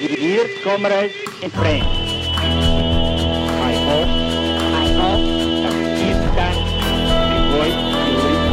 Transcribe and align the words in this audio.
Dear 0.00 0.48
comrades 0.62 1.14
and 1.40 1.52
friends, 1.52 1.86
I 1.86 3.72
hope, 3.86 4.08
I 4.74 4.86
hope 4.98 5.24
that 5.62 5.76
this 5.94 6.18
voice 7.54 7.78
reach 8.24 8.46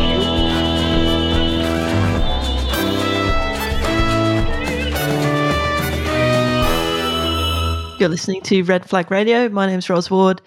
you. 7.89 7.99
You're 7.99 8.09
listening 8.09 8.41
to 8.43 8.61
Red 8.63 8.87
Flag 8.87 9.09
Radio. 9.09 9.49
My 9.49 9.65
name's 9.65 9.89
Ros 9.89 10.11
Ward. 10.11 10.43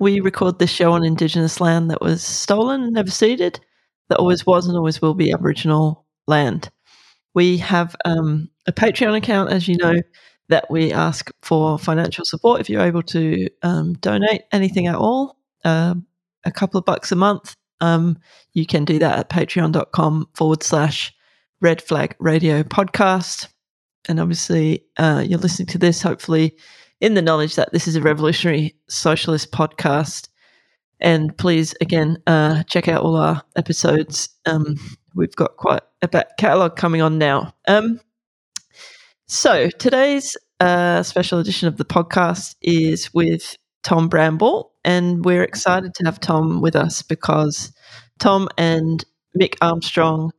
We 0.00 0.20
record 0.20 0.58
this 0.58 0.70
show 0.70 0.92
on 0.92 1.04
Indigenous 1.04 1.60
land 1.60 1.90
that 1.90 2.00
was 2.00 2.22
stolen 2.22 2.84
and 2.84 2.94
never 2.94 3.10
ceded, 3.10 3.60
that 4.08 4.18
always 4.18 4.46
was 4.46 4.66
and 4.66 4.78
always 4.78 5.02
will 5.02 5.14
be 5.14 5.30
Aboriginal 5.30 6.06
land. 6.26 6.70
We 7.34 7.58
have 7.58 7.94
um, 8.06 8.48
a 8.66 8.72
Patreon 8.72 9.14
account, 9.14 9.52
as 9.52 9.68
you 9.68 9.76
know, 9.76 9.94
that 10.48 10.70
we 10.70 10.92
ask 10.92 11.30
for 11.42 11.78
financial 11.78 12.24
support 12.24 12.60
if 12.60 12.70
you're 12.70 12.82
able 12.82 13.02
to 13.02 13.48
um, 13.62 13.94
donate 13.94 14.42
anything 14.52 14.86
at 14.86 14.94
all, 14.94 15.36
um, 15.64 16.06
a 16.44 16.50
couple 16.50 16.78
of 16.78 16.84
bucks 16.84 17.12
a 17.12 17.16
month. 17.16 17.54
Um, 17.80 18.18
you 18.54 18.66
can 18.66 18.84
do 18.84 18.98
that 18.98 19.18
at 19.18 19.30
patreon.com 19.30 20.28
forward 20.34 20.62
slash 20.62 21.14
red 21.60 21.82
flag 21.82 22.14
radio 22.18 22.62
podcast. 22.62 23.48
And 24.08 24.18
obviously, 24.18 24.84
uh, 24.96 25.24
you're 25.26 25.38
listening 25.38 25.66
to 25.66 25.78
this 25.78 26.00
hopefully 26.02 26.56
in 27.00 27.14
the 27.14 27.22
knowledge 27.22 27.56
that 27.56 27.72
this 27.72 27.86
is 27.86 27.96
a 27.96 28.02
revolutionary 28.02 28.74
socialist 28.88 29.52
podcast. 29.52 30.28
And 31.00 31.36
please, 31.36 31.74
again, 31.80 32.18
uh, 32.26 32.64
check 32.64 32.88
out 32.88 33.02
all 33.02 33.16
our 33.16 33.42
episodes. 33.54 34.30
Um, 34.46 34.76
we've 35.14 35.36
got 35.36 35.56
quite 35.56 35.82
a 36.02 36.08
back 36.08 36.36
catalogue 36.38 36.76
coming 36.76 37.02
on 37.02 37.18
now. 37.18 37.54
Um, 37.68 38.00
so 39.28 39.68
today's 39.68 40.36
uh, 40.58 41.02
special 41.02 41.38
edition 41.38 41.68
of 41.68 41.76
the 41.76 41.84
podcast 41.84 42.56
is 42.62 43.12
with 43.12 43.56
Tom 43.84 44.08
Bramble, 44.08 44.72
and 44.84 45.24
we're 45.24 45.42
excited 45.42 45.94
to 45.94 46.04
have 46.04 46.18
Tom 46.18 46.62
with 46.62 46.74
us 46.74 47.02
because 47.02 47.72
Tom 48.18 48.48
and 48.56 49.04
Mick 49.38 49.56
Armstrong, 49.60 50.32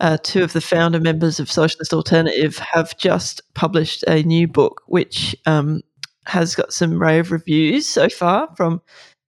uh, 0.00 0.18
two 0.22 0.44
of 0.44 0.52
the 0.52 0.60
founder 0.60 1.00
members 1.00 1.40
of 1.40 1.50
Socialist 1.50 1.92
Alternative, 1.92 2.56
have 2.58 2.96
just 2.96 3.42
published 3.54 4.04
a 4.06 4.22
new 4.22 4.46
book, 4.46 4.82
which 4.86 5.34
um, 5.44 5.82
has 6.26 6.54
got 6.54 6.72
some 6.72 7.02
rave 7.02 7.32
reviews 7.32 7.88
so 7.88 8.08
far 8.08 8.48
from 8.56 8.80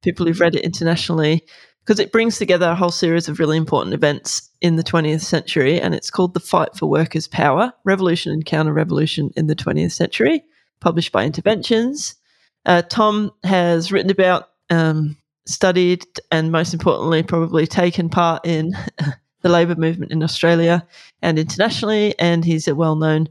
people 0.02 0.24
who've 0.24 0.41
read 0.41 0.55
it 0.55 0.64
internationally 0.64 1.45
because 1.84 1.98
it 1.98 2.12
brings 2.12 2.39
together 2.39 2.70
a 2.70 2.75
whole 2.75 2.91
series 2.91 3.28
of 3.28 3.39
really 3.39 3.56
important 3.56 3.95
events 3.95 4.50
in 4.61 4.77
the 4.77 4.84
20th 4.84 5.23
century 5.23 5.81
and 5.81 5.95
it's 5.95 6.11
called 6.11 6.34
The 6.34 6.41
Fight 6.41 6.77
for 6.77 6.86
Workers' 6.86 7.27
Power 7.27 7.73
Revolution 7.84 8.33
and 8.33 8.45
Counter 8.45 8.73
Revolution 8.73 9.31
in 9.36 9.47
the 9.47 9.56
20th 9.56 9.92
Century, 9.92 10.45
published 10.81 11.12
by 11.12 11.25
Interventions. 11.25 12.14
Uh, 12.67 12.83
Tom 12.83 13.33
has 13.45 13.91
written 13.91 14.11
about, 14.11 14.51
um, 14.69 15.17
studied, 15.47 16.05
and 16.31 16.53
most 16.53 16.75
importantly, 16.75 17.23
probably 17.23 17.67
taken 17.67 18.08
part 18.08 18.47
in 18.47 18.73
the 19.42 19.48
labour 19.48 19.75
movement 19.75 20.12
in 20.12 20.23
Australia 20.23 20.86
and 21.23 21.39
internationally. 21.39 22.14
And 22.19 22.45
he's 22.45 22.69
a 22.69 22.75
well 22.75 22.97
known 22.97 23.28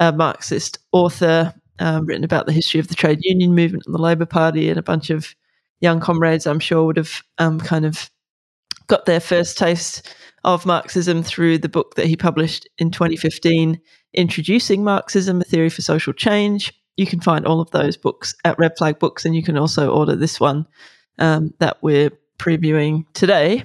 uh, 0.00 0.12
Marxist 0.12 0.78
author, 0.92 1.54
um, 1.78 2.06
written 2.06 2.24
about 2.24 2.46
the 2.46 2.52
history 2.52 2.80
of 2.80 2.88
the 2.88 2.94
trade 2.94 3.20
union 3.22 3.54
movement 3.54 3.84
and 3.86 3.94
the 3.94 4.02
Labour 4.02 4.26
Party, 4.26 4.68
and 4.68 4.78
a 4.78 4.82
bunch 4.82 5.10
of 5.10 5.34
young 5.80 6.00
comrades, 6.00 6.46
I'm 6.46 6.60
sure, 6.60 6.84
would 6.84 6.96
have 6.96 7.22
um, 7.38 7.60
kind 7.60 7.84
of 7.84 8.10
got 8.86 9.06
their 9.06 9.20
first 9.20 9.56
taste 9.56 10.14
of 10.44 10.66
Marxism 10.66 11.22
through 11.22 11.58
the 11.58 11.68
book 11.68 11.94
that 11.94 12.06
he 12.06 12.16
published 12.16 12.68
in 12.78 12.90
2015, 12.90 13.80
Introducing 14.12 14.84
Marxism, 14.84 15.40
A 15.40 15.44
Theory 15.44 15.70
for 15.70 15.82
Social 15.82 16.12
Change. 16.12 16.72
You 16.96 17.06
can 17.06 17.20
find 17.20 17.46
all 17.46 17.60
of 17.60 17.70
those 17.70 17.96
books 17.96 18.34
at 18.44 18.58
Red 18.58 18.76
Flag 18.76 18.98
Books, 18.98 19.24
and 19.24 19.34
you 19.34 19.42
can 19.42 19.56
also 19.56 19.90
order 19.90 20.14
this 20.14 20.38
one 20.38 20.66
um, 21.18 21.54
that 21.58 21.78
we're 21.82 22.10
previewing 22.38 23.04
today 23.14 23.64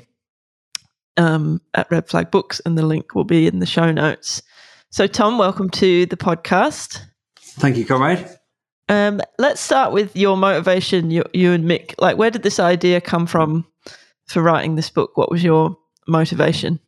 um, 1.18 1.62
at 1.74 1.92
Red 1.92 2.08
Flag 2.08 2.32
Books, 2.32 2.62
and 2.66 2.78
the 2.78 2.86
link 2.86 3.14
will 3.14 3.26
be 3.26 3.46
in 3.46 3.60
the 3.60 3.66
show 3.66 3.92
notes. 3.92 4.42
So, 4.90 5.06
Tom, 5.06 5.38
welcome 5.38 5.70
to 5.72 6.06
the 6.06 6.18
podcast. 6.18 7.02
Thank 7.38 7.78
you, 7.78 7.86
comrade. 7.86 8.39
Um, 8.90 9.22
let's 9.38 9.62
start 9.62 9.94
with 9.94 10.16
your 10.16 10.36
motivation, 10.36 11.12
you, 11.12 11.24
you 11.32 11.54
and 11.54 11.64
Mick. 11.64 11.94
Like, 12.00 12.18
where 12.18 12.32
did 12.32 12.42
this 12.42 12.60
idea 12.60 13.00
come 13.00 13.28
from 13.28 13.68
for 14.26 14.42
writing 14.42 14.76
this 14.76 14.90
book? 14.90 15.16
What 15.16 15.32
was 15.32 15.44
your 15.44 15.78
motivation? 16.08 16.80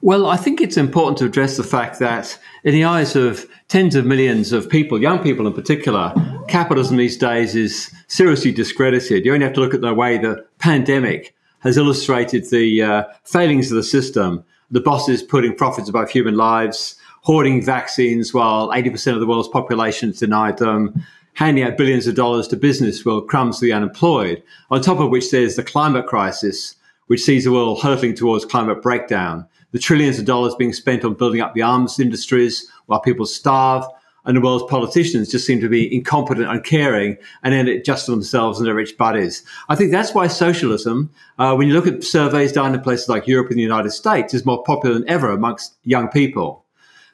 Well, 0.00 0.26
I 0.26 0.36
think 0.36 0.60
it's 0.60 0.76
important 0.76 1.18
to 1.18 1.26
address 1.26 1.56
the 1.56 1.62
fact 1.62 2.00
that, 2.00 2.36
in 2.64 2.72
the 2.72 2.82
eyes 2.82 3.14
of 3.14 3.46
tens 3.68 3.94
of 3.94 4.04
millions 4.04 4.52
of 4.52 4.68
people, 4.68 5.00
young 5.00 5.20
people 5.20 5.46
in 5.46 5.52
particular, 5.52 6.12
capitalism 6.48 6.96
these 6.96 7.16
days 7.16 7.54
is 7.54 7.94
seriously 8.08 8.50
discredited. 8.50 9.24
You 9.24 9.32
only 9.32 9.46
have 9.46 9.54
to 9.54 9.60
look 9.60 9.74
at 9.74 9.80
the 9.80 9.94
way 9.94 10.18
the 10.18 10.44
pandemic 10.58 11.36
has 11.60 11.76
illustrated 11.76 12.50
the 12.50 12.82
uh, 12.82 13.04
failings 13.22 13.70
of 13.70 13.76
the 13.76 13.84
system. 13.84 14.44
The 14.72 14.80
bosses 14.80 15.22
putting 15.22 15.54
profits 15.54 15.88
above 15.88 16.10
human 16.10 16.36
lives, 16.36 16.96
hoarding 17.22 17.64
vaccines 17.64 18.34
while 18.34 18.70
80% 18.70 19.14
of 19.14 19.20
the 19.20 19.26
world's 19.26 19.48
population 19.48 20.10
is 20.10 20.18
denied 20.18 20.58
them, 20.58 21.04
handing 21.34 21.64
out 21.64 21.76
billions 21.76 22.06
of 22.06 22.14
dollars 22.14 22.48
to 22.48 22.56
business 22.56 23.04
while 23.04 23.20
crumbs 23.20 23.58
to 23.58 23.64
the 23.64 23.72
unemployed. 23.72 24.42
On 24.70 24.80
top 24.80 25.00
of 25.00 25.10
which, 25.10 25.30
there's 25.30 25.56
the 25.56 25.62
climate 25.62 26.06
crisis, 26.06 26.76
which 27.06 27.22
sees 27.22 27.44
the 27.44 27.52
world 27.52 27.80
hurtling 27.80 28.14
towards 28.14 28.44
climate 28.44 28.82
breakdown. 28.82 29.46
The 29.70 29.78
trillions 29.78 30.18
of 30.18 30.26
dollars 30.26 30.54
being 30.56 30.72
spent 30.72 31.04
on 31.04 31.14
building 31.14 31.40
up 31.40 31.54
the 31.54 31.62
arms 31.62 31.98
industries 31.98 32.68
while 32.86 33.00
people 33.00 33.24
starve, 33.24 33.84
and 34.24 34.36
the 34.36 34.40
world's 34.40 34.70
politicians 34.70 35.30
just 35.30 35.46
seem 35.46 35.60
to 35.60 35.68
be 35.68 35.94
incompetent, 35.94 36.48
uncaring, 36.48 37.16
and 37.42 37.54
end 37.54 37.68
it 37.68 37.84
just 37.84 38.06
for 38.06 38.12
themselves 38.12 38.58
and 38.58 38.66
their 38.66 38.74
rich 38.74 38.96
buddies. 38.96 39.44
I 39.68 39.74
think 39.74 39.90
that's 39.90 40.14
why 40.14 40.26
socialism, 40.26 41.10
uh, 41.38 41.54
when 41.54 41.68
you 41.68 41.74
look 41.74 41.86
at 41.86 42.04
surveys 42.04 42.52
done 42.52 42.74
in 42.74 42.80
places 42.80 43.08
like 43.08 43.26
Europe 43.26 43.48
and 43.48 43.58
the 43.58 43.62
United 43.62 43.90
States, 43.90 44.34
is 44.34 44.44
more 44.44 44.62
popular 44.64 44.94
than 44.94 45.08
ever 45.08 45.30
amongst 45.30 45.76
young 45.84 46.08
people. 46.08 46.61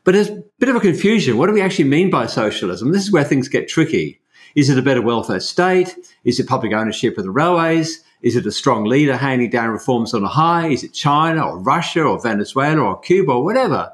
But 0.09 0.15
there's 0.15 0.31
a 0.31 0.43
bit 0.59 0.71
of 0.71 0.77
a 0.77 0.81
confusion. 0.81 1.37
What 1.37 1.49
do 1.49 1.53
we 1.53 1.61
actually 1.61 1.85
mean 1.85 2.09
by 2.09 2.29
socialism? 2.29 2.93
This 2.93 3.03
is 3.03 3.13
where 3.13 3.25
things 3.25 3.47
get 3.47 3.69
tricky. 3.69 4.23
Is 4.55 4.71
it 4.71 4.79
a 4.79 4.83
better 4.83 5.03
welfare 5.03 5.39
state? 5.39 5.95
Is 6.25 6.41
it 6.41 6.49
public 6.49 6.73
ownership 6.73 7.19
of 7.19 7.25
the 7.25 7.31
railways? 7.31 8.03
Is 8.23 8.35
it 8.35 8.47
a 8.47 8.51
strong 8.51 8.85
leader 8.85 9.19
handing 9.19 9.51
down 9.51 9.69
reforms 9.69 10.15
on 10.15 10.25
a 10.25 10.29
high? 10.29 10.69
Is 10.69 10.83
it 10.83 10.95
China 10.95 11.47
or 11.47 11.59
Russia 11.59 12.05
or 12.05 12.19
Venezuela 12.19 12.81
or 12.81 12.99
Cuba 13.01 13.33
or 13.33 13.45
whatever? 13.45 13.93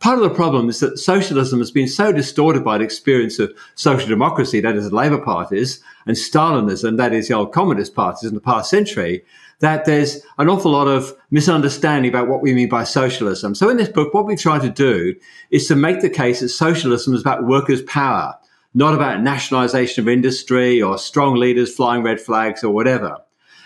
Part 0.00 0.18
of 0.18 0.24
the 0.24 0.34
problem 0.34 0.68
is 0.68 0.80
that 0.80 0.98
socialism 0.98 1.60
has 1.60 1.70
been 1.70 1.86
so 1.86 2.10
distorted 2.10 2.64
by 2.64 2.78
the 2.78 2.84
experience 2.84 3.38
of 3.38 3.56
social 3.76 4.08
democracy, 4.08 4.60
that 4.60 4.74
is 4.74 4.90
the 4.90 4.96
Labour 4.96 5.20
parties, 5.20 5.80
and 6.06 6.16
Stalinism, 6.16 6.96
that 6.96 7.12
is 7.12 7.28
the 7.28 7.34
old 7.34 7.52
communist 7.52 7.94
parties 7.94 8.28
in 8.28 8.34
the 8.34 8.40
past 8.40 8.68
century, 8.68 9.24
that 9.62 9.84
there's 9.84 10.20
an 10.38 10.50
awful 10.50 10.72
lot 10.72 10.88
of 10.88 11.14
misunderstanding 11.30 12.10
about 12.10 12.26
what 12.26 12.42
we 12.42 12.52
mean 12.52 12.68
by 12.68 12.82
socialism. 12.82 13.54
So 13.54 13.70
in 13.70 13.76
this 13.76 13.88
book, 13.88 14.12
what 14.12 14.26
we 14.26 14.34
try 14.34 14.58
to 14.58 14.68
do 14.68 15.14
is 15.50 15.68
to 15.68 15.76
make 15.76 16.00
the 16.00 16.10
case 16.10 16.40
that 16.40 16.48
socialism 16.48 17.14
is 17.14 17.20
about 17.20 17.46
workers' 17.46 17.82
power, 17.82 18.36
not 18.74 18.92
about 18.92 19.22
nationalization 19.22 20.02
of 20.02 20.08
industry 20.08 20.82
or 20.82 20.98
strong 20.98 21.36
leaders 21.36 21.72
flying 21.72 22.02
red 22.02 22.20
flags 22.20 22.64
or 22.64 22.74
whatever. 22.74 23.16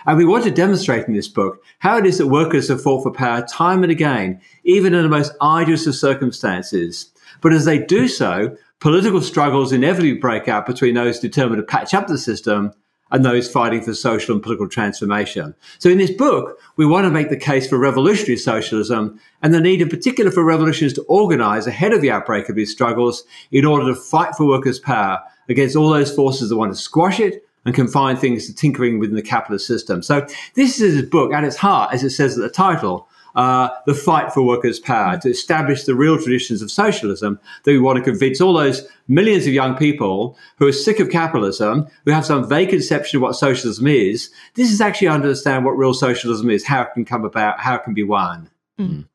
And 0.04 0.18
we 0.18 0.26
want 0.26 0.44
to 0.44 0.50
demonstrate 0.50 1.08
in 1.08 1.14
this 1.14 1.28
book 1.28 1.64
how 1.78 1.96
it 1.96 2.04
is 2.04 2.18
that 2.18 2.26
workers 2.26 2.68
have 2.68 2.82
fought 2.82 3.02
for 3.02 3.10
power 3.10 3.40
time 3.40 3.82
and 3.82 3.90
again, 3.90 4.42
even 4.64 4.92
in 4.92 5.02
the 5.02 5.08
most 5.08 5.32
arduous 5.40 5.86
of 5.86 5.94
circumstances. 5.94 7.10
But 7.40 7.54
as 7.54 7.64
they 7.64 7.78
do 7.78 8.06
so, 8.06 8.54
political 8.80 9.22
struggles 9.22 9.72
inevitably 9.72 10.18
break 10.18 10.46
out 10.46 10.66
between 10.66 10.94
those 10.94 11.20
determined 11.20 11.62
to 11.62 11.66
patch 11.66 11.94
up 11.94 12.06
the 12.06 12.18
system 12.18 12.74
and 13.10 13.24
those 13.24 13.50
fighting 13.50 13.82
for 13.82 13.94
social 13.94 14.34
and 14.34 14.42
political 14.42 14.68
transformation. 14.68 15.54
So 15.78 15.88
in 15.88 15.98
this 15.98 16.10
book, 16.10 16.58
we 16.76 16.86
want 16.86 17.04
to 17.04 17.10
make 17.10 17.28
the 17.28 17.36
case 17.36 17.68
for 17.68 17.78
revolutionary 17.78 18.36
socialism 18.36 19.20
and 19.42 19.54
the 19.54 19.60
need 19.60 19.80
in 19.80 19.88
particular 19.88 20.30
for 20.30 20.44
revolutionaries 20.44 20.94
to 20.94 21.02
organize 21.02 21.66
ahead 21.66 21.92
of 21.92 22.00
the 22.00 22.10
outbreak 22.10 22.48
of 22.48 22.56
these 22.56 22.72
struggles 22.72 23.24
in 23.52 23.64
order 23.64 23.86
to 23.86 23.94
fight 23.94 24.34
for 24.34 24.46
workers' 24.46 24.80
power 24.80 25.20
against 25.48 25.76
all 25.76 25.90
those 25.90 26.14
forces 26.14 26.48
that 26.48 26.56
want 26.56 26.72
to 26.72 26.78
squash 26.78 27.20
it 27.20 27.46
and 27.64 27.74
confine 27.74 28.16
things 28.16 28.46
to 28.46 28.54
tinkering 28.54 28.98
within 28.98 29.16
the 29.16 29.22
capitalist 29.22 29.66
system. 29.66 30.02
So 30.02 30.26
this 30.54 30.80
is 30.80 31.00
a 31.00 31.06
book 31.06 31.32
at 31.32 31.44
its 31.44 31.56
heart, 31.56 31.92
as 31.92 32.02
it 32.04 32.10
says 32.10 32.36
at 32.36 32.42
the 32.42 32.48
title, 32.48 33.08
uh, 33.36 33.68
the 33.86 33.94
fight 33.94 34.32
for 34.32 34.42
workers' 34.42 34.80
power 34.80 35.18
to 35.18 35.28
establish 35.28 35.84
the 35.84 35.94
real 35.94 36.20
traditions 36.20 36.62
of 36.62 36.70
socialism 36.70 37.38
that 37.64 37.70
we 37.70 37.78
want 37.78 37.96
to 37.96 38.02
convince 38.02 38.40
all 38.40 38.54
those 38.54 38.86
millions 39.08 39.46
of 39.46 39.52
young 39.52 39.76
people 39.76 40.36
who 40.58 40.66
are 40.66 40.72
sick 40.72 40.98
of 40.98 41.10
capitalism, 41.10 41.86
who 42.04 42.10
have 42.10 42.24
some 42.24 42.48
vague 42.48 42.70
conception 42.70 43.18
of 43.18 43.22
what 43.22 43.34
socialism 43.34 43.86
is. 43.86 44.30
This 44.54 44.72
is 44.72 44.80
actually 44.80 45.08
understand 45.08 45.64
what 45.64 45.72
real 45.72 45.94
socialism 45.94 46.50
is, 46.50 46.64
how 46.64 46.82
it 46.82 46.88
can 46.94 47.04
come 47.04 47.24
about, 47.24 47.60
how 47.60 47.76
it 47.76 47.84
can 47.84 47.94
be 47.94 48.02
won. 48.02 48.50
Mm. 48.80 49.06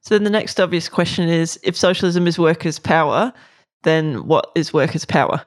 So 0.00 0.14
then 0.14 0.24
the 0.24 0.30
next 0.30 0.58
obvious 0.58 0.88
question 0.88 1.28
is 1.28 1.58
if 1.62 1.76
socialism 1.76 2.26
is 2.26 2.38
workers' 2.38 2.78
power, 2.78 3.32
then 3.84 4.26
what 4.26 4.50
is 4.54 4.72
workers' 4.72 5.04
power? 5.04 5.42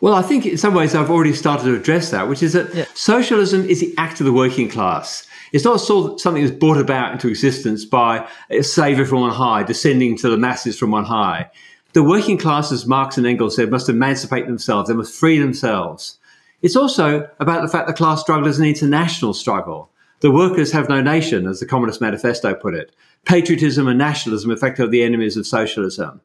Well, 0.00 0.14
I 0.14 0.22
think 0.22 0.46
in 0.46 0.56
some 0.56 0.74
ways 0.74 0.94
I've 0.94 1.10
already 1.10 1.34
started 1.34 1.64
to 1.64 1.74
address 1.74 2.10
that, 2.10 2.28
which 2.28 2.42
is 2.42 2.54
that 2.54 2.74
yeah. 2.74 2.86
socialism 2.94 3.64
is 3.68 3.80
the 3.80 3.94
act 3.98 4.20
of 4.20 4.26
the 4.26 4.32
working 4.32 4.68
class. 4.68 5.26
It's 5.56 5.64
not 5.64 5.78
something 5.78 6.44
that's 6.44 6.54
brought 6.54 6.76
about 6.76 7.12
into 7.12 7.28
existence 7.28 7.86
by 7.86 8.18
uh, 8.18 8.28
a 8.50 8.62
savior 8.62 9.06
from 9.06 9.22
on 9.22 9.30
high, 9.30 9.62
descending 9.62 10.14
to 10.18 10.28
the 10.28 10.36
masses 10.36 10.78
from 10.78 10.92
on 10.92 11.04
high. 11.04 11.50
The 11.94 12.02
working 12.02 12.36
class, 12.36 12.70
as 12.72 12.84
Marx 12.84 13.16
and 13.16 13.26
Engels 13.26 13.56
said, 13.56 13.70
must 13.70 13.88
emancipate 13.88 14.46
themselves. 14.46 14.90
They 14.90 14.94
must 14.94 15.18
free 15.18 15.38
themselves. 15.38 16.18
It's 16.60 16.76
also 16.76 17.30
about 17.40 17.62
the 17.62 17.68
fact 17.68 17.86
that 17.86 17.96
class 17.96 18.20
struggle 18.20 18.48
is 18.48 18.58
an 18.58 18.66
international 18.66 19.32
struggle. 19.32 19.88
The 20.20 20.30
workers 20.30 20.72
have 20.72 20.90
no 20.90 21.00
nation, 21.00 21.46
as 21.46 21.58
the 21.58 21.64
Communist 21.64 22.02
Manifesto 22.02 22.52
put 22.54 22.74
it. 22.74 22.94
Patriotism 23.24 23.88
and 23.88 23.96
nationalism 23.96 24.50
are 24.50 24.54
effectively 24.54 24.98
the 24.98 25.04
enemies 25.04 25.38
of 25.38 25.46
socialism. 25.46 26.20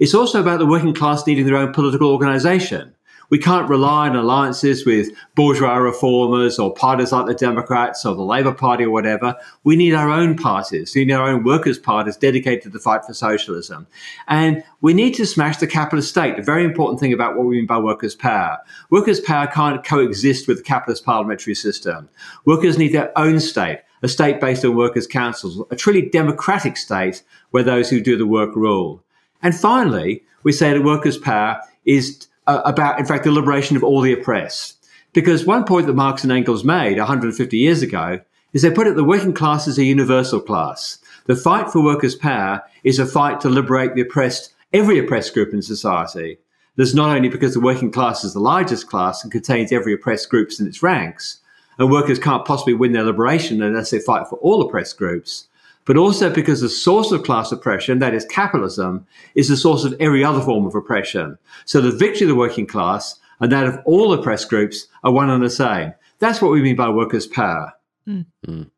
It's 0.00 0.12
also 0.12 0.40
about 0.40 0.58
the 0.58 0.66
working 0.66 0.92
class 0.92 1.24
needing 1.24 1.46
their 1.46 1.56
own 1.56 1.72
political 1.72 2.10
organization. 2.10 2.96
We 3.32 3.38
can't 3.38 3.66
rely 3.66 4.10
on 4.10 4.14
alliances 4.14 4.84
with 4.84 5.08
bourgeois 5.34 5.76
reformers 5.76 6.58
or 6.58 6.74
parties 6.74 7.12
like 7.12 7.24
the 7.24 7.32
Democrats 7.32 8.04
or 8.04 8.14
the 8.14 8.20
Labour 8.20 8.52
Party 8.52 8.84
or 8.84 8.90
whatever. 8.90 9.34
We 9.64 9.74
need 9.74 9.94
our 9.94 10.10
own 10.10 10.36
parties. 10.36 10.94
We 10.94 11.06
need 11.06 11.14
our 11.14 11.30
own 11.30 11.42
workers' 11.42 11.78
parties 11.78 12.18
dedicated 12.18 12.64
to 12.64 12.68
the 12.68 12.78
fight 12.78 13.06
for 13.06 13.14
socialism. 13.14 13.86
And 14.28 14.62
we 14.82 14.92
need 14.92 15.14
to 15.14 15.24
smash 15.24 15.56
the 15.56 15.66
capitalist 15.66 16.10
state. 16.10 16.38
A 16.38 16.42
very 16.42 16.62
important 16.62 17.00
thing 17.00 17.14
about 17.14 17.34
what 17.34 17.46
we 17.46 17.56
mean 17.56 17.64
by 17.64 17.78
workers' 17.78 18.14
power. 18.14 18.58
Workers' 18.90 19.18
power 19.18 19.46
can't 19.46 19.82
coexist 19.82 20.46
with 20.46 20.58
the 20.58 20.62
capitalist 20.62 21.02
parliamentary 21.02 21.54
system. 21.54 22.10
Workers 22.44 22.76
need 22.76 22.92
their 22.92 23.18
own 23.18 23.40
state 23.40 23.80
a 24.02 24.08
state 24.08 24.40
based 24.40 24.62
on 24.62 24.76
workers' 24.76 25.06
councils, 25.06 25.64
a 25.70 25.76
truly 25.76 26.02
democratic 26.02 26.76
state 26.76 27.22
where 27.50 27.62
those 27.62 27.88
who 27.88 28.00
do 28.00 28.18
the 28.18 28.26
work 28.26 28.54
rule. 28.54 29.02
And 29.42 29.54
finally, 29.54 30.22
we 30.42 30.52
say 30.52 30.72
that 30.72 30.84
workers' 30.84 31.16
power 31.16 31.60
is 31.86 32.26
uh, 32.46 32.62
about, 32.64 32.98
in 32.98 33.06
fact, 33.06 33.24
the 33.24 33.32
liberation 33.32 33.76
of 33.76 33.84
all 33.84 34.00
the 34.00 34.12
oppressed. 34.12 34.76
Because 35.12 35.44
one 35.44 35.64
point 35.64 35.86
that 35.86 35.94
Marx 35.94 36.22
and 36.22 36.32
Engels 36.32 36.64
made 36.64 36.98
150 36.98 37.56
years 37.56 37.82
ago 37.82 38.20
is 38.52 38.62
they 38.62 38.70
put 38.70 38.86
it 38.86 38.96
the 38.96 39.04
working 39.04 39.34
class 39.34 39.66
is 39.66 39.78
a 39.78 39.84
universal 39.84 40.40
class. 40.40 40.98
The 41.26 41.36
fight 41.36 41.70
for 41.70 41.82
workers' 41.82 42.16
power 42.16 42.62
is 42.82 42.98
a 42.98 43.06
fight 43.06 43.40
to 43.40 43.48
liberate 43.48 43.94
the 43.94 44.00
oppressed, 44.00 44.54
every 44.72 44.98
oppressed 44.98 45.34
group 45.34 45.52
in 45.52 45.62
society. 45.62 46.38
There's 46.76 46.94
not 46.94 47.14
only 47.14 47.28
because 47.28 47.54
the 47.54 47.60
working 47.60 47.92
class 47.92 48.24
is 48.24 48.32
the 48.32 48.40
largest 48.40 48.88
class 48.88 49.22
and 49.22 49.30
contains 49.30 49.72
every 49.72 49.92
oppressed 49.92 50.30
groups 50.30 50.58
in 50.58 50.66
its 50.66 50.82
ranks, 50.82 51.38
and 51.78 51.90
workers 51.90 52.18
can't 52.18 52.44
possibly 52.44 52.74
win 52.74 52.92
their 52.92 53.04
liberation 53.04 53.62
unless 53.62 53.90
they 53.90 53.98
fight 53.98 54.26
for 54.28 54.36
all 54.36 54.62
oppressed 54.62 54.96
groups, 54.96 55.46
but 55.84 55.96
also 55.96 56.32
because 56.32 56.60
the 56.60 56.68
source 56.68 57.10
of 57.12 57.22
class 57.24 57.52
oppression, 57.52 57.98
that 57.98 58.14
is 58.14 58.24
capitalism, 58.26 59.06
is 59.34 59.48
the 59.48 59.56
source 59.56 59.84
of 59.84 59.94
every 60.00 60.24
other 60.24 60.40
form 60.40 60.66
of 60.66 60.74
oppression. 60.74 61.38
So 61.64 61.80
the 61.80 61.90
victory 61.90 62.22
of 62.22 62.28
the 62.28 62.34
working 62.34 62.66
class 62.66 63.18
and 63.40 63.50
that 63.50 63.66
of 63.66 63.78
all 63.84 64.12
oppressed 64.12 64.48
groups 64.48 64.86
are 65.02 65.12
one 65.12 65.30
and 65.30 65.42
the 65.42 65.50
same. 65.50 65.92
That's 66.20 66.40
what 66.40 66.52
we 66.52 66.62
mean 66.62 66.76
by 66.76 66.88
workers' 66.88 67.26
power. 67.26 67.72
Mm. 68.06 68.26
Mm. 68.46 68.70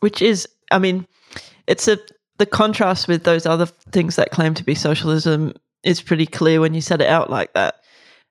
Which 0.00 0.22
is, 0.22 0.48
I 0.70 0.78
mean, 0.78 1.06
it's 1.66 1.86
a 1.88 1.98
the 2.38 2.46
contrast 2.46 3.06
with 3.06 3.24
those 3.24 3.46
other 3.46 3.66
things 3.66 4.16
that 4.16 4.30
claim 4.30 4.54
to 4.54 4.64
be 4.64 4.74
socialism 4.74 5.54
is 5.84 6.00
pretty 6.00 6.26
clear 6.26 6.60
when 6.60 6.74
you 6.74 6.80
set 6.80 7.00
it 7.00 7.06
out 7.06 7.30
like 7.30 7.52
that. 7.52 7.76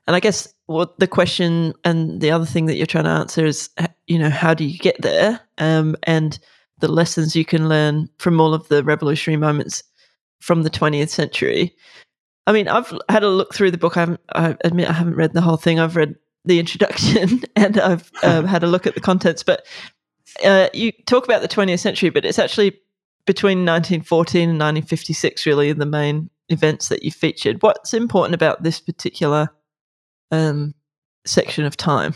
And 0.07 0.15
I 0.15 0.19
guess 0.19 0.53
what 0.65 0.99
the 0.99 1.07
question 1.07 1.73
and 1.85 2.19
the 2.19 2.31
other 2.31 2.45
thing 2.45 2.65
that 2.65 2.75
you're 2.75 2.87
trying 2.87 3.05
to 3.05 3.11
answer 3.11 3.45
is, 3.45 3.69
you 4.07 4.17
know, 4.17 4.29
how 4.29 4.53
do 4.53 4.65
you 4.65 4.77
get 4.77 5.01
there? 5.01 5.39
Um, 5.59 5.95
and 6.03 6.37
the 6.81 6.92
lessons 6.92 7.36
you 7.36 7.45
can 7.45 7.69
learn 7.69 8.10
from 8.18 8.39
all 8.42 8.54
of 8.54 8.68
the 8.68 8.83
revolutionary 8.83 9.39
moments 9.39 9.83
from 10.39 10.63
the 10.63 10.69
20th 10.69 11.10
century. 11.10 11.75
I 12.48 12.51
mean, 12.51 12.68
I've 12.68 12.92
had 13.07 13.24
a 13.24 13.30
look 13.30 13.54
through 13.54 13.72
the 13.72 13.78
book. 13.78 13.98
I, 13.98 14.18
I 14.33 14.57
admit 14.66 14.89
I 14.89 14.94
haven't 14.94 15.16
read 15.16 15.33
the 15.33 15.42
whole 15.42 15.57
thing. 15.57 15.80
I've 15.80 15.95
read 15.95 16.16
the 16.44 16.60
introduction 16.60 17.44
and 17.56 17.80
I've 17.80 18.12
um, 18.24 18.45
had 18.48 18.63
a 18.63 18.68
look 18.68 18.88
at 18.88 18.95
the 18.95 19.01
contents. 19.01 19.44
But 19.44 19.66
uh, 20.44 20.69
you 20.74 20.92
talk 21.06 21.25
about 21.25 21.42
the 21.42 21.48
20th 21.48 21.80
century, 21.80 22.10
but 22.10 22.25
it's 22.25 22.39
actually 22.39 22.80
between 23.25 23.60
1914 23.60 24.50
and 24.50 24.60
1956, 24.60 25.45
really, 25.45 25.74
the 25.74 25.86
main 25.86 26.30
events 26.50 26.89
that 26.89 27.04
you 27.04 27.12
featured. 27.12 27.62
What's 27.62 27.94
important 27.94 28.33
about 28.33 28.63
this 28.63 28.80
particular 28.80 29.50
um, 30.31 30.74
section 31.25 31.66
of 31.66 31.78
time? 31.78 32.16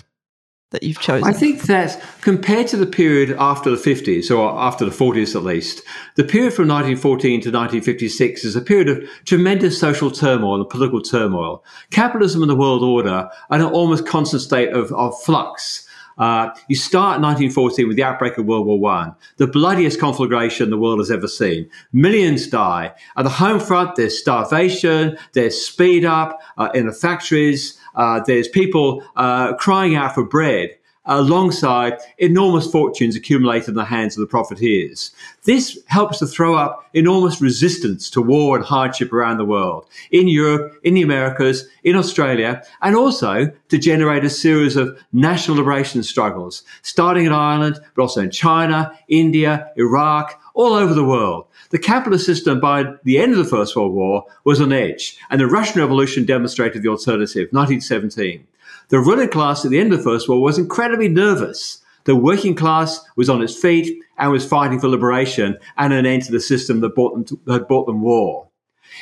That 0.71 0.83
you've 0.83 0.99
chosen? 0.99 1.27
I 1.27 1.33
think 1.33 1.63
that 1.63 2.01
compared 2.21 2.67
to 2.67 2.77
the 2.77 2.85
period 2.85 3.35
after 3.39 3.69
the 3.69 3.77
50s, 3.77 4.35
or 4.35 4.57
after 4.59 4.85
the 4.85 4.91
40s 4.91 5.35
at 5.35 5.43
least, 5.43 5.81
the 6.15 6.23
period 6.23 6.53
from 6.53 6.67
1914 6.67 7.41
to 7.41 7.49
1956 7.49 8.45
is 8.45 8.55
a 8.55 8.61
period 8.61 8.89
of 8.89 9.03
tremendous 9.25 9.79
social 9.79 10.11
turmoil 10.11 10.61
and 10.61 10.69
political 10.69 11.01
turmoil. 11.01 11.63
Capitalism 11.91 12.41
and 12.41 12.49
the 12.49 12.55
world 12.55 12.83
order 12.83 13.29
are 13.49 13.57
in 13.57 13.61
an 13.61 13.71
almost 13.71 14.07
constant 14.07 14.41
state 14.41 14.69
of, 14.69 14.91
of 14.93 15.19
flux. 15.21 15.87
Uh, 16.17 16.49
you 16.69 16.75
start 16.75 17.17
in 17.17 17.23
1914 17.23 17.87
with 17.87 17.97
the 17.97 18.03
outbreak 18.03 18.37
of 18.37 18.45
World 18.45 18.65
War 18.65 18.79
One, 18.79 19.13
the 19.35 19.47
bloodiest 19.47 19.99
conflagration 19.99 20.69
the 20.69 20.77
world 20.77 20.99
has 20.99 21.11
ever 21.11 21.27
seen. 21.27 21.69
Millions 21.91 22.47
die. 22.47 22.93
At 23.17 23.23
the 23.23 23.29
home 23.29 23.59
front, 23.59 23.95
there's 23.95 24.17
starvation, 24.17 25.17
there's 25.33 25.59
speed 25.59 26.05
up 26.05 26.39
uh, 26.57 26.69
in 26.73 26.87
the 26.87 26.93
factories, 26.93 27.77
uh, 27.95 28.21
there's 28.25 28.47
people 28.47 29.03
uh, 29.15 29.53
crying 29.55 29.95
out 29.95 30.13
for 30.13 30.23
bread 30.23 30.71
alongside 31.05 31.93
enormous 32.17 32.69
fortunes 32.69 33.15
accumulated 33.15 33.69
in 33.69 33.75
the 33.75 33.85
hands 33.85 34.17
of 34.17 34.21
the 34.21 34.27
profiteers. 34.27 35.11
This 35.43 35.79
helps 35.87 36.19
to 36.19 36.27
throw 36.27 36.55
up 36.55 36.89
enormous 36.93 37.41
resistance 37.41 38.09
to 38.11 38.21
war 38.21 38.57
and 38.57 38.65
hardship 38.65 39.13
around 39.13 39.37
the 39.37 39.45
world, 39.45 39.85
in 40.11 40.27
Europe, 40.27 40.79
in 40.83 40.95
the 40.95 41.03
Americas, 41.03 41.67
in 41.83 41.95
Australia, 41.95 42.63
and 42.81 42.95
also 42.95 43.51
to 43.69 43.77
generate 43.77 44.25
a 44.25 44.29
series 44.29 44.75
of 44.75 44.97
national 45.13 45.57
liberation 45.57 46.01
struggles, 46.01 46.63
starting 46.81 47.25
in 47.25 47.31
Ireland, 47.33 47.79
but 47.95 48.01
also 48.01 48.21
in 48.21 48.31
China, 48.31 48.97
India, 49.07 49.71
Iraq, 49.77 50.41
all 50.55 50.73
over 50.73 50.93
the 50.93 51.05
world. 51.05 51.45
The 51.75 51.81
capitalist 51.81 52.25
system 52.25 52.61
by 52.61 52.85
the 53.03 53.17
end 53.17 53.33
of 53.33 53.37
the 53.37 53.43
First 53.43 53.75
World 53.75 53.91
War 53.91 54.23
was 54.45 54.61
on 54.61 54.71
edge, 54.71 55.17
and 55.29 55.41
the 55.41 55.45
Russian 55.45 55.81
Revolution 55.81 56.23
demonstrated 56.23 56.81
the 56.81 56.87
alternative, 56.87 57.49
1917. 57.51 58.47
The 58.87 58.99
ruling 58.99 59.27
class 59.27 59.65
at 59.65 59.71
the 59.71 59.79
end 59.81 59.91
of 59.91 59.97
the 59.97 60.03
First 60.05 60.29
World 60.29 60.39
War 60.39 60.45
was 60.45 60.57
incredibly 60.57 61.09
nervous. 61.09 61.83
The 62.05 62.15
working 62.15 62.55
class 62.55 63.03
was 63.17 63.29
on 63.29 63.41
its 63.41 63.59
feet 63.59 64.01
and 64.17 64.31
was 64.31 64.47
fighting 64.47 64.79
for 64.79 64.87
liberation 64.87 65.57
and 65.77 65.91
an 65.91 66.05
end 66.05 66.23
to 66.23 66.31
the 66.31 66.39
system 66.39 66.79
that 66.79 66.95
brought 66.95 67.13
them, 67.13 67.25
to, 67.25 67.39
that 67.43 67.67
brought 67.67 67.87
them 67.87 68.01
war. 68.01 68.47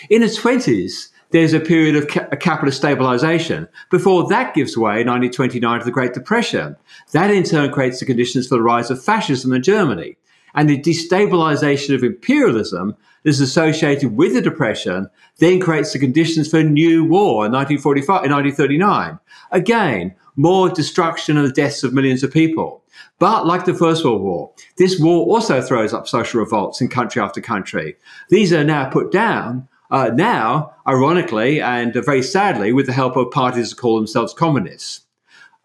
In 0.10 0.22
the 0.22 0.28
20s, 0.28 1.10
there's 1.30 1.54
a 1.54 1.60
period 1.60 1.96
of 1.96 2.08
ca- 2.08 2.26
capitalist 2.38 2.80
stabilization 2.80 3.68
before 3.92 4.28
that 4.30 4.56
gives 4.56 4.76
way 4.76 5.02
in 5.02 5.08
1929 5.08 5.78
to 5.78 5.86
the 5.86 5.92
Great 5.92 6.16
Depression. 6.16 6.76
That 7.12 7.30
in 7.30 7.44
turn 7.44 7.72
creates 7.72 8.00
the 8.00 8.08
conditions 8.08 8.48
for 8.48 8.56
the 8.56 8.64
rise 8.64 8.90
of 8.90 9.04
fascism 9.04 9.54
in 9.54 9.62
Germany 9.62 10.18
and 10.56 10.70
the 10.70 10.80
destabilization 10.80 11.96
of 11.96 12.04
imperialism 12.04 12.96
that 13.24 13.30
is 13.30 13.42
associated 13.42 14.16
with 14.16 14.34
the 14.34 14.42
Depression 14.42 15.10
then 15.38 15.60
creates 15.60 15.94
the 15.94 16.00
conditions 16.00 16.50
for 16.50 16.60
a 16.60 16.64
new 16.64 17.04
war 17.04 17.46
in 17.46 17.52
1945, 17.52 18.26
in 18.26 18.32
1939. 18.32 19.20
Again, 19.52 20.16
more 20.36 20.70
destruction 20.70 21.38
and 21.38 21.48
the 21.48 21.52
deaths 21.52 21.84
of 21.84 21.94
millions 21.94 22.24
of 22.24 22.32
people. 22.32 22.84
But 23.20 23.46
like 23.46 23.66
the 23.66 23.74
First 23.74 24.04
World 24.04 24.22
War, 24.22 24.52
this 24.78 25.00
war 25.00 25.26
also 25.26 25.62
throws 25.62 25.94
up 25.94 26.08
social 26.08 26.40
revolts 26.40 26.82
in 26.82 26.90
country 26.90 27.22
after 27.22 27.42
country. 27.42 27.96
These 28.30 28.52
are 28.52 28.64
now 28.64 28.90
put 28.90 29.12
down, 29.12 29.68
uh, 29.92 30.12
now, 30.14 30.74
ironically 30.88 31.62
and 31.62 31.94
very 31.94 32.24
sadly, 32.24 32.74
with 32.74 32.86
the 32.86 32.94
help 32.94 33.16
of 33.16 33.32
parties 33.32 33.70
that 33.70 33.78
call 33.78 33.96
themselves 33.96 34.34
communists. 34.34 35.02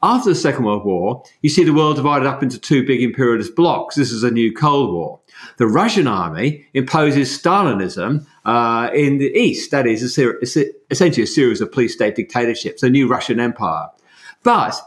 After 0.01 0.31
the 0.31 0.37
Second 0.37 0.65
World 0.65 0.85
War, 0.85 1.25
you 1.43 1.51
see 1.51 1.65
the 1.65 1.73
world 1.73 1.97
divided 1.97 2.29
up 2.29 2.41
into 2.41 2.57
two 2.57 2.87
big 2.87 3.03
imperialist 3.03 3.57
blocs. 3.57 3.97
This 3.97 4.13
is 4.13 4.23
a 4.23 4.31
new 4.31 4.55
Cold 4.55 4.95
War. 4.95 5.19
The 5.57 5.67
Russian 5.67 6.07
army 6.07 6.65
imposes 6.73 7.37
Stalinism 7.37 8.25
uh, 8.45 8.91
in 8.95 9.19
the 9.19 9.37
East, 9.37 9.73
that 9.73 9.89
is, 9.89 10.05
a 10.05 10.09
ser- 10.09 10.41
essentially 10.91 11.25
a 11.25 11.27
series 11.27 11.61
of 11.61 11.73
police 11.73 11.95
state 11.95 12.15
dictatorships, 12.15 12.85
a 12.85 12.91
new 12.91 13.09
Russian 13.09 13.41
empire. 13.41 13.89
But 14.45 14.81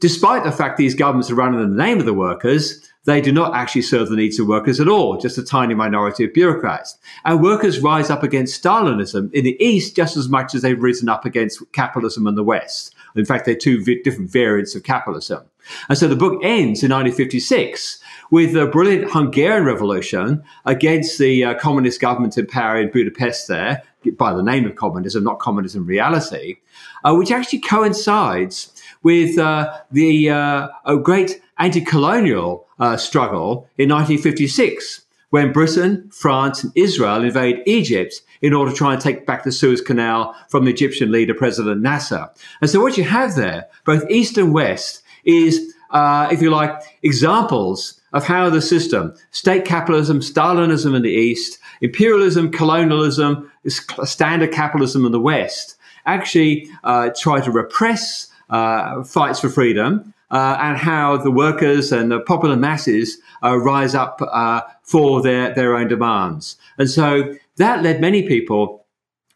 despite 0.00 0.42
the 0.42 0.50
fact 0.50 0.78
these 0.78 0.96
governments 0.96 1.30
are 1.30 1.36
run 1.36 1.54
in 1.54 1.70
the 1.70 1.84
name 1.84 2.00
of 2.00 2.04
the 2.04 2.12
workers, 2.12 2.90
they 3.04 3.20
do 3.20 3.30
not 3.30 3.54
actually 3.54 3.82
serve 3.82 4.08
the 4.08 4.16
needs 4.16 4.40
of 4.40 4.48
workers 4.48 4.80
at 4.80 4.88
all, 4.88 5.16
just 5.16 5.38
a 5.38 5.44
tiny 5.44 5.74
minority 5.74 6.24
of 6.24 6.34
bureaucrats. 6.34 6.98
And 7.24 7.40
workers 7.40 7.78
rise 7.78 8.10
up 8.10 8.24
against 8.24 8.60
Stalinism 8.60 9.32
in 9.32 9.44
the 9.44 9.56
East 9.64 9.94
just 9.94 10.16
as 10.16 10.28
much 10.28 10.56
as 10.56 10.62
they've 10.62 10.82
risen 10.82 11.08
up 11.08 11.24
against 11.24 11.62
capitalism 11.70 12.26
in 12.26 12.34
the 12.34 12.42
West. 12.42 12.95
In 13.18 13.24
fact, 13.24 13.44
they're 13.44 13.54
two 13.54 13.82
v- 13.82 14.02
different 14.02 14.30
variants 14.30 14.74
of 14.74 14.82
capitalism. 14.82 15.44
And 15.88 15.98
so 15.98 16.08
the 16.08 16.16
book 16.16 16.40
ends 16.42 16.82
in 16.82 16.90
1956 16.90 17.98
with 18.30 18.52
the 18.52 18.66
brilliant 18.66 19.10
Hungarian 19.10 19.64
Revolution 19.64 20.42
against 20.64 21.18
the 21.18 21.44
uh, 21.44 21.54
communist 21.54 22.00
government 22.00 22.38
in 22.38 22.46
power 22.46 22.80
in 22.80 22.90
Budapest 22.90 23.48
there, 23.48 23.82
by 24.16 24.32
the 24.32 24.42
name 24.42 24.66
of 24.66 24.76
communism, 24.76 25.24
not 25.24 25.40
communism 25.40 25.86
reality, 25.86 26.56
uh, 27.04 27.14
which 27.14 27.30
actually 27.30 27.60
coincides 27.60 28.72
with 29.02 29.38
uh, 29.38 29.72
the 29.90 30.30
uh, 30.30 30.68
great 31.02 31.40
anti 31.58 31.80
colonial 31.80 32.66
uh, 32.78 32.96
struggle 32.96 33.68
in 33.78 33.88
1956 33.88 35.02
when 35.30 35.52
Britain, 35.52 36.08
France, 36.12 36.62
and 36.62 36.72
Israel 36.76 37.24
invade 37.24 37.62
Egypt 37.66 38.22
in 38.42 38.52
order 38.52 38.70
to 38.70 38.76
try 38.76 38.92
and 38.92 39.02
take 39.02 39.26
back 39.26 39.44
the 39.44 39.52
Suez 39.52 39.80
Canal 39.80 40.34
from 40.48 40.64
the 40.64 40.70
Egyptian 40.70 41.10
leader, 41.10 41.34
President 41.34 41.80
Nasser. 41.80 42.28
And 42.60 42.70
so 42.70 42.80
what 42.80 42.96
you 42.96 43.04
have 43.04 43.34
there, 43.34 43.68
both 43.84 44.08
East 44.10 44.38
and 44.38 44.52
West, 44.52 45.02
is, 45.24 45.74
uh, 45.90 46.28
if 46.30 46.40
you 46.42 46.50
like, 46.50 46.80
examples 47.02 48.00
of 48.12 48.24
how 48.24 48.48
the 48.48 48.62
system, 48.62 49.14
state 49.30 49.64
capitalism, 49.64 50.20
Stalinism 50.20 50.94
in 50.94 51.02
the 51.02 51.10
East, 51.10 51.58
imperialism, 51.80 52.50
colonialism, 52.50 53.50
standard 53.66 54.52
capitalism 54.52 55.04
in 55.04 55.12
the 55.12 55.20
West, 55.20 55.76
actually 56.06 56.70
uh, 56.84 57.10
try 57.18 57.40
to 57.40 57.50
repress 57.50 58.28
uh, 58.48 59.02
fights 59.02 59.40
for 59.40 59.48
freedom 59.48 60.14
uh, 60.30 60.56
and 60.60 60.76
how 60.78 61.16
the 61.16 61.30
workers 61.30 61.92
and 61.92 62.10
the 62.10 62.20
popular 62.20 62.56
masses 62.56 63.18
uh, 63.42 63.56
rise 63.56 63.94
up 63.94 64.20
uh, 64.22 64.60
for 64.82 65.22
their, 65.22 65.54
their 65.54 65.76
own 65.76 65.88
demands. 65.88 66.56
And 66.78 66.88
so 66.88 67.34
that 67.56 67.82
led 67.82 68.00
many 68.00 68.26
people 68.26 68.86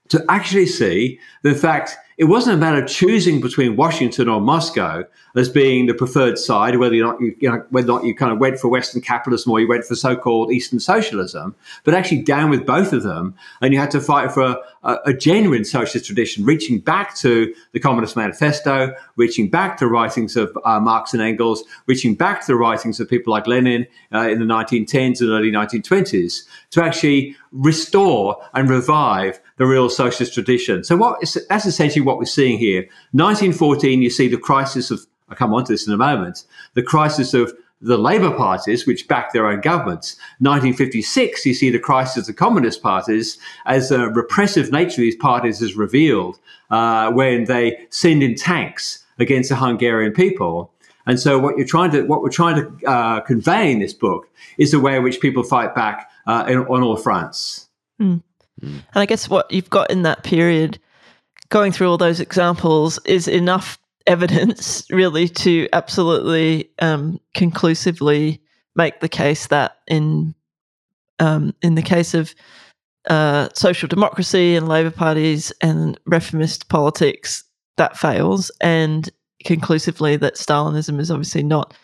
to 0.09 0.25
actually 0.29 0.67
see 0.67 1.19
the 1.43 1.55
fact 1.55 1.97
it 2.21 2.25
wasn't 2.25 2.55
a 2.55 2.59
matter 2.59 2.83
of 2.83 2.87
choosing 2.87 3.41
between 3.41 3.77
Washington 3.77 4.29
or 4.29 4.43
Moscow 4.43 5.05
as 5.37 5.49
being 5.49 5.87
the 5.87 5.95
preferred 5.95 6.37
side, 6.37 6.77
whether 6.77 6.95
or 6.97 6.99
not 6.99 7.19
you, 7.19 7.35
you 7.39 7.51
know, 7.51 7.65
whether 7.71 7.91
or 7.91 7.97
not 7.97 8.05
you 8.05 8.15
kind 8.15 8.31
of 8.31 8.39
went 8.39 8.59
for 8.59 8.69
Western 8.69 9.01
capitalism 9.01 9.51
or 9.51 9.59
you 9.59 9.67
went 9.67 9.87
for 9.87 9.95
so-called 9.95 10.53
Eastern 10.53 10.79
socialism, 10.79 11.55
but 11.83 11.95
actually 11.95 12.21
down 12.21 12.51
with 12.51 12.67
both 12.67 12.93
of 12.93 13.05
them, 13.05 13.35
and 13.63 13.73
you 13.73 13.81
had 13.81 13.91
to 13.91 14.03
fight 14.03 14.33
for 14.33 14.59
a, 14.83 14.97
a 15.07 15.15
genuine 15.15 15.65
socialist 15.65 16.05
tradition, 16.05 16.45
reaching 16.45 16.79
back 16.79 17.17
to 17.17 17.55
the 17.73 17.81
Communist 17.81 18.17
Manifesto, 18.17 18.95
reaching 19.17 19.49
back 19.49 19.79
to 19.79 19.87
writings 19.87 20.37
of 20.37 20.55
uh, 20.67 20.79
Marx 20.79 21.15
and 21.15 21.23
Engels, 21.23 21.65
reaching 21.87 22.15
back 22.15 22.43
to 22.43 22.49
the 22.49 22.57
writings 22.57 23.01
of 23.01 23.09
people 23.09 23.33
like 23.33 23.47
Lenin 23.47 23.87
uh, 24.13 24.29
in 24.29 24.41
the 24.41 24.45
1910s 24.45 25.23
and 25.23 25.31
early 25.31 25.51
1920s, 25.51 26.43
to 26.69 26.85
actually 26.85 27.35
restore 27.53 28.37
and 28.53 28.69
revive 28.69 29.41
the 29.61 29.67
real 29.67 29.91
socialist 29.91 30.33
tradition. 30.33 30.83
So 30.83 30.97
what 30.97 31.23
is, 31.23 31.39
that's 31.51 31.67
essentially 31.67 32.01
what 32.01 32.17
we're 32.17 32.25
seeing 32.25 32.59
here. 32.59 32.81
1914, 33.13 34.01
you 34.01 34.09
see 34.09 34.27
the 34.27 34.39
crisis 34.39 34.91
of, 34.91 35.01
I'll 35.29 35.37
come 35.37 35.53
on 35.53 35.67
to 35.67 35.73
this 35.75 35.87
in 35.87 35.93
a 35.93 35.99
moment, 35.99 36.45
the 36.73 36.83
crisis 36.83 37.35
of 37.35 37.53
the 37.83 37.99
Labour 37.99 38.35
parties, 38.35 38.87
which 38.87 39.07
back 39.07 39.35
their 39.35 39.47
own 39.47 39.61
governments. 39.61 40.17
1956, 40.39 41.45
you 41.45 41.53
see 41.53 41.69
the 41.69 41.79
crisis 41.79 42.17
of 42.17 42.27
the 42.27 42.33
communist 42.33 42.83
parties 42.83 43.37
as 43.67 43.91
the 43.91 44.09
repressive 44.09 44.73
nature 44.73 45.03
of 45.03 45.05
these 45.05 45.17
parties 45.17 45.61
is 45.61 45.77
revealed 45.77 46.39
uh, 46.71 47.13
when 47.13 47.45
they 47.45 47.87
send 47.91 48.23
in 48.23 48.37
tanks 48.37 49.05
against 49.19 49.51
the 49.51 49.57
Hungarian 49.57 50.15
people. 50.15 50.73
And 51.05 51.21
so, 51.21 51.39
what 51.39 51.59
you're 51.59 51.67
trying 51.67 51.91
to, 51.91 52.05
what 52.05 52.23
we're 52.23 52.31
trying 52.31 52.57
to 52.57 52.87
uh, 52.87 53.21
convey 53.21 53.73
in 53.73 53.79
this 53.81 53.93
book 53.93 54.27
is 54.57 54.71
the 54.71 54.81
way 54.81 54.97
in 54.97 55.03
which 55.03 55.21
people 55.21 55.43
fight 55.43 55.75
back 55.75 56.11
uh, 56.27 56.47
in, 56.49 56.61
on 56.61 56.83
all 56.83 56.97
fronts. 56.97 57.69
Mm. 58.01 58.23
And 58.63 58.83
I 58.95 59.07
guess 59.07 59.29
what 59.29 59.51
you've 59.51 59.71
got 59.71 59.91
in 59.91 60.03
that 60.03 60.25
period, 60.25 60.79
going 61.49 61.73
through 61.73 61.91
all 61.91 61.99
those 61.99 62.21
examples, 62.21 62.99
is 63.05 63.29
enough 63.29 63.79
evidence 64.07 64.85
really 64.91 65.29
to 65.29 65.69
absolutely 65.73 66.71
um, 66.81 67.21
conclusively 67.35 68.41
make 68.77 69.01
the 69.01 69.09
case 69.09 69.49
that 69.49 69.79
in 69.87 70.35
um, 71.19 71.55
in 71.61 71.75
the 71.75 71.83
case 71.83 72.15
of 72.15 72.35
uh, 73.09 73.49
social 73.55 73.89
democracy 73.89 74.57
and 74.57 74.69
Labour 74.69 74.91
parties 74.91 75.53
and 75.61 75.99
reformist 76.07 76.69
politics, 76.69 77.45
that 77.77 77.97
fails, 77.97 78.51
and 78.61 79.11
conclusively 79.45 80.17
that 80.17 80.37
Stalinism 80.37 80.99
is 80.99 81.11
obviously 81.11 81.43
not 81.43 81.75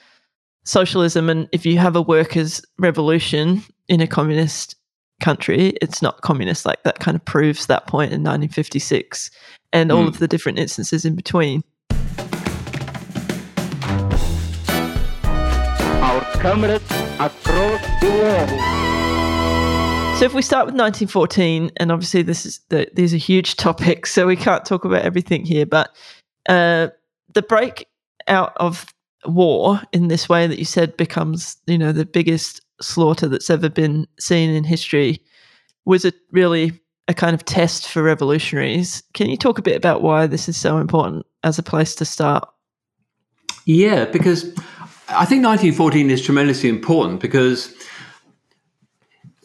socialism. 0.64 1.30
And 1.30 1.48
if 1.52 1.64
you 1.64 1.78
have 1.78 1.96
a 1.96 2.02
workers' 2.02 2.62
revolution 2.78 3.62
in 3.88 4.00
a 4.00 4.06
communist 4.06 4.76
country. 5.20 5.74
It's 5.80 6.02
not 6.02 6.20
communist. 6.22 6.66
Like 6.66 6.82
that 6.84 6.98
kind 6.98 7.14
of 7.14 7.24
proves 7.24 7.66
that 7.66 7.86
point 7.86 8.12
in 8.12 8.20
1956 8.22 9.30
and 9.72 9.90
all 9.90 10.04
mm. 10.04 10.08
of 10.08 10.18
the 10.18 10.28
different 10.28 10.58
instances 10.58 11.04
in 11.04 11.14
between. 11.14 11.62
Our 16.00 16.20
comrades 16.40 16.84
across 17.18 18.00
the 18.00 18.08
world. 18.08 18.76
So 20.18 20.24
if 20.24 20.32
we 20.32 20.40
start 20.40 20.64
with 20.64 20.74
1914, 20.74 21.72
and 21.76 21.92
obviously 21.92 22.22
this 22.22 22.46
is 22.46 22.60
the, 22.70 22.88
these 22.94 23.12
are 23.12 23.18
huge 23.18 23.56
topics, 23.56 24.12
so 24.12 24.26
we 24.26 24.36
can't 24.36 24.64
talk 24.64 24.86
about 24.86 25.02
everything 25.02 25.44
here, 25.44 25.66
but 25.66 25.94
uh, 26.48 26.88
the 27.34 27.42
break 27.42 27.86
out 28.26 28.54
of 28.56 28.86
war 29.26 29.80
in 29.92 30.08
this 30.08 30.26
way 30.26 30.46
that 30.46 30.58
you 30.58 30.64
said 30.64 30.96
becomes, 30.96 31.58
you 31.66 31.76
know, 31.76 31.92
the 31.92 32.06
biggest 32.06 32.62
slaughter 32.80 33.28
that's 33.28 33.50
ever 33.50 33.68
been 33.68 34.06
seen 34.18 34.50
in 34.50 34.64
history 34.64 35.22
was 35.84 36.04
it 36.04 36.14
really 36.32 36.78
a 37.08 37.14
kind 37.14 37.34
of 37.34 37.44
test 37.44 37.88
for 37.88 38.02
revolutionaries. 38.02 39.02
Can 39.14 39.30
you 39.30 39.36
talk 39.36 39.58
a 39.58 39.62
bit 39.62 39.76
about 39.76 40.02
why 40.02 40.26
this 40.26 40.48
is 40.48 40.56
so 40.56 40.78
important 40.78 41.24
as 41.44 41.58
a 41.58 41.62
place 41.62 41.94
to 41.96 42.04
start? 42.04 42.48
Yeah, 43.64 44.04
because 44.06 44.44
I 45.08 45.24
think 45.24 45.44
1914 45.44 46.10
is 46.10 46.22
tremendously 46.22 46.68
important 46.68 47.20
because 47.20 47.68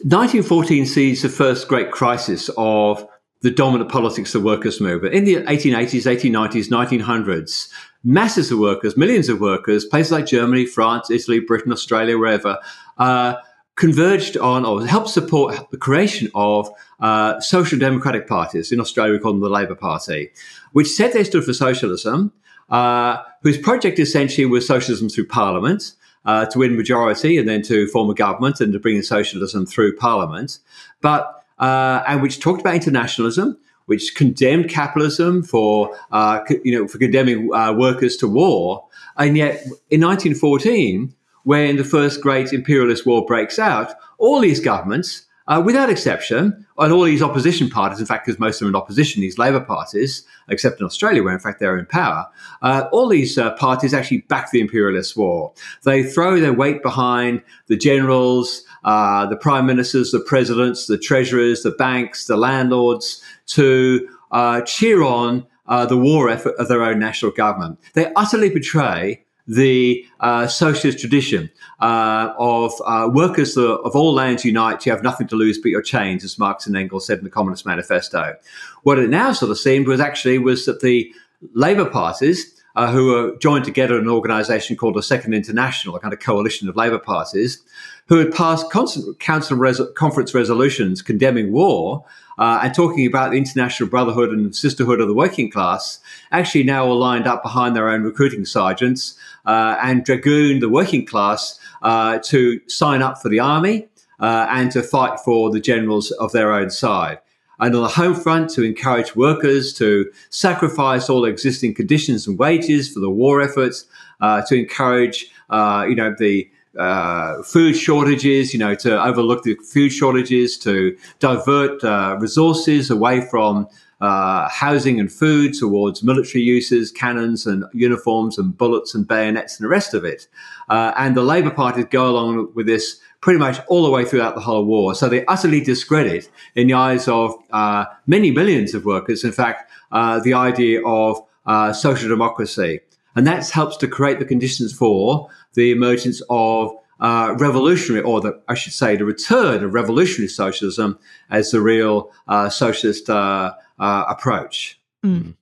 1914 0.02 0.86
sees 0.86 1.22
the 1.22 1.28
first 1.28 1.68
great 1.68 1.92
crisis 1.92 2.50
of 2.56 3.06
the 3.42 3.50
dominant 3.50 3.90
politics 3.90 4.34
of 4.34 4.42
the 4.42 4.46
workers' 4.46 4.80
movement. 4.80 5.14
In 5.14 5.24
the 5.24 5.36
1880s, 5.36 6.06
1890s, 6.06 6.68
1900s, 6.68 7.68
masses 8.04 8.50
of 8.50 8.58
workers, 8.58 8.96
millions 8.96 9.28
of 9.28 9.40
workers, 9.40 9.84
places 9.84 10.12
like 10.12 10.26
Germany, 10.26 10.64
France, 10.64 11.10
Italy, 11.10 11.40
Britain, 11.40 11.72
Australia, 11.72 12.16
wherever, 12.16 12.58
uh, 12.98 13.34
converged 13.74 14.36
on 14.36 14.64
or 14.64 14.86
helped 14.86 15.08
support 15.08 15.70
the 15.70 15.76
creation 15.76 16.30
of 16.34 16.68
uh, 17.00 17.40
social 17.40 17.78
democratic 17.78 18.28
parties. 18.28 18.70
In 18.70 18.80
Australia, 18.80 19.12
we 19.12 19.18
call 19.18 19.32
them 19.32 19.40
the 19.40 19.48
Labor 19.48 19.74
Party, 19.74 20.30
which 20.72 20.88
said 20.88 21.12
they 21.12 21.24
stood 21.24 21.44
for 21.44 21.52
socialism, 21.52 22.32
uh, 22.70 23.22
whose 23.42 23.58
project 23.58 23.98
essentially 23.98 24.46
was 24.46 24.66
socialism 24.66 25.08
through 25.08 25.26
parliament. 25.26 25.94
Uh, 26.24 26.46
to 26.46 26.60
win 26.60 26.76
majority 26.76 27.36
and 27.36 27.48
then 27.48 27.62
to 27.62 27.88
form 27.88 28.08
a 28.08 28.14
government 28.14 28.60
and 28.60 28.72
to 28.72 28.78
bring 28.78 28.94
in 28.94 29.02
socialism 29.02 29.66
through 29.66 29.96
parliament, 29.96 30.60
but 31.00 31.41
uh, 31.62 32.02
and 32.06 32.20
which 32.20 32.40
talked 32.40 32.60
about 32.60 32.74
internationalism, 32.74 33.56
which 33.86 34.14
condemned 34.14 34.68
capitalism 34.68 35.42
for 35.42 35.96
uh, 36.10 36.40
you 36.64 36.78
know 36.78 36.86
for 36.88 36.98
condemning 36.98 37.48
uh, 37.54 37.72
workers 37.72 38.16
to 38.18 38.28
war, 38.28 38.84
and 39.16 39.36
yet 39.36 39.62
in 39.88 40.00
1914 40.00 41.14
when 41.44 41.76
the 41.76 41.84
first 41.84 42.20
great 42.20 42.52
imperialist 42.52 43.04
war 43.04 43.24
breaks 43.26 43.58
out, 43.58 43.94
all 44.18 44.40
these 44.40 44.60
governments, 44.60 45.26
uh, 45.52 45.60
without 45.60 45.90
exception, 45.90 46.66
and 46.78 46.92
all 46.94 47.02
these 47.02 47.20
opposition 47.20 47.68
parties, 47.68 48.00
in 48.00 48.06
fact, 48.06 48.24
because 48.24 48.40
most 48.40 48.54
of 48.54 48.60
them 48.60 48.68
are 48.68 48.78
in 48.78 48.82
opposition, 48.82 49.20
these 49.20 49.36
Labour 49.36 49.60
parties, 49.60 50.24
except 50.48 50.80
in 50.80 50.86
Australia, 50.86 51.22
where 51.22 51.34
in 51.34 51.38
fact 51.40 51.60
they're 51.60 51.76
in 51.78 51.84
power, 51.84 52.26
uh, 52.62 52.88
all 52.90 53.06
these 53.06 53.36
uh, 53.36 53.50
parties 53.56 53.92
actually 53.92 54.22
back 54.22 54.50
the 54.50 54.62
imperialist 54.62 55.14
war. 55.14 55.52
They 55.84 56.04
throw 56.04 56.40
their 56.40 56.54
weight 56.54 56.82
behind 56.82 57.42
the 57.66 57.76
generals, 57.76 58.64
uh, 58.84 59.26
the 59.26 59.36
prime 59.36 59.66
ministers, 59.66 60.10
the 60.10 60.20
presidents, 60.20 60.86
the 60.86 60.96
treasurers, 60.96 61.62
the 61.62 61.72
banks, 61.72 62.26
the 62.26 62.38
landlords 62.38 63.22
to 63.48 64.08
uh, 64.30 64.62
cheer 64.62 65.02
on 65.02 65.46
uh, 65.66 65.84
the 65.84 65.98
war 65.98 66.30
effort 66.30 66.54
of 66.58 66.68
their 66.68 66.82
own 66.82 66.98
national 66.98 67.30
government. 67.30 67.78
They 67.92 68.10
utterly 68.14 68.48
betray 68.48 69.26
the 69.54 70.06
uh, 70.20 70.46
socialist 70.46 70.98
tradition 70.98 71.50
uh, 71.80 72.32
of 72.38 72.72
uh, 72.84 73.08
workers 73.12 73.56
of 73.56 73.94
all 73.94 74.14
lands 74.14 74.44
unite, 74.44 74.86
you 74.86 74.92
have 74.92 75.02
nothing 75.02 75.26
to 75.28 75.36
lose 75.36 75.58
but 75.58 75.70
your 75.70 75.82
chains, 75.82 76.24
as 76.24 76.38
Marx 76.38 76.66
and 76.66 76.76
Engels 76.76 77.06
said 77.06 77.18
in 77.18 77.24
the 77.24 77.30
Communist 77.30 77.66
Manifesto. 77.66 78.34
What 78.82 78.98
it 78.98 79.10
now 79.10 79.32
sort 79.32 79.50
of 79.50 79.58
seemed 79.58 79.86
was 79.86 80.00
actually 80.00 80.38
was 80.38 80.66
that 80.66 80.80
the 80.80 81.12
Labour 81.54 81.86
parties, 81.86 82.61
uh, 82.76 82.90
who 82.90 83.06
were 83.06 83.36
joined 83.36 83.64
together 83.64 83.96
in 83.96 84.02
an 84.02 84.08
organisation 84.08 84.76
called 84.76 84.94
the 84.94 85.02
Second 85.02 85.34
International, 85.34 85.96
a 85.96 86.00
kind 86.00 86.14
of 86.14 86.20
coalition 86.20 86.68
of 86.68 86.76
Labour 86.76 86.98
parties, 86.98 87.62
who 88.06 88.18
had 88.18 88.32
passed 88.32 88.70
constant 88.70 89.18
council 89.20 89.56
conference 89.94 90.34
resolutions 90.34 91.02
condemning 91.02 91.52
war 91.52 92.04
uh, 92.38 92.60
and 92.62 92.74
talking 92.74 93.06
about 93.06 93.30
the 93.30 93.36
international 93.36 93.88
brotherhood 93.88 94.30
and 94.30 94.54
sisterhood 94.54 95.00
of 95.00 95.08
the 95.08 95.14
working 95.14 95.50
class, 95.50 96.00
actually 96.30 96.64
now 96.64 96.84
all 96.84 96.98
lined 96.98 97.26
up 97.26 97.42
behind 97.42 97.76
their 97.76 97.88
own 97.88 98.02
recruiting 98.02 98.44
sergeants 98.44 99.16
uh, 99.46 99.76
and 99.82 100.04
dragoon 100.04 100.60
the 100.60 100.68
working 100.68 101.06
class 101.06 101.58
uh, 101.82 102.18
to 102.18 102.60
sign 102.68 103.02
up 103.02 103.20
for 103.20 103.28
the 103.28 103.40
army 103.40 103.86
uh, 104.20 104.46
and 104.50 104.70
to 104.70 104.82
fight 104.82 105.18
for 105.20 105.50
the 105.50 105.60
generals 105.60 106.10
of 106.12 106.32
their 106.32 106.52
own 106.52 106.70
side. 106.70 107.18
And 107.62 107.76
on 107.76 107.82
the 107.82 107.88
home 107.88 108.14
front, 108.14 108.50
to 108.50 108.62
encourage 108.64 109.14
workers 109.14 109.72
to 109.74 110.10
sacrifice 110.30 111.08
all 111.08 111.24
existing 111.24 111.74
conditions 111.74 112.26
and 112.26 112.36
wages 112.36 112.92
for 112.92 112.98
the 112.98 113.08
war 113.08 113.40
efforts, 113.40 113.86
uh, 114.20 114.42
to 114.48 114.56
encourage, 114.56 115.30
uh, 115.48 115.86
you 115.88 115.94
know, 115.94 116.12
the 116.18 116.50
uh, 116.76 117.40
food 117.42 117.74
shortages, 117.74 118.52
you 118.52 118.58
know, 118.58 118.74
to 118.74 119.00
overlook 119.00 119.44
the 119.44 119.54
food 119.54 119.90
shortages, 119.90 120.58
to 120.58 120.96
divert 121.20 121.84
uh, 121.84 122.16
resources 122.18 122.90
away 122.90 123.20
from 123.20 123.68
uh, 124.00 124.48
housing 124.48 124.98
and 124.98 125.12
food 125.12 125.54
towards 125.54 126.02
military 126.02 126.42
uses, 126.42 126.90
cannons 126.90 127.46
and 127.46 127.64
uniforms 127.72 128.36
and 128.36 128.58
bullets 128.58 128.92
and 128.96 129.06
bayonets 129.06 129.56
and 129.56 129.64
the 129.64 129.68
rest 129.68 129.94
of 129.94 130.04
it. 130.04 130.26
Uh, 130.68 130.92
and 130.96 131.16
the 131.16 131.22
Labour 131.22 131.50
Party 131.50 131.84
go 131.84 132.10
along 132.10 132.52
with 132.54 132.66
this 132.66 132.98
pretty 133.22 133.38
much 133.38 133.60
all 133.68 133.84
the 133.84 133.90
way 133.90 134.04
throughout 134.04 134.34
the 134.34 134.40
whole 134.40 134.64
war. 134.64 134.94
So 134.94 135.08
they 135.08 135.24
utterly 135.26 135.60
discredit, 135.60 136.28
in 136.54 136.66
the 136.66 136.74
eyes 136.74 137.08
of 137.08 137.34
uh, 137.52 137.86
many 138.06 138.30
millions 138.30 138.74
of 138.74 138.84
workers, 138.84 139.24
in 139.24 139.32
fact, 139.32 139.70
uh, 139.92 140.20
the 140.20 140.34
idea 140.34 140.84
of 140.84 141.22
uh, 141.46 141.72
social 141.72 142.08
democracy. 142.08 142.80
And 143.14 143.26
that 143.26 143.48
helps 143.48 143.76
to 143.78 143.88
create 143.88 144.18
the 144.18 144.24
conditions 144.24 144.72
for 144.72 145.30
the 145.54 145.70
emergence 145.70 146.20
of 146.28 146.72
uh, 147.00 147.34
revolutionary, 147.38 148.04
or 148.04 148.20
the, 148.20 148.40
I 148.48 148.54
should 148.54 148.72
say, 148.72 148.96
the 148.96 149.04
return 149.04 149.64
of 149.64 149.72
revolutionary 149.72 150.28
socialism 150.28 150.98
as 151.30 151.50
the 151.50 151.60
real 151.60 152.10
uh, 152.28 152.48
socialist 152.48 153.08
uh, 153.08 153.54
uh, 153.78 154.04
approach. 154.08 154.80
Mm. 155.04 155.34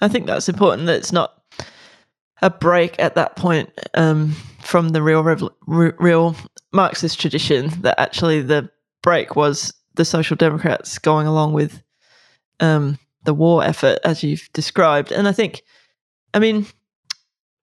I 0.00 0.08
think 0.08 0.26
that's 0.26 0.48
important. 0.48 0.86
That 0.86 0.96
it's 0.96 1.12
not 1.12 1.42
a 2.42 2.50
break 2.50 2.96
at 2.98 3.14
that 3.14 3.36
point 3.36 3.70
um, 3.94 4.34
from 4.60 4.90
the 4.90 5.02
real 5.02 5.22
real 5.66 6.36
Marxist 6.74 7.20
tradition. 7.20 7.68
That 7.80 7.98
actually 7.98 8.42
the 8.42 8.70
break 9.02 9.36
was 9.36 9.72
the 9.94 10.04
Social 10.04 10.36
Democrats 10.36 10.98
going 10.98 11.26
along 11.26 11.52
with 11.52 11.82
um, 12.60 12.98
the 13.24 13.34
war 13.34 13.64
effort, 13.64 13.98
as 14.04 14.22
you've 14.22 14.48
described. 14.52 15.12
And 15.12 15.28
I 15.28 15.32
think, 15.32 15.62
I 16.34 16.38
mean, 16.38 16.66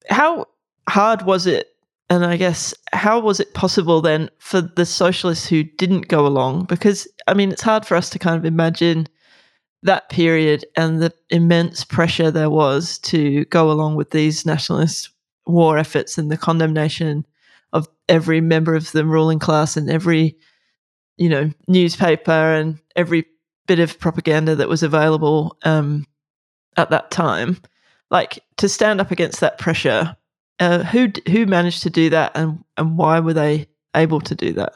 how 0.09 0.47
hard 0.89 1.23
was 1.23 1.45
it? 1.45 1.67
And 2.09 2.25
I 2.25 2.35
guess, 2.35 2.73
how 2.91 3.19
was 3.19 3.39
it 3.39 3.53
possible 3.53 4.01
then 4.01 4.29
for 4.39 4.59
the 4.61 4.85
socialists 4.85 5.47
who 5.47 5.63
didn't 5.63 6.09
go 6.09 6.27
along? 6.27 6.65
Because, 6.65 7.07
I 7.27 7.33
mean, 7.33 7.51
it's 7.51 7.61
hard 7.61 7.85
for 7.85 7.95
us 7.95 8.09
to 8.09 8.19
kind 8.19 8.37
of 8.37 8.43
imagine 8.43 9.07
that 9.83 10.09
period 10.09 10.65
and 10.75 11.01
the 11.01 11.13
immense 11.29 11.83
pressure 11.83 12.29
there 12.29 12.49
was 12.49 12.99
to 12.99 13.45
go 13.45 13.71
along 13.71 13.95
with 13.95 14.11
these 14.11 14.45
nationalist 14.45 15.09
war 15.47 15.77
efforts 15.77 16.17
and 16.17 16.29
the 16.29 16.37
condemnation 16.37 17.25
every 18.11 18.41
member 18.41 18.75
of 18.75 18.91
the 18.91 19.05
ruling 19.05 19.39
class 19.39 19.77
and 19.77 19.89
every 19.89 20.35
you 21.17 21.29
know 21.29 21.49
newspaper 21.67 22.31
and 22.31 22.77
every 22.95 23.25
bit 23.67 23.79
of 23.79 23.99
propaganda 23.99 24.55
that 24.55 24.69
was 24.69 24.83
available 24.83 25.57
um, 25.63 26.05
at 26.77 26.89
that 26.89 27.09
time. 27.09 27.57
Like 28.11 28.39
to 28.57 28.67
stand 28.67 28.99
up 28.99 29.11
against 29.11 29.39
that 29.39 29.57
pressure 29.57 30.15
uh, 30.59 30.83
who 30.83 31.07
who 31.29 31.45
managed 31.45 31.83
to 31.83 31.89
do 31.89 32.09
that 32.09 32.33
and 32.35 32.63
and 32.77 32.97
why 32.97 33.21
were 33.21 33.33
they 33.33 33.67
able 33.95 34.19
to 34.21 34.35
do 34.35 34.53
that? 34.53 34.75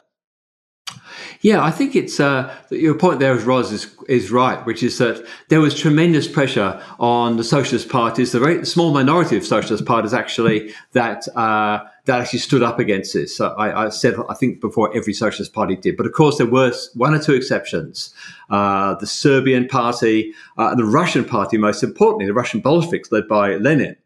Yeah, 1.40 1.62
I 1.62 1.70
think 1.70 1.94
it's 1.94 2.20
uh, 2.20 2.54
your 2.70 2.94
point 2.94 3.20
there, 3.20 3.34
Ros, 3.34 3.72
is, 3.72 3.94
is 4.08 4.30
right, 4.30 4.64
which 4.66 4.82
is 4.82 4.98
that 4.98 5.24
there 5.48 5.60
was 5.60 5.78
tremendous 5.78 6.28
pressure 6.28 6.80
on 6.98 7.36
the 7.36 7.44
socialist 7.44 7.88
parties, 7.88 8.32
the 8.32 8.40
very 8.40 8.64
small 8.66 8.92
minority 8.92 9.36
of 9.36 9.44
socialist 9.44 9.84
parties 9.84 10.14
actually 10.14 10.72
that 10.92 11.26
uh, 11.36 11.84
that 12.06 12.20
actually 12.20 12.38
stood 12.38 12.62
up 12.62 12.78
against 12.78 13.12
this. 13.12 13.36
So 13.36 13.48
I, 13.58 13.86
I, 13.86 13.88
said, 13.90 14.14
I 14.28 14.34
think 14.34 14.60
before 14.60 14.96
every 14.96 15.12
socialist 15.12 15.52
party 15.52 15.76
did, 15.76 15.96
but 15.96 16.06
of 16.06 16.12
course 16.12 16.38
there 16.38 16.46
were 16.46 16.72
one 16.94 17.14
or 17.14 17.20
two 17.20 17.34
exceptions: 17.34 18.14
uh, 18.50 18.94
the 18.94 19.06
Serbian 19.06 19.68
party, 19.68 20.32
uh, 20.56 20.74
the 20.74 20.84
Russian 20.84 21.24
party, 21.24 21.58
most 21.58 21.82
importantly, 21.82 22.26
the 22.26 22.34
Russian 22.34 22.60
Bolsheviks 22.60 23.12
led 23.12 23.28
by 23.28 23.56
Lenin 23.56 23.96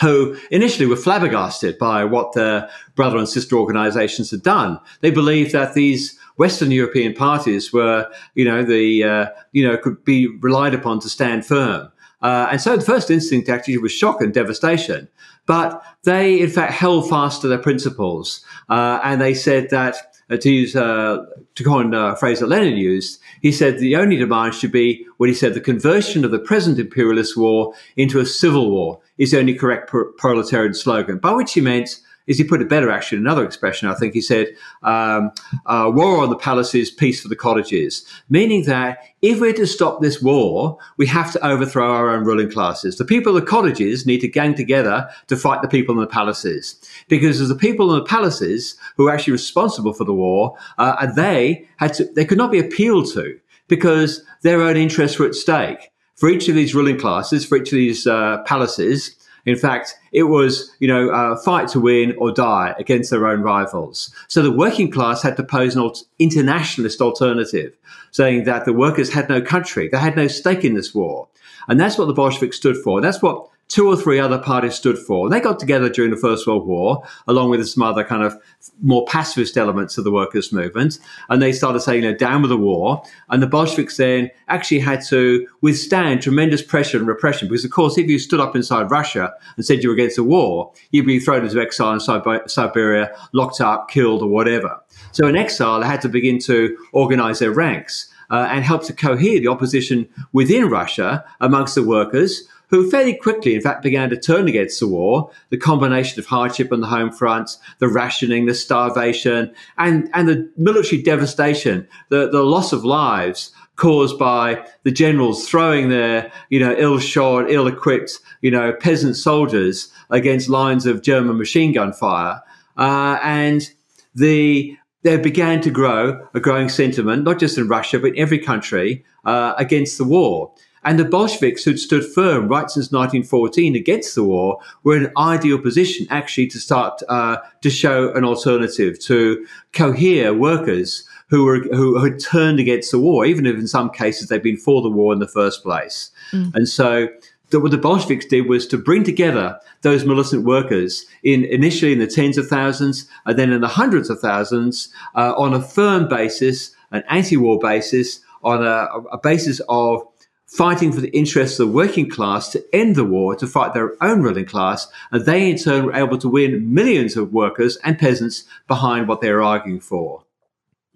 who 0.00 0.36
initially 0.50 0.86
were 0.86 0.96
flabbergasted 0.96 1.78
by 1.78 2.04
what 2.04 2.32
their 2.32 2.68
brother 2.94 3.16
and 3.16 3.28
sister 3.28 3.56
organizations 3.56 4.30
had 4.30 4.42
done. 4.42 4.78
They 5.00 5.10
believed 5.10 5.52
that 5.52 5.74
these 5.74 6.18
Western 6.36 6.70
European 6.70 7.14
parties 7.14 7.72
were, 7.72 8.10
you 8.34 8.44
know, 8.44 8.62
the, 8.62 9.04
uh, 9.04 9.26
you 9.52 9.66
know, 9.66 9.76
could 9.78 10.04
be 10.04 10.26
relied 10.40 10.74
upon 10.74 11.00
to 11.00 11.08
stand 11.08 11.46
firm. 11.46 11.90
Uh, 12.26 12.48
and 12.50 12.60
so 12.60 12.76
the 12.76 12.84
first 12.84 13.08
instinct 13.08 13.48
actually 13.48 13.78
was 13.78 13.92
shock 13.92 14.20
and 14.20 14.34
devastation. 14.34 15.06
But 15.46 15.80
they, 16.02 16.40
in 16.40 16.50
fact, 16.50 16.72
held 16.72 17.08
fast 17.08 17.40
to 17.42 17.48
their 17.48 17.56
principles. 17.56 18.44
Uh, 18.68 18.98
and 19.04 19.20
they 19.20 19.32
said 19.32 19.70
that, 19.70 19.94
uh, 20.28 20.36
to 20.36 20.50
use, 20.50 20.74
uh, 20.74 21.24
to 21.54 21.62
coin 21.62 21.94
a 21.94 22.16
phrase 22.16 22.40
that 22.40 22.48
Lenin 22.48 22.76
used, 22.76 23.20
he 23.42 23.52
said 23.52 23.78
the 23.78 23.94
only 23.94 24.16
demand 24.16 24.54
should 24.54 24.72
be 24.72 25.06
what 25.18 25.28
he 25.28 25.36
said 25.36 25.54
the 25.54 25.60
conversion 25.60 26.24
of 26.24 26.32
the 26.32 26.40
present 26.40 26.80
imperialist 26.80 27.36
war 27.36 27.72
into 27.96 28.18
a 28.18 28.26
civil 28.26 28.72
war 28.72 28.98
is 29.18 29.30
the 29.30 29.38
only 29.38 29.54
correct 29.54 29.88
proletarian 30.18 30.74
slogan, 30.74 31.18
by 31.18 31.30
which 31.30 31.52
he 31.52 31.60
meant 31.60 32.00
is 32.26 32.38
he 32.38 32.44
put 32.44 32.62
it 32.62 32.68
better 32.68 32.90
actually 32.90 33.18
another 33.18 33.44
expression 33.44 33.88
i 33.88 33.94
think 33.94 34.14
he 34.14 34.20
said 34.20 34.48
um, 34.82 35.30
uh, 35.66 35.90
war 35.92 36.22
on 36.22 36.30
the 36.30 36.36
palaces 36.36 36.90
peace 36.90 37.20
for 37.20 37.28
the 37.28 37.36
cottages. 37.36 38.04
Meaning 38.28 38.64
that 38.64 38.98
if 39.22 39.40
we're 39.40 39.52
to 39.54 39.66
stop 39.66 40.00
this 40.00 40.20
war 40.22 40.78
we 40.96 41.06
have 41.06 41.32
to 41.32 41.46
overthrow 41.46 41.90
our 41.90 42.10
own 42.10 42.24
ruling 42.24 42.50
classes. 42.50 42.96
The 42.96 43.04
people 43.04 43.36
in 43.36 43.44
the 43.44 43.50
cottages 43.50 44.06
need 44.06 44.20
to 44.20 44.28
gang 44.28 44.54
together 44.54 45.08
to 45.28 45.36
fight 45.36 45.62
the 45.62 45.68
people 45.68 45.94
in 45.94 46.00
the 46.00 46.06
palaces. 46.06 46.80
Because 47.08 47.40
as 47.40 47.48
the 47.48 47.54
people 47.54 47.92
in 47.92 47.98
the 47.98 48.04
palaces 48.04 48.76
who 48.96 49.08
are 49.08 49.14
actually 49.14 49.32
responsible 49.32 49.92
for 49.92 50.04
the 50.04 50.14
war 50.14 50.56
uh, 50.78 50.96
and 51.00 51.14
they 51.16 51.68
had 51.76 51.94
to 51.94 52.04
they 52.04 52.24
could 52.24 52.38
not 52.38 52.52
be 52.52 52.58
appealed 52.58 53.12
to 53.12 53.38
because 53.68 54.22
their 54.42 54.62
own 54.62 54.76
interests 54.76 55.18
were 55.18 55.26
at 55.26 55.34
stake. 55.34 55.90
For 56.14 56.30
each 56.30 56.48
of 56.48 56.54
these 56.54 56.74
ruling 56.74 56.98
classes 56.98 57.44
for 57.44 57.58
each 57.58 57.72
of 57.72 57.76
these 57.76 58.06
uh, 58.06 58.42
palaces 58.44 59.16
in 59.46 59.56
fact, 59.56 59.94
it 60.12 60.24
was, 60.24 60.74
you 60.80 60.88
know, 60.88 61.08
uh, 61.10 61.36
fight 61.36 61.68
to 61.68 61.80
win 61.80 62.14
or 62.18 62.32
die 62.32 62.74
against 62.78 63.10
their 63.10 63.26
own 63.26 63.42
rivals. 63.42 64.12
So 64.26 64.42
the 64.42 64.50
working 64.50 64.90
class 64.90 65.22
had 65.22 65.36
to 65.36 65.44
pose 65.44 65.76
an 65.76 65.90
internationalist 66.18 67.00
alternative, 67.00 67.72
saying 68.10 68.44
that 68.44 68.64
the 68.64 68.72
workers 68.72 69.12
had 69.12 69.28
no 69.28 69.40
country, 69.40 69.88
they 69.88 69.98
had 69.98 70.16
no 70.16 70.26
stake 70.26 70.64
in 70.64 70.74
this 70.74 70.94
war. 70.94 71.28
And 71.68 71.80
that's 71.80 71.96
what 71.96 72.06
the 72.06 72.12
Bolsheviks 72.12 72.56
stood 72.56 72.76
for. 72.76 73.00
That's 73.00 73.22
what 73.22 73.48
two 73.68 73.88
or 73.88 73.96
three 73.96 74.20
other 74.20 74.38
parties 74.38 74.74
stood 74.74 74.98
for. 74.98 75.28
They 75.28 75.40
got 75.40 75.58
together 75.58 75.88
during 75.88 76.10
the 76.10 76.16
First 76.16 76.46
World 76.46 76.66
War, 76.66 77.02
along 77.26 77.50
with 77.50 77.66
some 77.66 77.82
other 77.82 78.04
kind 78.04 78.22
of 78.22 78.36
more 78.80 79.04
pacifist 79.06 79.56
elements 79.56 79.98
of 79.98 80.04
the 80.04 80.12
workers' 80.12 80.52
movement, 80.52 80.98
and 81.28 81.42
they 81.42 81.52
started 81.52 81.80
saying, 81.80 82.02
you 82.02 82.10
know, 82.10 82.16
down 82.16 82.42
with 82.42 82.50
the 82.50 82.56
war. 82.56 83.02
And 83.28 83.42
the 83.42 83.46
Bolsheviks 83.46 83.96
then 83.96 84.30
actually 84.48 84.80
had 84.80 85.04
to 85.06 85.46
withstand 85.62 86.22
tremendous 86.22 86.62
pressure 86.62 86.98
and 86.98 87.06
repression, 87.06 87.48
because 87.48 87.64
of 87.64 87.70
course, 87.70 87.98
if 87.98 88.08
you 88.08 88.18
stood 88.18 88.40
up 88.40 88.54
inside 88.54 88.90
Russia 88.90 89.32
and 89.56 89.64
said 89.64 89.82
you 89.82 89.88
were 89.88 89.94
against 89.94 90.16
the 90.16 90.24
war, 90.24 90.72
you'd 90.92 91.06
be 91.06 91.18
thrown 91.18 91.44
into 91.44 91.60
exile 91.60 91.92
in 91.92 92.00
Siberia, 92.48 93.16
locked 93.32 93.60
up, 93.60 93.90
killed, 93.90 94.22
or 94.22 94.28
whatever. 94.28 94.80
So 95.12 95.26
in 95.26 95.36
exile, 95.36 95.80
they 95.80 95.86
had 95.86 96.02
to 96.02 96.08
begin 96.08 96.38
to 96.40 96.76
organize 96.92 97.40
their 97.40 97.52
ranks. 97.52 98.12
Uh, 98.28 98.48
and 98.50 98.64
help 98.64 98.82
to 98.84 98.92
cohere 98.92 99.38
the 99.38 99.46
opposition 99.46 100.08
within 100.32 100.68
Russia 100.68 101.24
amongst 101.40 101.76
the 101.76 101.82
workers 101.84 102.48
who 102.68 102.90
fairly 102.90 103.14
quickly, 103.14 103.54
in 103.54 103.60
fact, 103.60 103.82
began 103.82 104.10
to 104.10 104.16
turn 104.16 104.48
against 104.48 104.80
the 104.80 104.88
war. 104.88 105.30
The 105.50 105.56
combination 105.56 106.18
of 106.18 106.26
hardship 106.26 106.72
on 106.72 106.80
the 106.80 106.86
home 106.86 107.12
front, 107.12 107.56
the 107.78 107.88
rationing, 107.88 108.46
the 108.46 108.54
starvation, 108.54 109.54
and, 109.78 110.10
and 110.14 110.28
the 110.28 110.50
military 110.56 111.00
devastation, 111.02 111.86
the, 112.08 112.28
the 112.28 112.42
loss 112.42 112.72
of 112.72 112.84
lives 112.84 113.52
caused 113.76 114.18
by 114.18 114.66
the 114.84 114.90
generals 114.90 115.48
throwing 115.48 115.90
their, 115.90 116.32
you 116.48 116.58
know, 116.58 116.74
ill-shod, 116.78 117.50
ill-equipped, 117.50 118.18
you 118.40 118.50
know, 118.50 118.72
peasant 118.72 119.16
soldiers 119.16 119.92
against 120.10 120.48
lines 120.48 120.86
of 120.86 121.02
German 121.02 121.36
machine 121.38 121.72
gun 121.72 121.92
fire. 121.92 122.40
Uh, 122.76 123.18
and 123.22 123.70
the 124.14 124.76
there 125.02 125.18
began 125.18 125.60
to 125.60 125.70
grow 125.70 126.26
a 126.34 126.40
growing 126.40 126.68
sentiment, 126.68 127.22
not 127.22 127.38
just 127.38 127.58
in 127.58 127.68
Russia, 127.68 128.00
but 128.00 128.08
in 128.08 128.18
every 128.18 128.40
country, 128.40 129.04
uh, 129.24 129.54
against 129.56 129.98
the 129.98 130.04
war. 130.04 130.52
And 130.86 131.00
the 131.00 131.04
Bolsheviks, 131.04 131.64
who'd 131.64 131.80
stood 131.80 132.04
firm 132.04 132.46
right 132.46 132.70
since 132.70 132.92
1914 132.92 133.74
against 133.74 134.14
the 134.14 134.22
war, 134.22 134.60
were 134.84 134.96
in 134.96 135.06
an 135.06 135.12
ideal 135.18 135.58
position 135.58 136.06
actually 136.10 136.46
to 136.46 136.60
start 136.60 137.02
uh, 137.08 137.38
to 137.62 137.70
show 137.70 138.12
an 138.12 138.24
alternative, 138.24 138.98
to 139.00 139.44
cohere 139.72 140.32
workers 140.32 141.04
who 141.28 141.44
were 141.44 141.58
who 141.72 141.98
had 141.98 142.20
turned 142.20 142.60
against 142.60 142.92
the 142.92 143.00
war, 143.00 143.26
even 143.26 143.46
if 143.46 143.56
in 143.56 143.66
some 143.66 143.90
cases 143.90 144.28
they'd 144.28 144.44
been 144.44 144.56
for 144.56 144.80
the 144.80 144.88
war 144.88 145.12
in 145.12 145.18
the 145.18 145.26
first 145.26 145.64
place. 145.64 146.12
Mm. 146.30 146.54
And 146.54 146.68
so 146.68 147.08
the, 147.50 147.58
what 147.58 147.72
the 147.72 147.78
Bolsheviks 147.78 148.26
did 148.26 148.48
was 148.48 148.64
to 148.68 148.78
bring 148.78 149.02
together 149.02 149.58
those 149.82 150.04
militant 150.04 150.44
workers 150.44 151.04
in 151.24 151.44
initially 151.46 151.92
in 151.94 151.98
the 151.98 152.06
tens 152.06 152.38
of 152.38 152.46
thousands 152.46 153.08
and 153.24 153.36
then 153.36 153.50
in 153.50 153.60
the 153.60 153.68
hundreds 153.68 154.08
of 154.08 154.20
thousands 154.20 154.88
uh, 155.16 155.34
on 155.36 155.52
a 155.52 155.60
firm 155.60 156.08
basis, 156.08 156.76
an 156.92 157.02
anti-war 157.08 157.58
basis, 157.58 158.20
on 158.44 158.64
a, 158.64 158.86
a 159.10 159.18
basis 159.18 159.60
of 159.68 160.06
fighting 160.46 160.92
for 160.92 161.00
the 161.00 161.16
interests 161.16 161.58
of 161.58 161.66
the 161.66 161.72
working 161.72 162.08
class 162.08 162.48
to 162.50 162.64
end 162.74 162.96
the 162.96 163.04
war, 163.04 163.34
to 163.36 163.46
fight 163.46 163.74
their 163.74 163.92
own 164.02 164.22
ruling 164.22 164.44
class, 164.44 164.88
and 165.10 165.24
they 165.24 165.50
in 165.50 165.58
turn 165.58 165.86
were 165.86 165.94
able 165.94 166.18
to 166.18 166.28
win 166.28 166.72
millions 166.72 167.16
of 167.16 167.32
workers 167.32 167.76
and 167.84 167.98
peasants 167.98 168.44
behind 168.68 169.08
what 169.08 169.20
they 169.20 169.30
were 169.30 169.42
arguing 169.42 169.80
for. 169.80 170.24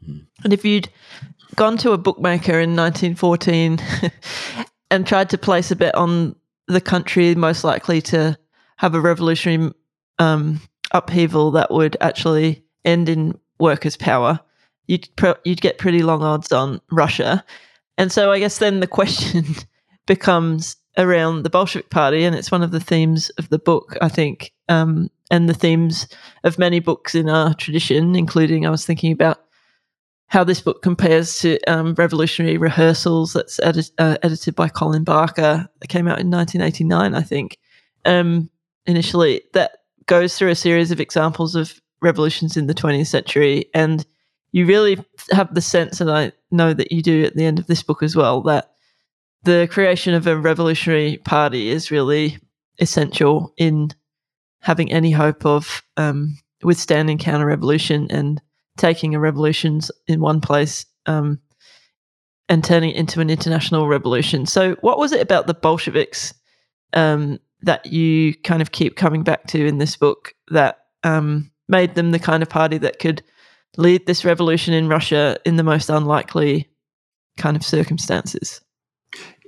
And 0.06 0.52
if 0.52 0.64
you'd 0.64 0.88
gone 1.56 1.76
to 1.78 1.92
a 1.92 1.98
bookmaker 1.98 2.58
in 2.60 2.76
1914 2.76 3.80
and 4.90 5.06
tried 5.06 5.30
to 5.30 5.38
place 5.38 5.70
a 5.70 5.76
bet 5.76 5.94
on 5.94 6.36
the 6.68 6.80
country 6.80 7.34
most 7.34 7.64
likely 7.64 8.00
to 8.00 8.38
have 8.76 8.94
a 8.94 9.00
revolutionary 9.00 9.72
um, 10.18 10.60
upheaval 10.92 11.50
that 11.50 11.70
would 11.70 11.96
actually 12.00 12.64
end 12.84 13.08
in 13.08 13.38
workers' 13.58 13.96
power, 13.96 14.40
you'd 14.86 15.08
you'd 15.44 15.60
get 15.60 15.78
pretty 15.78 16.02
long 16.02 16.22
odds 16.22 16.52
on 16.52 16.80
Russia. 16.90 17.44
And 18.00 18.10
so 18.10 18.32
I 18.32 18.38
guess 18.38 18.56
then 18.56 18.80
the 18.80 18.86
question 18.86 19.44
becomes 20.06 20.76
around 20.96 21.42
the 21.42 21.50
Bolshevik 21.50 21.90
Party, 21.90 22.24
and 22.24 22.34
it's 22.34 22.50
one 22.50 22.62
of 22.62 22.70
the 22.70 22.80
themes 22.80 23.28
of 23.36 23.50
the 23.50 23.58
book, 23.58 23.94
I 24.00 24.08
think, 24.08 24.54
um, 24.70 25.10
and 25.30 25.50
the 25.50 25.54
themes 25.54 26.08
of 26.42 26.58
many 26.58 26.80
books 26.80 27.14
in 27.14 27.28
our 27.28 27.52
tradition, 27.52 28.16
including 28.16 28.64
I 28.64 28.70
was 28.70 28.86
thinking 28.86 29.12
about 29.12 29.44
how 30.28 30.44
this 30.44 30.62
book 30.62 30.80
compares 30.80 31.40
to 31.40 31.60
um, 31.70 31.92
Revolutionary 31.92 32.56
Rehearsals, 32.56 33.34
that's 33.34 33.60
edit- 33.60 33.92
uh, 33.98 34.16
edited 34.22 34.54
by 34.54 34.70
Colin 34.70 35.04
Barker. 35.04 35.68
that 35.80 35.88
came 35.88 36.08
out 36.08 36.20
in 36.20 36.30
1989, 36.30 37.14
I 37.14 37.20
think. 37.20 37.58
Um, 38.06 38.48
initially, 38.86 39.42
that 39.52 39.72
goes 40.06 40.38
through 40.38 40.48
a 40.48 40.54
series 40.54 40.90
of 40.90 41.00
examples 41.00 41.54
of 41.54 41.78
revolutions 42.00 42.56
in 42.56 42.66
the 42.66 42.74
20th 42.74 43.08
century. 43.08 43.66
And 43.74 44.06
you 44.52 44.64
really 44.64 45.04
have 45.32 45.54
the 45.54 45.60
sense, 45.60 46.00
and 46.00 46.10
I 46.10 46.32
know 46.50 46.74
that 46.74 46.92
you 46.92 47.02
do 47.02 47.24
at 47.24 47.36
the 47.36 47.44
end 47.44 47.58
of 47.58 47.66
this 47.66 47.82
book 47.82 48.02
as 48.02 48.16
well, 48.16 48.42
that 48.42 48.72
the 49.42 49.68
creation 49.70 50.14
of 50.14 50.26
a 50.26 50.36
revolutionary 50.36 51.18
party 51.18 51.70
is 51.70 51.90
really 51.90 52.38
essential 52.78 53.52
in 53.56 53.90
having 54.60 54.92
any 54.92 55.10
hope 55.10 55.46
of 55.46 55.82
um, 55.96 56.36
withstanding 56.62 57.18
counter 57.18 57.46
revolution 57.46 58.06
and 58.10 58.40
taking 58.76 59.14
a 59.14 59.20
revolution 59.20 59.80
in 60.06 60.20
one 60.20 60.40
place 60.40 60.86
um, 61.06 61.38
and 62.48 62.64
turning 62.64 62.90
it 62.90 62.96
into 62.96 63.20
an 63.20 63.30
international 63.30 63.88
revolution. 63.88 64.46
So, 64.46 64.74
what 64.80 64.98
was 64.98 65.12
it 65.12 65.20
about 65.20 65.46
the 65.46 65.54
Bolsheviks 65.54 66.34
um, 66.92 67.38
that 67.62 67.86
you 67.86 68.34
kind 68.34 68.62
of 68.62 68.72
keep 68.72 68.96
coming 68.96 69.22
back 69.22 69.46
to 69.48 69.66
in 69.66 69.78
this 69.78 69.96
book 69.96 70.34
that 70.48 70.78
um, 71.04 71.50
made 71.68 71.94
them 71.94 72.10
the 72.10 72.18
kind 72.18 72.42
of 72.42 72.48
party 72.48 72.78
that 72.78 72.98
could 72.98 73.22
lead 73.76 74.06
this 74.06 74.24
revolution 74.24 74.74
in 74.74 74.88
Russia 74.88 75.38
in 75.44 75.56
the 75.56 75.62
most 75.62 75.90
unlikely 75.90 76.68
kind 77.36 77.56
of 77.56 77.64
circumstances? 77.64 78.60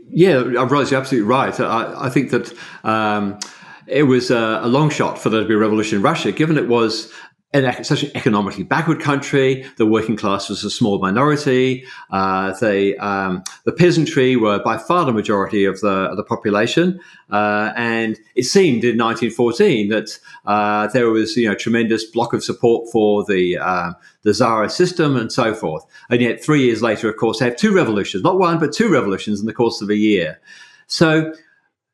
Yeah, 0.09 0.35
Ros, 0.35 0.91
you're 0.91 1.01
absolutely 1.01 1.29
right. 1.29 1.59
I, 1.59 2.07
I 2.07 2.11
think 2.11 2.31
that 2.31 2.53
um, 2.85 3.39
it 3.87 4.05
was 4.05 4.31
a, 4.31 4.61
a, 4.63 4.69
long 4.69 4.91
shot 4.91 5.19
for 5.19 5.31
there 5.31 5.41
to 5.41 5.49
be 5.49 5.55
a 5.55 5.59
revolution 5.59 5.97
in 5.97 6.03
Russia, 6.03 6.33
given 6.33 6.59
it 6.59 6.69
was 6.69 7.13
an, 7.53 7.85
such 7.85 8.03
an 8.03 8.11
economically 8.15 8.65
backward 8.65 9.01
country. 9.01 9.65
The 9.77 9.87
working 9.87 10.17
class 10.17 10.49
was 10.49 10.65
a 10.65 10.71
small 10.71 10.99
minority. 10.99 11.85
Uh, 12.11 12.53
the 12.59 12.97
um, 12.99 13.43
the 13.65 13.73
peasantry 13.73 14.37
were 14.37 14.63
by 14.63 14.79
far 14.79 15.05
the 15.05 15.13
majority 15.13 15.65
of 15.65 15.81
the 15.81 15.89
of 15.89 16.17
the 16.17 16.25
population, 16.25 17.01
uh, 17.31 17.73
and 17.77 18.19
it 18.35 18.45
seemed 18.45 18.85
in 18.85 18.99
1914 18.99 19.89
that 19.89 20.19
uh, 20.47 20.87
there 20.89 21.11
was 21.11 21.37
you 21.37 21.49
know 21.49 21.55
tremendous 21.55 22.05
block 22.05 22.33
of 22.33 22.43
support 22.43 22.91
for 22.91 23.25
the 23.25 23.59
uh, 23.59 23.93
the 24.23 24.33
Tsarist 24.33 24.77
system 24.77 25.17
and 25.17 25.31
so 25.31 25.55
forth. 25.55 25.85
And 26.09 26.21
yet, 26.21 26.43
three 26.43 26.63
years 26.63 26.83
later, 26.83 27.11
of 27.11 27.17
course, 27.17 27.39
they 27.39 27.45
have 27.45 27.57
two 27.57 27.75
revolutions, 27.75 28.25
not 28.25 28.39
one 28.39 28.59
but 28.59 28.73
two 28.73 28.91
revolutions 28.91 29.41
in 29.41 29.47
the 29.47 29.53
course 29.53 29.83
of 29.83 29.91
a 29.91 29.97
year. 29.97 30.41
So. 30.87 31.35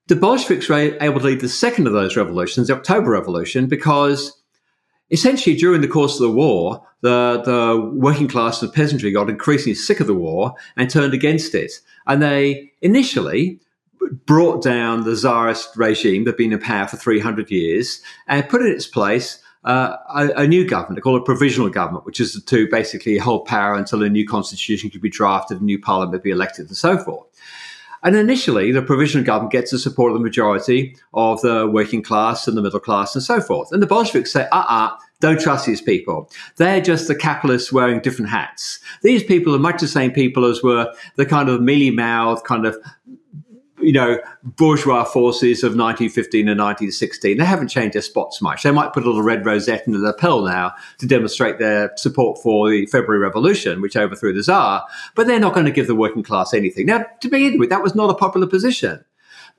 The 0.06 0.16
Bolsheviks 0.16 0.70
were 0.70 0.96
able 1.02 1.20
to 1.20 1.26
lead 1.26 1.40
the 1.40 1.50
second 1.50 1.86
of 1.86 1.92
those 1.92 2.16
revolutions, 2.16 2.68
the 2.68 2.72
October 2.74 3.10
Revolution, 3.10 3.66
because 3.66 4.37
essentially 5.10 5.56
during 5.56 5.80
the 5.80 5.88
course 5.88 6.14
of 6.14 6.20
the 6.20 6.30
war, 6.30 6.82
the, 7.00 7.42
the 7.44 7.90
working 7.94 8.28
class 8.28 8.62
and 8.62 8.72
peasantry 8.72 9.10
got 9.10 9.30
increasingly 9.30 9.74
sick 9.74 10.00
of 10.00 10.06
the 10.06 10.14
war 10.14 10.54
and 10.76 10.90
turned 10.90 11.14
against 11.14 11.54
it. 11.54 11.72
And 12.06 12.22
they 12.22 12.72
initially 12.82 13.60
brought 14.26 14.62
down 14.62 15.04
the 15.04 15.14
Tsarist 15.14 15.76
regime 15.76 16.24
that 16.24 16.32
had 16.32 16.36
been 16.36 16.52
in 16.52 16.58
power 16.58 16.86
for 16.86 16.96
300 16.96 17.50
years 17.50 18.00
and 18.26 18.48
put 18.48 18.62
in 18.62 18.68
its 18.68 18.86
place 18.86 19.42
uh, 19.64 19.96
a, 20.14 20.42
a, 20.42 20.46
new 20.46 20.66
government 20.66 21.02
called 21.02 21.20
a 21.20 21.24
provisional 21.24 21.68
government, 21.68 22.06
which 22.06 22.20
is 22.20 22.42
to 22.44 22.68
basically 22.68 23.18
hold 23.18 23.44
power 23.44 23.74
until 23.74 24.02
a 24.02 24.08
new 24.08 24.26
constitution 24.26 24.88
could 24.88 25.00
be 25.02 25.10
drafted, 25.10 25.60
a 25.60 25.64
new 25.64 25.78
parliament 25.78 26.22
be 26.22 26.30
elected, 26.30 26.68
and 26.68 26.76
so 26.76 26.96
forth. 26.96 27.26
And 28.02 28.16
initially, 28.16 28.72
the 28.72 28.82
provisional 28.82 29.24
government 29.24 29.52
gets 29.52 29.70
the 29.70 29.78
support 29.78 30.12
of 30.12 30.18
the 30.18 30.22
majority 30.24 30.96
of 31.14 31.40
the 31.40 31.66
working 31.66 32.02
class 32.02 32.46
and 32.46 32.56
the 32.56 32.62
middle 32.62 32.80
class 32.80 33.14
and 33.14 33.24
so 33.24 33.40
forth. 33.40 33.72
And 33.72 33.82
the 33.82 33.86
Bolsheviks 33.86 34.32
say, 34.32 34.44
uh 34.52 34.58
uh-uh, 34.58 34.86
uh, 34.86 34.96
don't 35.20 35.40
trust 35.40 35.66
these 35.66 35.82
people. 35.82 36.30
They're 36.56 36.80
just 36.80 37.08
the 37.08 37.14
capitalists 37.14 37.72
wearing 37.72 38.00
different 38.00 38.30
hats. 38.30 38.78
These 39.02 39.24
people 39.24 39.54
are 39.54 39.58
much 39.58 39.80
the 39.80 39.88
same 39.88 40.12
people 40.12 40.44
as 40.44 40.62
were 40.62 40.92
the 41.16 41.26
kind 41.26 41.48
of 41.48 41.60
mealy 41.60 41.90
mouthed, 41.90 42.44
kind 42.44 42.66
of 42.66 42.76
you 43.80 43.92
know, 43.92 44.18
bourgeois 44.42 45.04
forces 45.04 45.62
of 45.62 45.70
1915 45.70 46.48
and 46.48 46.58
1916. 46.58 47.38
They 47.38 47.44
haven't 47.44 47.68
changed 47.68 47.94
their 47.94 48.02
spots 48.02 48.42
much. 48.42 48.62
They 48.62 48.70
might 48.70 48.92
put 48.92 49.04
a 49.04 49.06
little 49.06 49.22
red 49.22 49.44
rosette 49.44 49.86
in 49.86 49.92
the 49.92 49.98
lapel 49.98 50.42
now 50.42 50.72
to 50.98 51.06
demonstrate 51.06 51.58
their 51.58 51.92
support 51.96 52.42
for 52.42 52.70
the 52.70 52.86
February 52.86 53.18
Revolution, 53.18 53.80
which 53.80 53.96
overthrew 53.96 54.32
the 54.32 54.42
Tsar, 54.42 54.86
but 55.14 55.26
they're 55.26 55.40
not 55.40 55.54
going 55.54 55.66
to 55.66 55.72
give 55.72 55.86
the 55.86 55.94
working 55.94 56.22
class 56.22 56.54
anything. 56.54 56.86
Now, 56.86 57.06
to 57.20 57.28
begin 57.28 57.58
with, 57.58 57.70
that 57.70 57.82
was 57.82 57.94
not 57.94 58.10
a 58.10 58.14
popular 58.14 58.46
position. 58.46 59.04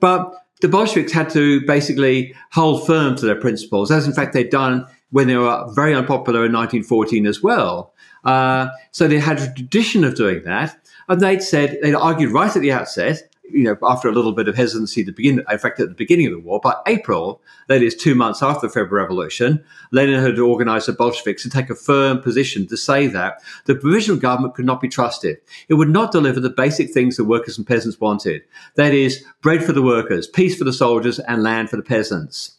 But 0.00 0.32
the 0.60 0.68
Bolsheviks 0.68 1.12
had 1.12 1.30
to 1.30 1.60
basically 1.66 2.34
hold 2.52 2.86
firm 2.86 3.16
to 3.16 3.26
their 3.26 3.40
principles, 3.40 3.90
as 3.90 4.06
in 4.06 4.12
fact 4.12 4.32
they'd 4.32 4.50
done 4.50 4.86
when 5.10 5.26
they 5.26 5.36
were 5.36 5.66
very 5.74 5.94
unpopular 5.94 6.44
in 6.44 6.52
1914 6.52 7.26
as 7.26 7.42
well. 7.42 7.92
Uh, 8.24 8.68
so 8.90 9.08
they 9.08 9.18
had 9.18 9.40
a 9.40 9.52
tradition 9.54 10.04
of 10.04 10.14
doing 10.14 10.42
that. 10.44 10.76
And 11.08 11.20
they'd 11.20 11.42
said, 11.42 11.78
they'd 11.82 11.94
argued 11.94 12.30
right 12.30 12.54
at 12.54 12.62
the 12.62 12.72
outset 12.72 13.29
you 13.52 13.64
know, 13.64 13.76
after 13.82 14.08
a 14.08 14.12
little 14.12 14.32
bit 14.32 14.48
of 14.48 14.56
hesitancy 14.56 15.04
to 15.04 15.12
begin, 15.12 15.42
in 15.50 15.58
fact, 15.58 15.80
at 15.80 15.88
the 15.88 15.94
beginning 15.94 16.26
of 16.26 16.32
the 16.32 16.38
war, 16.38 16.60
by 16.60 16.74
April, 16.86 17.40
that 17.68 17.82
is 17.82 17.94
two 17.94 18.14
months 18.14 18.42
after 18.42 18.66
the 18.66 18.72
February 18.72 19.02
Revolution, 19.02 19.64
Lenin 19.92 20.22
had 20.22 20.38
organized 20.38 20.88
the 20.88 20.92
Bolsheviks 20.92 21.42
to 21.42 21.50
take 21.50 21.70
a 21.70 21.74
firm 21.74 22.20
position 22.20 22.66
to 22.66 22.76
say 22.76 23.06
that 23.06 23.42
the 23.66 23.74
provisional 23.74 24.20
government 24.20 24.54
could 24.54 24.66
not 24.66 24.80
be 24.80 24.88
trusted. 24.88 25.38
It 25.68 25.74
would 25.74 25.90
not 25.90 26.12
deliver 26.12 26.40
the 26.40 26.50
basic 26.50 26.92
things 26.92 27.16
that 27.16 27.24
workers 27.24 27.58
and 27.58 27.66
peasants 27.66 28.00
wanted. 28.00 28.42
That 28.76 28.94
is, 28.94 29.24
bread 29.42 29.64
for 29.64 29.72
the 29.72 29.82
workers, 29.82 30.26
peace 30.26 30.56
for 30.56 30.64
the 30.64 30.72
soldiers, 30.72 31.18
and 31.18 31.42
land 31.42 31.70
for 31.70 31.76
the 31.76 31.82
peasants. 31.82 32.56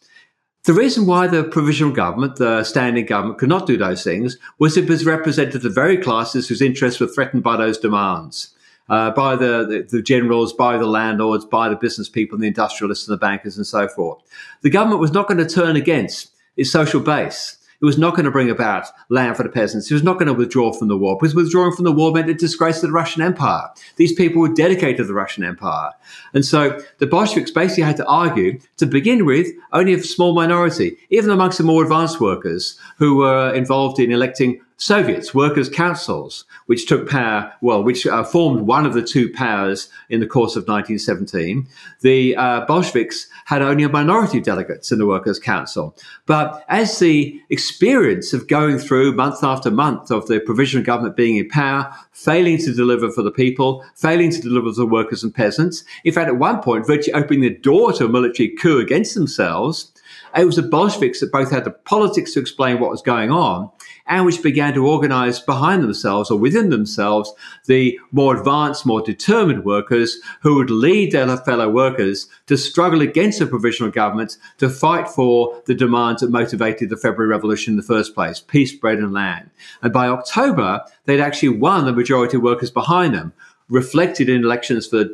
The 0.64 0.72
reason 0.72 1.06
why 1.06 1.26
the 1.26 1.42
provisional 1.42 1.92
government, 1.92 2.36
the 2.36 2.62
standing 2.62 3.04
government, 3.04 3.38
could 3.38 3.48
not 3.48 3.66
do 3.66 3.76
those 3.76 4.04
things 4.04 4.38
was 4.60 4.76
it 4.76 4.88
was 4.88 5.04
represented 5.04 5.62
the 5.62 5.68
very 5.68 5.96
classes 5.96 6.48
whose 6.48 6.62
interests 6.62 7.00
were 7.00 7.08
threatened 7.08 7.42
by 7.42 7.56
those 7.56 7.78
demands 7.78 8.51
uh, 8.92 9.10
by 9.10 9.34
the, 9.34 9.64
the, 9.64 9.86
the, 9.90 10.02
generals, 10.02 10.52
by 10.52 10.76
the 10.76 10.86
landlords, 10.86 11.46
by 11.46 11.66
the 11.66 11.76
business 11.76 12.10
people, 12.10 12.36
and 12.36 12.42
the 12.42 12.48
industrialists 12.48 13.08
and 13.08 13.14
the 13.14 13.18
bankers 13.18 13.56
and 13.56 13.66
so 13.66 13.88
forth. 13.88 14.22
The 14.60 14.68
government 14.68 15.00
was 15.00 15.12
not 15.12 15.26
going 15.26 15.38
to 15.38 15.48
turn 15.48 15.76
against 15.76 16.30
its 16.58 16.70
social 16.70 17.00
base. 17.00 17.56
It 17.80 17.86
was 17.86 17.96
not 17.96 18.14
going 18.14 18.26
to 18.26 18.30
bring 18.30 18.50
about 18.50 18.86
land 19.08 19.38
for 19.38 19.44
the 19.44 19.48
peasants. 19.48 19.90
It 19.90 19.94
was 19.94 20.02
not 20.02 20.18
going 20.18 20.26
to 20.26 20.34
withdraw 20.34 20.74
from 20.74 20.88
the 20.88 20.98
war 20.98 21.16
because 21.18 21.34
withdrawing 21.34 21.74
from 21.74 21.86
the 21.86 21.90
war 21.90 22.12
meant 22.12 22.28
a 22.28 22.34
disgrace 22.34 22.80
to 22.80 22.86
the 22.86 22.92
Russian 22.92 23.22
Empire. 23.22 23.70
These 23.96 24.12
people 24.12 24.42
were 24.42 24.52
dedicated 24.52 24.98
to 24.98 25.04
the 25.04 25.14
Russian 25.14 25.42
Empire. 25.42 25.90
And 26.34 26.44
so 26.44 26.78
the 26.98 27.06
Bolsheviks 27.06 27.50
basically 27.50 27.84
had 27.84 27.96
to 27.96 28.06
argue, 28.06 28.60
to 28.76 28.84
begin 28.84 29.24
with, 29.24 29.48
only 29.72 29.94
a 29.94 30.02
small 30.02 30.34
minority, 30.34 30.98
even 31.08 31.30
amongst 31.30 31.56
the 31.58 31.64
more 31.64 31.82
advanced 31.82 32.20
workers 32.20 32.78
who 32.98 33.16
were 33.16 33.52
involved 33.54 33.98
in 33.98 34.12
electing 34.12 34.60
Soviets, 34.76 35.32
workers' 35.32 35.68
councils, 35.68 36.44
which 36.66 36.86
took 36.86 37.08
power, 37.08 37.52
well, 37.60 37.82
which 37.82 38.06
uh, 38.06 38.24
formed 38.24 38.62
one 38.62 38.84
of 38.84 38.94
the 38.94 39.02
two 39.02 39.32
powers 39.32 39.88
in 40.08 40.20
the 40.20 40.26
course 40.26 40.56
of 40.56 40.62
1917. 40.62 41.68
The 42.00 42.36
uh, 42.36 42.64
Bolsheviks 42.66 43.28
had 43.44 43.62
only 43.62 43.84
a 43.84 43.88
minority 43.88 44.38
of 44.38 44.44
delegates 44.44 44.90
in 44.90 44.98
the 44.98 45.06
workers' 45.06 45.38
council. 45.38 45.96
But 46.26 46.64
as 46.68 46.98
the 46.98 47.40
experience 47.50 48.32
of 48.32 48.48
going 48.48 48.78
through 48.78 49.14
month 49.14 49.44
after 49.44 49.70
month 49.70 50.10
of 50.10 50.26
the 50.26 50.40
provisional 50.40 50.84
government 50.84 51.16
being 51.16 51.36
in 51.36 51.48
power, 51.48 51.94
failing 52.10 52.58
to 52.58 52.74
deliver 52.74 53.10
for 53.10 53.22
the 53.22 53.30
people, 53.30 53.84
failing 53.94 54.30
to 54.30 54.40
deliver 54.40 54.70
for 54.70 54.80
the 54.80 54.86
workers 54.86 55.22
and 55.22 55.34
peasants, 55.34 55.84
in 56.04 56.12
fact, 56.12 56.28
at 56.28 56.38
one 56.38 56.60
point, 56.60 56.86
virtually 56.86 57.14
opening 57.14 57.42
the 57.42 57.50
door 57.50 57.92
to 57.92 58.06
a 58.06 58.08
military 58.08 58.48
coup 58.48 58.80
against 58.80 59.14
themselves, 59.14 59.92
it 60.36 60.44
was 60.44 60.56
the 60.56 60.62
Bolsheviks 60.62 61.20
that 61.20 61.32
both 61.32 61.50
had 61.50 61.64
the 61.64 61.70
politics 61.70 62.32
to 62.34 62.40
explain 62.40 62.80
what 62.80 62.90
was 62.90 63.02
going 63.02 63.30
on 63.30 63.70
and 64.12 64.26
which 64.26 64.42
began 64.42 64.74
to 64.74 64.86
organize 64.86 65.40
behind 65.40 65.82
themselves 65.82 66.30
or 66.30 66.38
within 66.38 66.68
themselves 66.68 67.32
the 67.64 67.98
more 68.10 68.36
advanced, 68.36 68.84
more 68.84 69.00
determined 69.00 69.64
workers 69.64 70.18
who 70.42 70.56
would 70.56 70.68
lead 70.68 71.12
their 71.12 71.34
fellow 71.38 71.70
workers 71.70 72.28
to 72.46 72.58
struggle 72.58 73.00
against 73.00 73.38
the 73.38 73.46
provisional 73.46 73.90
government 73.90 74.36
to 74.58 74.68
fight 74.68 75.08
for 75.08 75.62
the 75.64 75.74
demands 75.74 76.20
that 76.20 76.30
motivated 76.30 76.90
the 76.90 76.96
February 76.98 77.30
Revolution 77.30 77.72
in 77.72 77.78
the 77.78 77.82
first 77.82 78.14
place 78.14 78.38
peace, 78.38 78.70
bread, 78.74 78.98
and 78.98 79.14
land. 79.14 79.48
And 79.80 79.94
by 79.94 80.08
October, 80.08 80.82
they'd 81.06 81.18
actually 81.18 81.56
won 81.56 81.86
the 81.86 81.92
majority 81.94 82.36
of 82.36 82.42
workers 82.42 82.70
behind 82.70 83.14
them 83.14 83.32
reflected 83.70 84.28
in 84.28 84.44
elections 84.44 84.86
for 84.86 85.06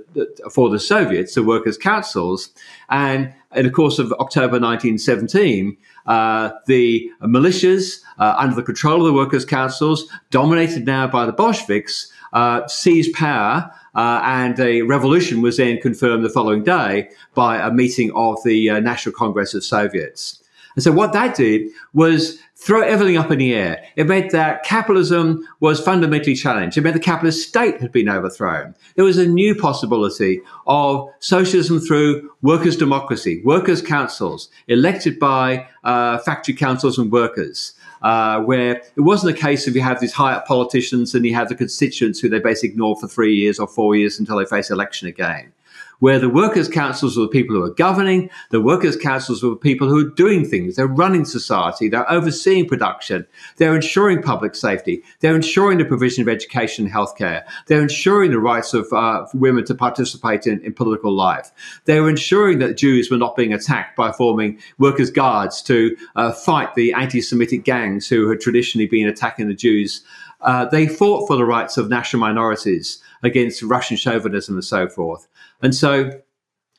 for 0.50 0.68
the 0.68 0.80
Soviets, 0.80 1.36
the 1.36 1.44
workers' 1.44 1.78
councils, 1.78 2.50
and 2.88 3.32
in 3.54 3.64
the 3.64 3.70
course 3.70 4.00
of 4.00 4.12
October 4.14 4.58
1917, 4.58 5.76
uh, 6.08 6.50
the 6.66 7.10
militias 7.22 8.00
uh, 8.18 8.34
under 8.36 8.56
the 8.56 8.62
control 8.62 9.00
of 9.00 9.06
the 9.06 9.12
workers' 9.12 9.44
councils, 9.44 10.10
dominated 10.30 10.84
now 10.84 11.06
by 11.06 11.24
the 11.24 11.32
Bolsheviks, 11.32 12.10
uh, 12.32 12.66
seized 12.66 13.14
power. 13.14 13.70
Uh, 13.94 14.20
and 14.24 14.60
a 14.60 14.82
revolution 14.82 15.42
was 15.42 15.56
then 15.56 15.80
confirmed 15.80 16.24
the 16.24 16.28
following 16.28 16.62
day 16.62 17.08
by 17.34 17.58
a 17.58 17.70
meeting 17.70 18.12
of 18.14 18.36
the 18.44 18.70
uh, 18.70 18.80
National 18.80 19.14
Congress 19.14 19.54
of 19.54 19.64
Soviets. 19.64 20.42
And 20.76 20.82
so 20.84 20.92
what 20.92 21.12
that 21.12 21.34
did 21.34 21.70
was 21.94 22.38
throw 22.58 22.82
everything 22.82 23.16
up 23.16 23.30
in 23.30 23.38
the 23.38 23.54
air. 23.54 23.84
It 23.96 24.06
meant 24.06 24.32
that 24.32 24.64
capitalism 24.64 25.46
was 25.60 25.80
fundamentally 25.80 26.34
challenged. 26.34 26.76
It 26.76 26.80
meant 26.80 26.94
the 26.94 27.00
capitalist 27.00 27.48
state 27.48 27.80
had 27.80 27.92
been 27.92 28.08
overthrown. 28.08 28.74
There 28.96 29.04
was 29.04 29.16
a 29.16 29.26
new 29.26 29.54
possibility 29.54 30.40
of 30.66 31.08
socialism 31.20 31.78
through 31.78 32.30
workers' 32.42 32.76
democracy, 32.76 33.42
workers' 33.44 33.80
councils, 33.80 34.48
elected 34.66 35.18
by 35.18 35.68
uh, 35.84 36.18
factory 36.18 36.54
councils 36.54 36.98
and 36.98 37.12
workers. 37.12 37.74
Uh, 38.00 38.40
where 38.42 38.76
it 38.76 39.00
wasn't 39.00 39.36
a 39.36 39.40
case 39.40 39.66
of 39.66 39.74
you 39.74 39.82
have 39.82 39.98
these 39.98 40.12
high 40.12 40.32
up 40.32 40.46
politicians 40.46 41.16
and 41.16 41.26
you 41.26 41.34
have 41.34 41.48
the 41.48 41.54
constituents 41.54 42.20
who 42.20 42.28
they 42.28 42.38
basically 42.38 42.68
ignore 42.68 42.94
for 42.94 43.08
three 43.08 43.34
years 43.34 43.58
or 43.58 43.66
four 43.66 43.96
years 43.96 44.20
until 44.20 44.36
they 44.36 44.44
face 44.44 44.70
election 44.70 45.08
again. 45.08 45.52
Where 45.98 46.18
the 46.18 46.28
workers' 46.28 46.68
councils 46.68 47.16
were 47.16 47.24
the 47.24 47.28
people 47.28 47.56
who 47.56 47.64
are 47.64 47.70
governing, 47.70 48.30
the 48.50 48.60
workers' 48.60 48.96
councils 48.96 49.42
were 49.42 49.50
the 49.50 49.56
people 49.56 49.88
who 49.88 50.06
are 50.06 50.10
doing 50.10 50.44
things. 50.44 50.76
They're 50.76 50.86
running 50.86 51.24
society, 51.24 51.88
they're 51.88 52.10
overseeing 52.10 52.66
production, 52.66 53.26
they're 53.56 53.74
ensuring 53.74 54.22
public 54.22 54.54
safety, 54.54 55.02
they're 55.20 55.36
ensuring 55.36 55.78
the 55.78 55.84
provision 55.84 56.22
of 56.22 56.28
education 56.28 56.86
and 56.86 56.94
healthcare, 56.94 57.44
they're 57.66 57.82
ensuring 57.82 58.30
the 58.30 58.38
rights 58.38 58.74
of 58.74 58.86
uh, 58.92 59.26
women 59.34 59.64
to 59.66 59.74
participate 59.74 60.46
in, 60.46 60.60
in 60.62 60.72
political 60.72 61.12
life, 61.12 61.50
they're 61.84 62.08
ensuring 62.08 62.58
that 62.60 62.76
Jews 62.76 63.10
were 63.10 63.18
not 63.18 63.36
being 63.36 63.52
attacked 63.52 63.96
by 63.96 64.12
forming 64.12 64.58
workers' 64.78 65.10
guards 65.10 65.62
to 65.62 65.96
uh, 66.16 66.32
fight 66.32 66.74
the 66.74 66.92
anti 66.92 67.20
Semitic 67.20 67.64
gangs 67.64 68.08
who 68.08 68.28
had 68.28 68.40
traditionally 68.40 68.86
been 68.86 69.08
attacking 69.08 69.48
the 69.48 69.54
Jews. 69.54 70.02
Uh, 70.40 70.64
they 70.66 70.86
fought 70.86 71.26
for 71.26 71.36
the 71.36 71.44
rights 71.44 71.76
of 71.76 71.88
national 71.88 72.20
minorities 72.20 73.02
against 73.22 73.62
Russian 73.62 73.96
chauvinism 73.96 74.54
and 74.54 74.64
so 74.64 74.88
forth. 74.88 75.26
And 75.62 75.74
so 75.74 76.10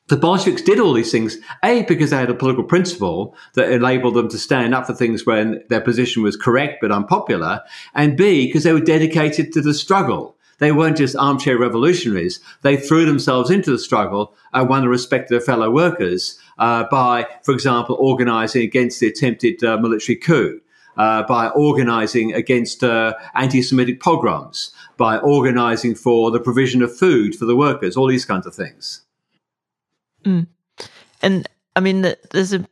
the 0.08 0.16
Bolsheviks 0.16 0.62
did 0.62 0.80
all 0.80 0.92
these 0.92 1.12
things, 1.12 1.38
A, 1.64 1.82
because 1.82 2.10
they 2.10 2.16
had 2.16 2.30
a 2.30 2.34
political 2.34 2.64
principle 2.64 3.36
that 3.54 3.70
enabled 3.70 4.14
them 4.14 4.28
to 4.30 4.38
stand 4.38 4.74
up 4.74 4.86
for 4.86 4.92
things 4.92 5.24
when 5.24 5.62
their 5.68 5.80
position 5.80 6.24
was 6.24 6.36
correct 6.36 6.78
but 6.80 6.90
unpopular, 6.90 7.62
and 7.94 8.16
B, 8.16 8.46
because 8.46 8.64
they 8.64 8.72
were 8.72 8.80
dedicated 8.80 9.52
to 9.52 9.60
the 9.60 9.72
struggle. 9.72 10.36
They 10.58 10.72
weren't 10.72 10.98
just 10.98 11.16
armchair 11.16 11.58
revolutionaries. 11.58 12.40
They 12.62 12.76
threw 12.76 13.06
themselves 13.06 13.50
into 13.50 13.70
the 13.70 13.78
struggle 13.78 14.34
and 14.52 14.68
won 14.68 14.82
the 14.82 14.88
respect 14.88 15.24
of 15.24 15.30
their 15.30 15.40
fellow 15.40 15.70
workers 15.70 16.38
uh, 16.58 16.84
by, 16.90 17.26
for 17.44 17.52
example, 17.54 17.96
organizing 17.98 18.62
against 18.62 19.00
the 19.00 19.08
attempted 19.08 19.64
uh, 19.64 19.78
military 19.78 20.16
coup. 20.16 20.60
Uh, 20.96 21.22
by 21.22 21.48
organizing 21.50 22.34
against 22.34 22.82
uh, 22.84 23.14
anti 23.34 23.62
Semitic 23.62 24.00
pogroms, 24.00 24.72
by 25.00 25.16
organizing 25.16 25.94
for 25.94 26.30
the 26.30 26.38
provision 26.38 26.82
of 26.82 26.94
food 26.94 27.34
for 27.34 27.46
the 27.46 27.56
workers, 27.56 27.96
all 27.96 28.06
these 28.06 28.26
kinds 28.26 28.46
of 28.46 28.54
things. 28.54 29.00
Mm. 30.26 30.46
And 31.22 31.48
I 31.74 31.80
mean, 31.80 32.02
there's 32.02 32.52
a, 32.52 32.66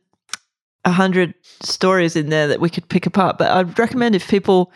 a 0.85 0.91
hundred 0.91 1.33
stories 1.63 2.15
in 2.15 2.29
there 2.29 2.47
that 2.47 2.61
we 2.61 2.69
could 2.69 2.87
pick 2.87 3.07
apart, 3.07 3.39
but 3.39 3.49
I'd 3.49 3.79
recommend 3.79 4.13
if 4.13 4.29
people 4.29 4.71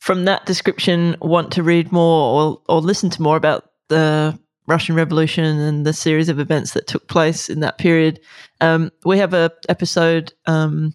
from 0.00 0.24
that 0.24 0.44
description 0.44 1.14
want 1.20 1.52
to 1.52 1.62
read 1.62 1.92
more 1.92 2.42
or, 2.42 2.62
or 2.68 2.80
listen 2.80 3.10
to 3.10 3.22
more 3.22 3.36
about 3.36 3.70
the 3.86 4.36
Russian 4.66 4.96
Revolution 4.96 5.44
and 5.44 5.86
the 5.86 5.92
series 5.92 6.28
of 6.28 6.40
events 6.40 6.72
that 6.72 6.88
took 6.88 7.06
place 7.06 7.48
in 7.48 7.60
that 7.60 7.78
period, 7.78 8.18
um, 8.60 8.90
we 9.04 9.18
have 9.18 9.34
a 9.34 9.52
episode, 9.68 10.32
um, 10.46 10.94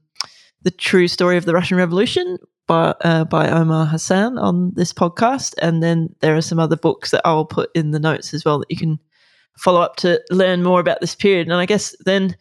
"The 0.63 0.71
True 0.71 1.07
Story 1.07 1.37
of 1.37 1.45
the 1.45 1.53
Russian 1.53 1.77
Revolution," 1.77 2.39
by 2.67 2.95
uh, 3.01 3.25
by 3.25 3.49
Omar 3.49 3.85
Hassan 3.85 4.37
on 4.37 4.71
this 4.75 4.93
podcast, 4.93 5.53
and 5.61 5.83
then 5.83 6.15
there 6.21 6.35
are 6.35 6.41
some 6.41 6.59
other 6.59 6.77
books 6.77 7.11
that 7.11 7.21
I'll 7.25 7.45
put 7.45 7.69
in 7.75 7.91
the 7.91 7.99
notes 7.99 8.33
as 8.33 8.45
well 8.45 8.59
that 8.59 8.71
you 8.71 8.77
can 8.77 8.99
follow 9.57 9.81
up 9.81 9.97
to 9.97 10.21
learn 10.31 10.63
more 10.63 10.79
about 10.79 11.01
this 11.01 11.15
period. 11.15 11.47
And 11.47 11.55
I 11.55 11.65
guess 11.65 11.95
then 12.05 12.35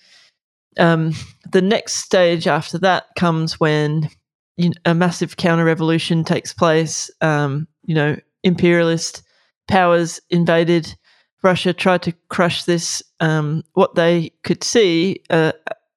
um, 0.78 1.12
the 1.50 1.62
next 1.62 1.94
stage 1.96 2.46
after 2.46 2.78
that 2.78 3.06
comes 3.18 3.61
when 3.61 4.08
you 4.56 4.70
know, 4.70 4.74
a 4.87 4.94
massive 4.94 5.37
counter 5.37 5.64
revolution 5.64 6.24
takes 6.24 6.52
place. 6.52 7.11
Um, 7.20 7.66
you 7.85 7.94
know, 7.94 8.16
imperialist 8.42 9.22
powers 9.68 10.20
invaded 10.30 10.94
Russia, 11.42 11.72
tried 11.72 12.02
to 12.02 12.12
crush 12.28 12.64
this 12.64 13.02
um, 13.20 13.62
what 13.74 13.94
they 13.94 14.30
could 14.44 14.62
see 14.62 15.22
uh, 15.30 15.52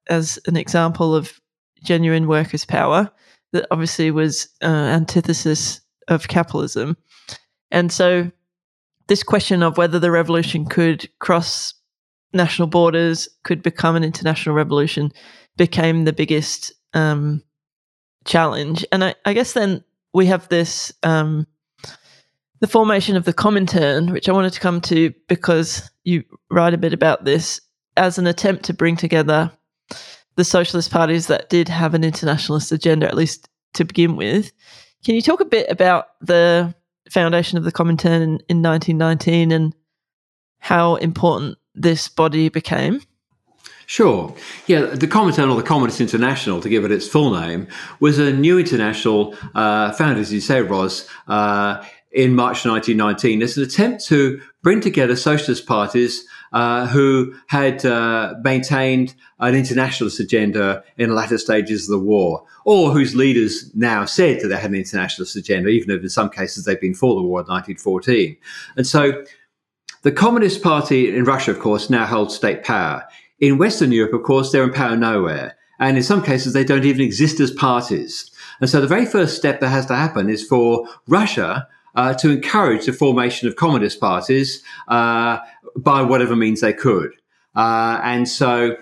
as 0.10 0.40
an 0.48 0.58
example 0.58 1.16
of 1.16 1.40
genuine 1.84 2.28
workers' 2.28 2.66
power 2.66 3.12
that 3.52 3.68
obviously 3.72 4.12
was 4.12 4.50
uh, 4.62 4.66
antithesis 4.66 5.82
of 6.08 6.28
capitalism. 6.28 6.98
And 7.72 7.92
so, 7.92 8.32
this 9.08 9.24
question 9.24 9.64
of 9.64 9.78
whether 9.78 10.00
the 10.00 10.12
revolution 10.12 10.66
could 10.66 11.10
cross 11.20 11.74
national 12.34 12.68
borders, 12.68 13.30
could 13.44 13.62
become 13.62 13.96
an 13.96 14.04
international 14.04 14.56
revolution, 14.56 15.12
became 15.58 16.04
the 16.04 16.14
biggest 16.14 16.74
um, 16.94 17.42
challenge. 18.26 18.86
And 18.92 19.04
I, 19.04 19.16
I, 19.26 19.34
guess 19.34 19.54
then 19.54 19.84
we 20.14 20.26
have 20.26 20.48
this 20.50 20.92
um, 21.04 21.48
the 22.60 22.68
formation 22.68 23.16
of 23.16 23.26
the 23.26 23.34
Comintern, 23.34 24.12
which 24.12 24.28
I 24.28 24.34
wanted 24.34 24.54
to 24.54 24.60
come 24.60 24.82
to 24.82 25.14
because 25.28 25.90
you 26.04 26.24
write 26.50 26.74
a 26.74 26.80
bit 26.80 26.94
about 26.94 27.26
this 27.26 27.62
as 27.98 28.18
an 28.18 28.28
attempt 28.28 28.66
to 28.66 28.74
bring 28.74 28.96
together 28.98 29.52
the 30.36 30.44
socialist 30.44 30.92
parties 30.92 31.28
that 31.28 31.50
did 31.50 31.70
have 31.70 31.94
an 31.94 32.04
internationalist 32.04 32.72
agenda, 32.72 33.08
at 33.08 33.16
least 33.16 33.50
to 33.74 33.86
begin 33.86 34.16
with. 34.16 34.52
Can 35.04 35.16
you 35.16 35.22
talk 35.22 35.40
a 35.40 35.46
bit 35.46 35.70
about 35.70 36.08
the 36.22 36.74
foundation 37.10 37.58
of 37.58 37.64
the 37.64 37.72
Comintern 37.72 38.22
in, 38.22 38.40
in 38.50 38.62
1919 38.62 39.52
and 39.52 39.76
how 40.60 40.96
important 40.96 41.58
this 41.74 42.08
body 42.08 42.50
became? 42.50 43.02
Sure. 43.88 44.34
Yeah, 44.66 44.82
the 44.82 45.08
Comintern 45.08 45.52
or 45.52 45.56
the 45.56 45.68
Communist 45.68 46.02
International, 46.02 46.60
to 46.60 46.70
give 46.70 46.86
it 46.86 46.92
its 46.92 47.08
full 47.08 47.32
name, 47.40 47.68
was 48.00 48.18
a 48.18 48.34
new 48.34 48.58
international 48.58 49.36
uh, 49.54 49.92
founded, 49.92 50.22
as 50.22 50.34
you 50.34 50.42
say, 50.42 50.62
Ros, 50.62 51.08
uh, 51.28 51.84
in 52.12 52.34
March 52.34 52.66
1919 52.66 53.44
as 53.44 53.58
an 53.58 53.64
attempt 53.64 54.06
to 54.06 54.42
bring 54.64 54.80
together 54.80 55.16
socialist 55.16 55.68
parties 55.68 56.26
uh, 56.56 56.88
who 56.88 57.36
had 57.48 57.86
uh, 57.86 58.34
maintained 58.42 59.14
an 59.40 59.54
internationalist 59.54 60.22
agenda 60.22 60.82
in 60.98 61.10
the 61.10 61.16
latter 61.16 61.38
stages 61.38 61.84
of 61.84 62.00
the 62.00 62.06
war, 62.06 62.46
or 62.64 62.92
whose 62.92 63.14
leaders 63.14 63.70
now 63.76 64.06
said 64.06 64.40
that 64.40 64.48
they 64.48 64.56
had 64.56 64.72
an 64.72 64.78
internationalist 64.78 65.36
agenda, 65.36 65.68
even 65.68 65.92
if 65.92 66.02
in 66.02 66.08
some 66.08 66.30
cases 66.30 66.64
they've 66.64 66.80
been 66.80 66.94
for 66.94 67.14
the 67.14 67.22
war 67.22 67.42
in 67.42 67.46
1914. 67.46 68.38
And 68.78 68.88
so 68.88 69.26
the 70.04 70.14
Communist 70.14 70.64
Party 70.64 71.14
in 71.14 71.26
Russia, 71.26 71.52
of 71.52 71.60
course, 71.60 71.90
now 71.90 72.06
holds 72.06 72.34
state 72.34 72.64
power. 72.64 73.04
In 73.42 73.58
Western 73.58 73.92
Europe, 73.92 74.14
of 74.14 74.24
course, 74.24 74.54
they're 74.54 74.64
in 74.64 74.72
power 74.72 74.96
nowhere. 74.96 75.58
And 75.78 75.98
in 75.98 76.04
some 76.04 76.24
cases, 76.24 76.54
they 76.54 76.64
don't 76.64 76.86
even 76.86 77.02
exist 77.02 77.42
as 77.42 77.52
parties. 77.52 78.32
And 78.62 78.70
so 78.70 78.80
the 78.80 78.88
very 78.88 79.06
first 79.06 79.36
step 79.36 79.60
that 79.60 79.68
has 79.68 79.88
to 79.88 79.96
happen 79.98 80.30
is 80.30 80.42
for 80.48 80.88
Russia 81.06 81.68
uh, 81.96 82.14
to 82.14 82.30
encourage 82.30 82.86
the 82.86 82.94
formation 82.94 83.48
of 83.48 83.56
communist 83.56 84.00
parties 84.00 84.64
uh, 84.88 85.40
by 85.78 86.02
whatever 86.02 86.36
means 86.36 86.62
they 86.62 86.74
could. 86.74 87.12
Uh, 87.56 88.00
and 88.04 88.28
so 88.28 88.76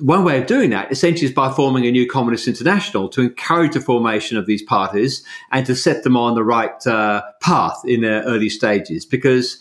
one 0.00 0.24
way 0.24 0.40
of 0.40 0.46
doing 0.46 0.70
that 0.70 0.90
essentially 0.90 1.26
is 1.26 1.34
by 1.34 1.52
forming 1.52 1.86
a 1.86 1.90
new 1.90 2.08
communist 2.08 2.48
international 2.48 3.08
to 3.10 3.20
encourage 3.20 3.74
the 3.74 3.80
formation 3.80 4.36
of 4.36 4.46
these 4.46 4.62
parties 4.62 5.22
and 5.52 5.66
to 5.66 5.74
set 5.74 6.02
them 6.04 6.16
on 6.16 6.34
the 6.34 6.44
right 6.44 6.86
uh, 6.86 7.22
path 7.40 7.80
in 7.84 8.00
their 8.00 8.22
early 8.22 8.48
stages 8.48 9.04
because 9.04 9.58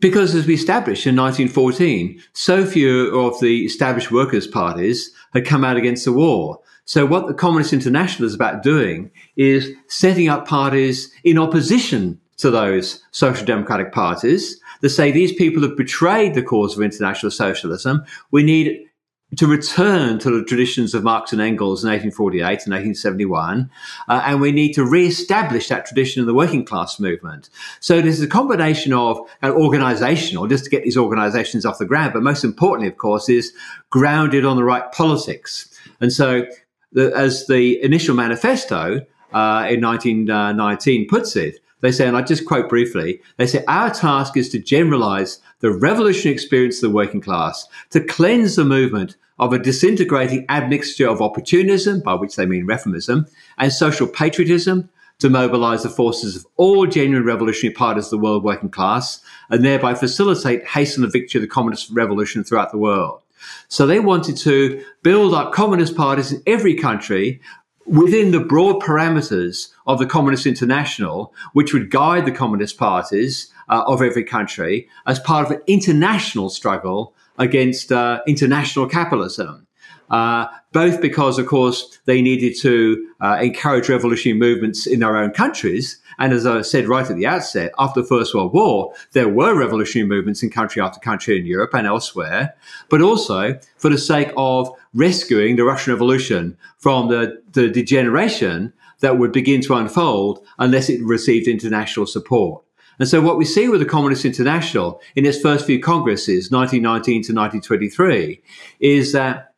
because 0.00 0.34
as 0.34 0.46
we 0.46 0.54
established 0.54 1.06
in 1.06 1.14
1914 1.14 2.20
so 2.32 2.66
few 2.66 3.16
of 3.18 3.38
the 3.40 3.64
established 3.64 4.10
workers 4.10 4.46
parties 4.46 5.12
had 5.32 5.46
come 5.46 5.64
out 5.64 5.76
against 5.76 6.04
the 6.04 6.12
war 6.12 6.58
so 6.84 7.06
what 7.06 7.28
the 7.28 7.34
Communist 7.34 7.72
International 7.72 8.26
is 8.26 8.34
about 8.34 8.62
doing 8.62 9.10
is 9.36 9.70
setting 9.86 10.28
up 10.28 10.48
parties 10.48 11.12
in 11.22 11.38
opposition 11.38 12.20
to 12.42 12.50
those 12.50 13.02
social 13.10 13.46
democratic 13.46 13.92
parties 13.92 14.60
that 14.80 14.90
say 14.90 15.10
these 15.10 15.32
people 15.32 15.62
have 15.62 15.76
betrayed 15.76 16.34
the 16.34 16.42
cause 16.42 16.76
of 16.76 16.82
international 16.82 17.30
socialism. 17.30 18.04
We 18.30 18.42
need 18.42 18.88
to 19.36 19.46
return 19.46 20.18
to 20.18 20.30
the 20.30 20.44
traditions 20.44 20.92
of 20.92 21.02
Marx 21.02 21.32
and 21.32 21.40
Engels 21.40 21.82
in 21.82 21.88
1848 21.88 22.42
and 22.44 22.74
1871, 22.74 23.70
uh, 24.08 24.22
and 24.26 24.40
we 24.40 24.52
need 24.52 24.74
to 24.74 24.84
re-establish 24.84 25.68
that 25.68 25.86
tradition 25.86 26.20
in 26.20 26.26
the 26.26 26.34
working 26.34 26.64
class 26.64 27.00
movement. 27.00 27.48
So 27.80 28.02
this 28.02 28.18
is 28.18 28.22
a 28.22 28.28
combination 28.28 28.92
of 28.92 29.18
an 29.40 29.52
organizational, 29.52 30.46
just 30.48 30.64
to 30.64 30.70
get 30.70 30.84
these 30.84 30.98
organizations 30.98 31.64
off 31.64 31.78
the 31.78 31.86
ground, 31.86 32.12
but 32.12 32.22
most 32.22 32.44
importantly, 32.44 32.88
of 32.88 32.98
course, 32.98 33.28
is 33.30 33.54
grounded 33.88 34.44
on 34.44 34.56
the 34.56 34.64
right 34.64 34.90
politics. 34.92 35.70
And 36.00 36.12
so 36.12 36.44
the, 36.92 37.16
as 37.16 37.46
the 37.46 37.82
initial 37.82 38.14
manifesto 38.14 39.00
uh, 39.32 39.66
in 39.70 39.80
1919 39.80 41.08
puts 41.08 41.36
it, 41.36 41.61
they 41.82 41.92
say, 41.92 42.06
and 42.06 42.16
I 42.16 42.22
just 42.22 42.46
quote 42.46 42.68
briefly, 42.68 43.20
they 43.36 43.46
say, 43.46 43.64
Our 43.68 43.90
task 43.90 44.36
is 44.36 44.48
to 44.50 44.58
generalize 44.58 45.40
the 45.60 45.70
revolutionary 45.70 46.32
experience 46.32 46.76
of 46.76 46.90
the 46.90 46.94
working 46.94 47.20
class, 47.20 47.66
to 47.90 48.00
cleanse 48.00 48.56
the 48.56 48.64
movement 48.64 49.16
of 49.38 49.52
a 49.52 49.58
disintegrating 49.58 50.46
admixture 50.48 51.08
of 51.08 51.20
opportunism, 51.20 52.00
by 52.00 52.14
which 52.14 52.36
they 52.36 52.46
mean 52.46 52.66
reformism, 52.66 53.28
and 53.58 53.72
social 53.72 54.06
patriotism, 54.06 54.88
to 55.18 55.28
mobilize 55.28 55.82
the 55.82 55.88
forces 55.88 56.36
of 56.36 56.46
all 56.56 56.86
genuine 56.86 57.24
revolutionary 57.24 57.74
parties 57.74 58.06
of 58.06 58.10
the 58.10 58.18
world 58.18 58.44
working 58.44 58.70
class, 58.70 59.20
and 59.50 59.64
thereby 59.64 59.94
facilitate, 59.94 60.64
hasten 60.66 61.02
the 61.02 61.08
victory 61.08 61.40
of 61.40 61.42
the 61.42 61.52
communist 61.52 61.90
revolution 61.90 62.44
throughout 62.44 62.70
the 62.70 62.78
world. 62.78 63.20
So 63.68 63.86
they 63.86 63.98
wanted 63.98 64.36
to 64.38 64.84
build 65.02 65.34
up 65.34 65.52
communist 65.52 65.96
parties 65.96 66.32
in 66.32 66.42
every 66.46 66.74
country 66.74 67.40
within 67.86 68.30
the 68.30 68.40
broad 68.40 68.80
parameters 68.82 69.72
of 69.86 69.98
the 69.98 70.06
Communist 70.06 70.46
International, 70.46 71.32
which 71.52 71.72
would 71.72 71.90
guide 71.90 72.24
the 72.26 72.32
communist 72.32 72.78
parties 72.78 73.52
uh, 73.68 73.82
of 73.86 74.02
every 74.02 74.24
country 74.24 74.88
as 75.06 75.18
part 75.18 75.46
of 75.46 75.52
an 75.52 75.62
international 75.66 76.48
struggle 76.48 77.14
against 77.38 77.90
uh, 77.90 78.20
international 78.26 78.86
capitalism. 78.86 79.66
Uh, 80.10 80.46
both 80.72 81.00
because, 81.00 81.38
of 81.38 81.46
course, 81.46 81.98
they 82.04 82.20
needed 82.20 82.54
to 82.60 83.08
uh, 83.20 83.38
encourage 83.40 83.88
revolutionary 83.88 84.38
movements 84.38 84.86
in 84.86 85.00
their 85.00 85.16
own 85.16 85.30
countries. 85.30 85.98
And 86.18 86.32
as 86.32 86.46
I 86.46 86.60
said 86.62 86.86
right 86.86 87.08
at 87.08 87.16
the 87.16 87.26
outset, 87.26 87.72
after 87.78 88.02
the 88.02 88.06
First 88.06 88.34
World 88.34 88.52
War, 88.52 88.92
there 89.12 89.28
were 89.28 89.58
revolutionary 89.58 90.08
movements 90.08 90.42
in 90.42 90.50
country 90.50 90.82
after 90.82 91.00
country 91.00 91.38
in 91.38 91.46
Europe 91.46 91.74
and 91.74 91.86
elsewhere, 91.86 92.54
but 92.90 93.00
also 93.00 93.58
for 93.78 93.88
the 93.88 93.98
sake 93.98 94.32
of 94.36 94.70
rescuing 94.92 95.56
the 95.56 95.64
Russian 95.64 95.94
Revolution 95.94 96.58
from 96.76 97.08
the, 97.08 97.42
the 97.52 97.68
degeneration 97.68 98.74
that 99.00 99.18
would 99.18 99.32
begin 99.32 99.60
to 99.62 99.74
unfold 99.74 100.44
unless 100.58 100.88
it 100.88 101.02
received 101.02 101.48
international 101.48 102.06
support. 102.06 102.62
And 102.98 103.08
so 103.08 103.20
what 103.20 103.38
we 103.38 103.44
see 103.44 103.68
with 103.68 103.80
the 103.80 103.86
Communist 103.86 104.24
International 104.24 105.00
in 105.16 105.26
its 105.26 105.40
first 105.40 105.66
few 105.66 105.80
congresses, 105.80 106.50
1919 106.50 107.14
to 107.14 107.32
1923, 107.32 108.42
is 108.78 109.12
that 109.12 109.51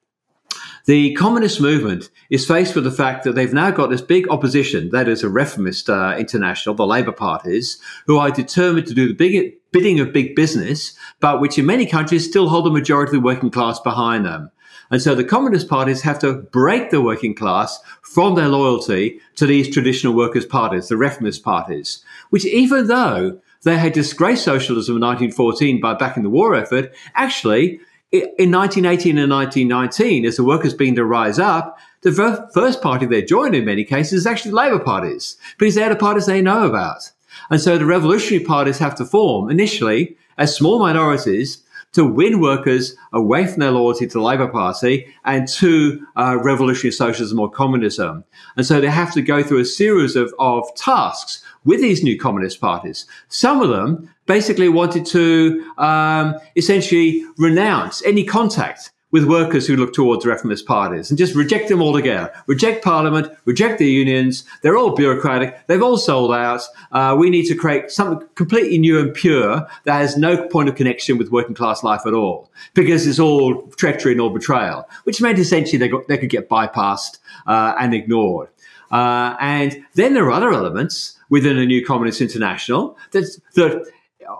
the 0.87 1.15
communist 1.15 1.61
movement 1.61 2.11
is 2.29 2.47
faced 2.47 2.75
with 2.75 2.85
the 2.85 2.91
fact 2.91 3.25
that 3.25 3.35
they've 3.35 3.55
now 3.55 3.71
got 3.71 3.89
this 3.89 4.03
big 4.03 4.29
opposition, 4.29 4.91
that 4.91 5.09
is 5.09 5.23
a 5.23 5.31
reformist 5.31 5.89
uh, 5.89 6.15
international, 6.19 6.75
the 6.75 6.87
Labour 6.87 7.13
parties, 7.13 7.79
who 8.07 8.19
are 8.19 8.31
determined 8.31 8.87
to 8.89 8.95
do 8.95 9.09
the 9.09 9.15
big, 9.15 9.55
bidding 9.73 9.99
of 9.99 10.13
big 10.13 10.37
business, 10.37 10.95
but 11.21 11.41
which 11.41 11.59
in 11.59 11.65
many 11.65 11.87
countries 11.87 12.29
still 12.29 12.51
hold 12.51 12.67
the 12.67 12.71
majority 12.71 13.17
of 13.17 13.23
the 13.23 13.27
working 13.27 13.51
class 13.51 13.81
behind 13.81 14.27
them. 14.27 14.51
And 14.91 15.01
so 15.01 15.15
the 15.15 15.25
communist 15.25 15.69
parties 15.69 16.03
have 16.03 16.19
to 16.19 16.35
break 16.35 16.91
the 16.91 17.01
working 17.01 17.35
class 17.35 17.81
from 18.03 18.35
their 18.35 18.49
loyalty 18.49 19.21
to 19.37 19.47
these 19.47 19.73
traditional 19.73 20.15
workers' 20.15 20.45
parties, 20.45 20.89
the 20.89 20.99
reformist 20.99 21.43
parties, 21.43 22.05
which 22.29 22.45
even 22.45 22.89
though 22.89 23.41
they 23.63 23.79
had 23.79 23.95
disgraced 23.95 24.45
socialism 24.45 24.97
in 24.97 25.03
1914 25.03 25.81
by 25.81 25.95
backing 25.95 26.23
the 26.23 26.31
war 26.31 26.55
effort, 26.55 26.95
actually 27.15 27.81
in 28.13 28.53
1918 28.53 29.19
and 29.19 29.31
1919, 29.31 30.25
as 30.25 30.37
the 30.37 30.45
workers 30.45 30.73
began 30.73 30.95
to 30.95 31.05
rise 31.05 31.39
up, 31.39 31.79
the 32.03 32.13
first 32.53 32.81
party 32.81 33.07
they 33.07 33.23
joined 33.23 33.55
in 33.55 33.65
many 33.65 33.85
cases 33.85 34.21
is 34.21 34.27
actually 34.27 34.53
Labour 34.53 34.79
parties, 34.79 35.37
because 35.59 35.75
they're 35.75 35.89
the 35.89 35.97
parties 35.97 36.27
they 36.27 36.43
know 36.43 36.67
about. 36.67 37.11
And 37.51 37.61
so 37.61 37.77
the 37.77 37.87
revolutionary 37.87 38.45
parties 38.45 38.79
have 38.79 38.95
to 38.97 39.05
form 39.05 39.51
initially 39.51 40.17
as 40.39 40.55
small 40.55 40.79
minorities 40.79 41.65
to 41.95 42.05
win 42.05 42.41
workers 42.41 42.97
away 43.13 43.47
from 43.47 43.61
their 43.61 43.71
loyalty 43.71 44.07
to 44.07 44.15
the 44.15 44.21
Labour 44.21 44.49
Party 44.49 45.07
and 45.25 45.47
to 45.47 46.05
uh, 46.17 46.39
revolutionary 46.43 46.93
socialism 46.93 47.39
or 47.39 47.49
communism. 47.49 48.25
And 48.57 48.67
so 48.67 48.81
they 48.81 48.91
have 48.91 49.13
to 49.15 49.23
go 49.23 49.43
through 49.43 49.61
a 49.61 49.65
series 49.65 50.17
of, 50.17 50.35
of 50.39 50.65
tasks 50.75 51.43
with 51.65 51.81
these 51.81 52.03
new 52.03 52.19
communist 52.19 52.61
parties. 52.61 53.07
Some 53.29 53.63
of 53.63 53.71
them 53.71 54.11
basically 54.27 54.69
wanted 54.69 55.07
to 55.07 55.73
um, 55.79 56.35
essentially 56.57 57.25
renounce 57.39 58.05
any 58.05 58.25
contact 58.25 58.91
with 59.15 59.27
workers 59.27 59.65
who 59.65 59.77
look 59.77 59.93
towards 59.93 60.27
reformist 60.27 60.67
parties 60.67 61.09
and 61.09 61.17
just 61.17 61.37
reject 61.37 61.69
them 61.69 61.81
altogether. 61.81 62.33
Reject 62.49 62.83
parliament, 62.83 63.33
reject 63.45 63.79
the 63.79 63.87
unions. 63.87 64.45
They're 64.63 64.77
all 64.77 64.97
bureaucratic. 64.97 65.69
They've 65.69 65.81
all 65.81 65.99
sold 65.99 66.33
out. 66.35 66.63
Uh, 66.91 67.15
we 67.17 67.31
need 67.31 67.47
to 67.47 67.55
create 67.55 67.93
something 67.93 68.27
completely 68.35 68.77
new 68.77 68.99
and 68.99 69.15
pure 69.15 69.69
that 69.85 69.99
has 70.01 70.17
no 70.17 70.49
point 70.49 70.69
of 70.69 70.75
connection 70.75 71.17
with 71.17 71.31
working 71.31 71.55
class 71.55 71.85
life 71.85 72.01
at 72.07 72.13
all 72.13 72.51
because 72.75 73.07
it's 73.07 73.21
all 73.21 73.63
treachery 73.77 74.11
and 74.11 74.21
all 74.21 74.31
betrayal, 74.31 74.85
which 75.05 75.23
meant 75.23 75.39
essentially 75.39 75.79
they, 75.79 75.87
got, 75.87 76.09
they 76.09 76.19
could 76.19 76.29
get 76.29 76.49
bypassed 76.49 77.19
uh, 77.47 77.77
and 77.79 77.95
ignored. 77.95 78.49
Uh, 78.91 79.37
and 79.39 79.85
then 79.95 80.15
there 80.15 80.25
are 80.25 80.33
other 80.33 80.53
elements 80.53 81.21
within 81.31 81.57
a 81.57 81.65
new 81.65 81.87
communist 81.87 82.21
international 82.21 82.99
that, 83.13 83.25
that 83.55 83.87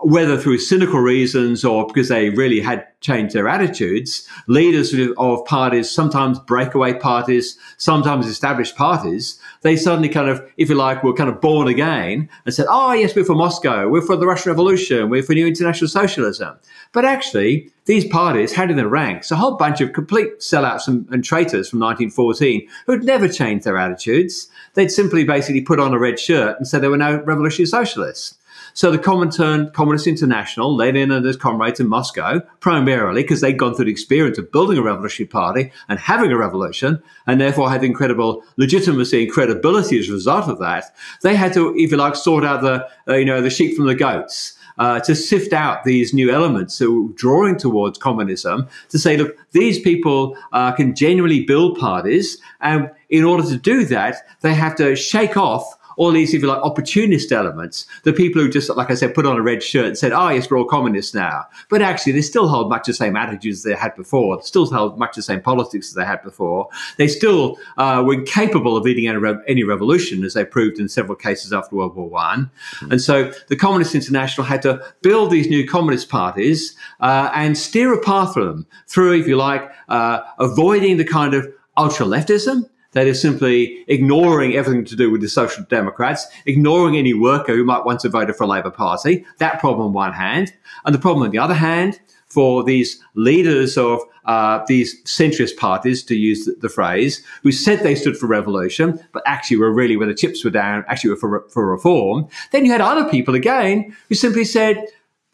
whether 0.01 0.37
through 0.37 0.59
cynical 0.59 0.99
reasons 0.99 1.63
or 1.63 1.87
because 1.87 2.09
they 2.09 2.29
really 2.29 2.59
had 2.59 2.85
changed 3.01 3.35
their 3.35 3.47
attitudes, 3.47 4.27
leaders 4.47 4.93
of 5.17 5.45
parties, 5.45 5.89
sometimes 5.89 6.39
breakaway 6.39 6.93
parties, 6.93 7.57
sometimes 7.77 8.27
established 8.27 8.75
parties, 8.75 9.39
they 9.61 9.75
suddenly 9.75 10.09
kind 10.09 10.29
of, 10.29 10.43
if 10.57 10.69
you 10.69 10.75
like, 10.75 11.03
were 11.03 11.13
kind 11.13 11.29
of 11.29 11.41
born 11.41 11.67
again 11.67 12.29
and 12.45 12.53
said, 12.53 12.65
oh, 12.69 12.93
yes, 12.93 13.15
we're 13.15 13.23
for 13.23 13.35
Moscow, 13.35 13.87
we're 13.87 14.01
for 14.01 14.15
the 14.15 14.25
Russian 14.25 14.51
Revolution, 14.51 15.09
we're 15.09 15.23
for 15.23 15.33
new 15.33 15.47
international 15.47 15.87
socialism. 15.87 16.55
But 16.91 17.05
actually, 17.05 17.69
these 17.85 18.05
parties 18.05 18.53
had 18.53 18.71
in 18.71 18.77
their 18.77 18.87
ranks 18.87 19.31
a 19.31 19.35
whole 19.35 19.57
bunch 19.57 19.81
of 19.81 19.93
complete 19.93 20.39
sellouts 20.39 20.87
and, 20.87 21.07
and 21.11 21.23
traitors 21.23 21.69
from 21.69 21.79
1914 21.79 22.67
who'd 22.87 23.03
never 23.03 23.27
changed 23.27 23.65
their 23.65 23.77
attitudes. 23.77 24.47
They'd 24.73 24.91
simply 24.91 25.23
basically 25.23 25.61
put 25.61 25.79
on 25.79 25.93
a 25.93 25.99
red 25.99 26.19
shirt 26.19 26.57
and 26.57 26.67
said 26.67 26.81
they 26.81 26.87
were 26.87 26.97
no 26.97 27.21
revolutionary 27.21 27.67
socialists. 27.67 28.35
So 28.75 28.91
the 28.91 28.99
Comintern 28.99 29.71
Communist 29.71 30.05
International, 30.05 30.75
Lenin 30.75 31.09
and 31.09 31.25
his 31.25 31.37
comrades 31.37 31.79
in 31.79 31.87
Moscow, 31.87 32.41
primarily 32.59 33.21
because 33.21 33.39
they'd 33.39 33.57
gone 33.57 33.73
through 33.73 33.85
the 33.85 33.91
experience 33.91 34.37
of 34.37 34.51
building 34.51 34.77
a 34.77 34.81
revolutionary 34.81 35.29
party 35.29 35.71
and 35.87 35.97
having 35.97 36.29
a 36.29 36.37
revolution, 36.37 37.01
and 37.25 37.39
therefore 37.39 37.71
had 37.71 37.85
incredible 37.85 38.43
legitimacy 38.57 39.23
and 39.23 39.31
credibility 39.31 39.97
as 39.97 40.09
a 40.09 40.11
result 40.11 40.49
of 40.49 40.59
that, 40.59 40.93
they 41.21 41.37
had 41.37 41.53
to, 41.53 41.73
if 41.77 41.89
you 41.89 41.95
like, 41.95 42.17
sort 42.17 42.43
out 42.43 42.61
the, 42.61 42.85
uh, 43.07 43.15
you 43.15 43.23
know, 43.23 43.41
the 43.41 43.49
sheep 43.49 43.77
from 43.77 43.85
the 43.85 43.95
goats. 43.95 44.57
Uh, 44.77 44.99
to 44.99 45.15
sift 45.15 45.53
out 45.53 45.85
these 45.85 46.13
new 46.13 46.29
elements 46.29 46.79
that 46.79 46.91
were 46.91 47.07
drawing 47.13 47.55
towards 47.55 47.97
communism 47.97 48.67
to 48.89 48.99
say, 48.99 49.15
look, 49.15 49.37
these 49.53 49.79
people 49.79 50.37
uh, 50.51 50.69
can 50.73 50.93
genuinely 50.93 51.45
build 51.45 51.79
parties. 51.79 52.41
And 52.59 52.91
in 53.09 53.23
order 53.23 53.47
to 53.47 53.55
do 53.55 53.85
that, 53.85 54.27
they 54.41 54.53
have 54.53 54.75
to 54.75 54.97
shake 54.97 55.37
off 55.37 55.74
all 55.97 56.11
these, 56.11 56.33
if 56.33 56.41
you 56.41 56.47
like, 56.47 56.61
opportunist 56.61 57.31
elements, 57.31 57.85
the 58.03 58.13
people 58.13 58.41
who 58.41 58.49
just, 58.49 58.69
like 58.75 58.91
I 58.91 58.95
said, 58.95 59.13
put 59.13 59.25
on 59.25 59.37
a 59.37 59.41
red 59.41 59.63
shirt 59.63 59.85
and 59.85 59.97
said, 59.97 60.11
oh, 60.11 60.29
yes, 60.29 60.49
we're 60.49 60.57
all 60.57 60.65
communists 60.65 61.13
now. 61.13 61.45
But 61.69 61.81
actually, 61.81 62.13
they 62.13 62.21
still 62.21 62.47
hold 62.47 62.69
much 62.69 62.87
the 62.87 62.93
same 62.93 63.15
attitudes 63.15 63.63
they 63.63 63.75
had 63.75 63.95
before, 63.95 64.41
still 64.41 64.65
hold 64.65 64.97
much 64.99 65.15
the 65.15 65.21
same 65.21 65.41
politics 65.41 65.89
as 65.89 65.93
they 65.93 66.05
had 66.05 66.21
before. 66.23 66.67
They 66.97 67.07
still 67.07 67.57
uh, 67.77 68.03
were 68.05 68.13
incapable 68.13 68.77
of 68.77 68.83
leading 68.83 69.07
any, 69.07 69.19
any 69.47 69.63
revolution, 69.63 70.23
as 70.23 70.33
they 70.33 70.45
proved 70.45 70.79
in 70.79 70.89
several 70.89 71.15
cases 71.15 71.53
after 71.53 71.75
World 71.75 71.95
War 71.95 72.09
One. 72.09 72.51
Mm-hmm. 72.75 72.91
And 72.91 73.01
so 73.01 73.31
the 73.47 73.55
Communist 73.55 73.95
International 73.95 74.45
had 74.45 74.61
to 74.63 74.83
build 75.01 75.31
these 75.31 75.47
new 75.47 75.67
communist 75.67 76.09
parties 76.09 76.75
uh, 76.99 77.31
and 77.33 77.57
steer 77.57 77.93
a 77.93 78.01
path 78.01 78.33
for 78.33 78.43
them 78.43 78.67
through, 78.87 79.19
if 79.19 79.27
you 79.27 79.37
like, 79.37 79.69
uh, 79.89 80.21
avoiding 80.39 80.97
the 80.97 81.05
kind 81.05 81.33
of 81.33 81.47
ultra 81.77 82.05
leftism 82.05 82.69
that 82.95 83.07
is 83.07 83.21
simply 83.21 83.83
ignoring 83.87 84.55
everything 84.55 84.85
to 84.85 84.95
do 84.95 85.11
with 85.11 85.19
the 85.21 85.27
Social 85.27 85.65
Democrats, 85.65 86.25
ignoring 86.45 86.95
any 86.95 87.13
worker 87.13 87.53
who 87.53 87.65
might 87.65 87.85
once 87.85 88.03
have 88.03 88.13
voted 88.13 88.35
for 88.37 88.45
a 88.45 88.47
Labour 88.47 88.71
Party. 88.71 89.25
That 89.37 89.59
problem 89.59 89.87
on 89.87 89.93
one 89.93 90.13
hand. 90.13 90.53
And 90.85 90.95
the 90.95 90.99
problem 90.99 91.23
on 91.23 91.31
the 91.31 91.37
other 91.37 91.53
hand, 91.53 91.99
for 92.27 92.63
these 92.63 93.03
leaders 93.13 93.77
of 93.77 93.99
uh, 94.23 94.63
these 94.67 95.03
centrist 95.03 95.57
parties, 95.57 96.03
to 96.03 96.15
use 96.15 96.49
the, 96.59 96.69
phrase, 96.69 97.21
who 97.43 97.51
said 97.51 97.79
they 97.79 97.95
stood 97.95 98.17
for 98.17 98.27
revolution, 98.27 98.97
but 99.11 99.23
actually 99.25 99.57
were 99.57 99.73
really, 99.73 99.97
where 99.97 100.07
the 100.07 100.15
chips 100.15 100.43
were 100.45 100.49
down, 100.49 100.85
actually 100.87 101.09
were 101.09 101.17
for, 101.17 101.45
for 101.49 101.69
reform. 101.69 102.27
Then 102.51 102.63
you 102.63 102.71
had 102.71 102.81
other 102.81 103.09
people 103.09 103.35
again 103.35 103.95
who 104.07 104.15
simply 104.15 104.45
said, 104.45 104.77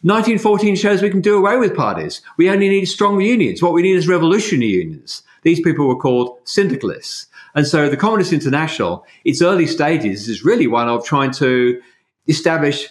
1914 0.03 0.75
shows 0.75 1.03
we 1.03 1.11
can 1.11 1.21
do 1.21 1.37
away 1.37 1.57
with 1.57 1.75
parties. 1.75 2.21
We 2.37 2.49
only 2.49 2.69
need 2.69 2.85
strong 2.85 3.21
unions. 3.21 3.61
What 3.61 3.73
we 3.73 3.83
need 3.83 3.97
is 3.97 4.07
revolutionary 4.07 4.71
unions. 4.71 5.21
These 5.43 5.61
people 5.61 5.87
were 5.87 5.95
called 5.95 6.39
syndicalists. 6.43 7.27
And 7.55 7.67
so 7.67 7.89
the 7.89 7.97
Communist 7.97 8.33
International, 8.33 9.05
its 9.25 9.41
early 9.41 9.67
stages 9.67 10.27
is 10.29 10.45
really 10.45 10.67
one 10.67 10.87
of 10.87 11.05
trying 11.05 11.31
to 11.33 11.81
establish 12.27 12.87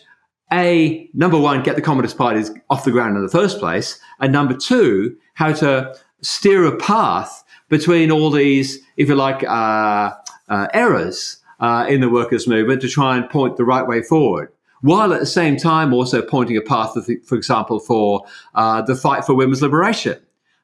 a 0.53 1.09
number 1.15 1.39
one, 1.39 1.63
get 1.63 1.77
the 1.77 1.83
Communist 1.83 2.19
parties 2.19 2.51
off 2.69 2.85
the 2.85 2.91
ground 2.91 3.17
in 3.17 3.23
the 3.23 3.31
first 3.31 3.59
place, 3.59 4.01
and 4.19 4.33
number 4.33 4.55
two, 4.55 5.17
how 5.35 5.53
to 5.53 5.95
steer 6.23 6.65
a 6.65 6.77
path 6.77 7.45
between 7.69 8.11
all 8.11 8.31
these, 8.31 8.79
if 8.97 9.09
you 9.09 9.15
like, 9.15 9.45
uh, 9.45 10.13
uh, 10.49 10.67
errors 10.75 11.39
uh, 11.61 11.87
in 11.89 12.01
the 12.01 12.09
workers' 12.09 12.49
movement 12.49 12.83
to 12.83 12.89
try 12.89 13.17
and 13.17 13.31
point 13.31 13.57
the 13.57 13.65
right 13.65 13.87
way 13.87 14.03
forward. 14.03 14.53
While 14.83 15.13
at 15.13 15.21
the 15.21 15.27
same 15.27 15.57
time 15.57 15.93
also 15.93 16.23
pointing 16.23 16.57
a 16.57 16.63
path, 16.63 16.97
for 17.25 17.35
example, 17.37 17.79
for 17.79 18.25
uh, 18.55 18.83
the 18.83 18.97
fight 18.97 19.25
for 19.25 19.35
women's 19.35 19.63
liberation. 19.63 20.19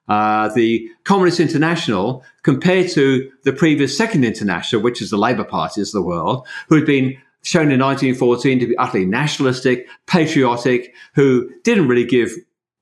Uh, 0.08 0.48
the 0.54 0.88
Communist 1.04 1.40
International, 1.40 2.22
compared 2.42 2.88
to 2.90 3.30
the 3.42 3.52
previous 3.52 3.96
Second 3.96 4.24
International, 4.24 4.80
which 4.82 5.02
is 5.02 5.10
the 5.10 5.16
Labour 5.16 5.44
parties 5.44 5.88
of 5.88 6.00
the 6.00 6.06
world, 6.06 6.46
who 6.68 6.76
had 6.76 6.86
been 6.86 7.16
shown 7.42 7.70
in 7.70 7.80
1914 7.80 8.60
to 8.60 8.66
be 8.66 8.76
utterly 8.76 9.04
nationalistic, 9.04 9.88
patriotic, 10.06 10.94
who 11.14 11.50
didn't 11.62 11.88
really 11.88 12.04
give 12.04 12.32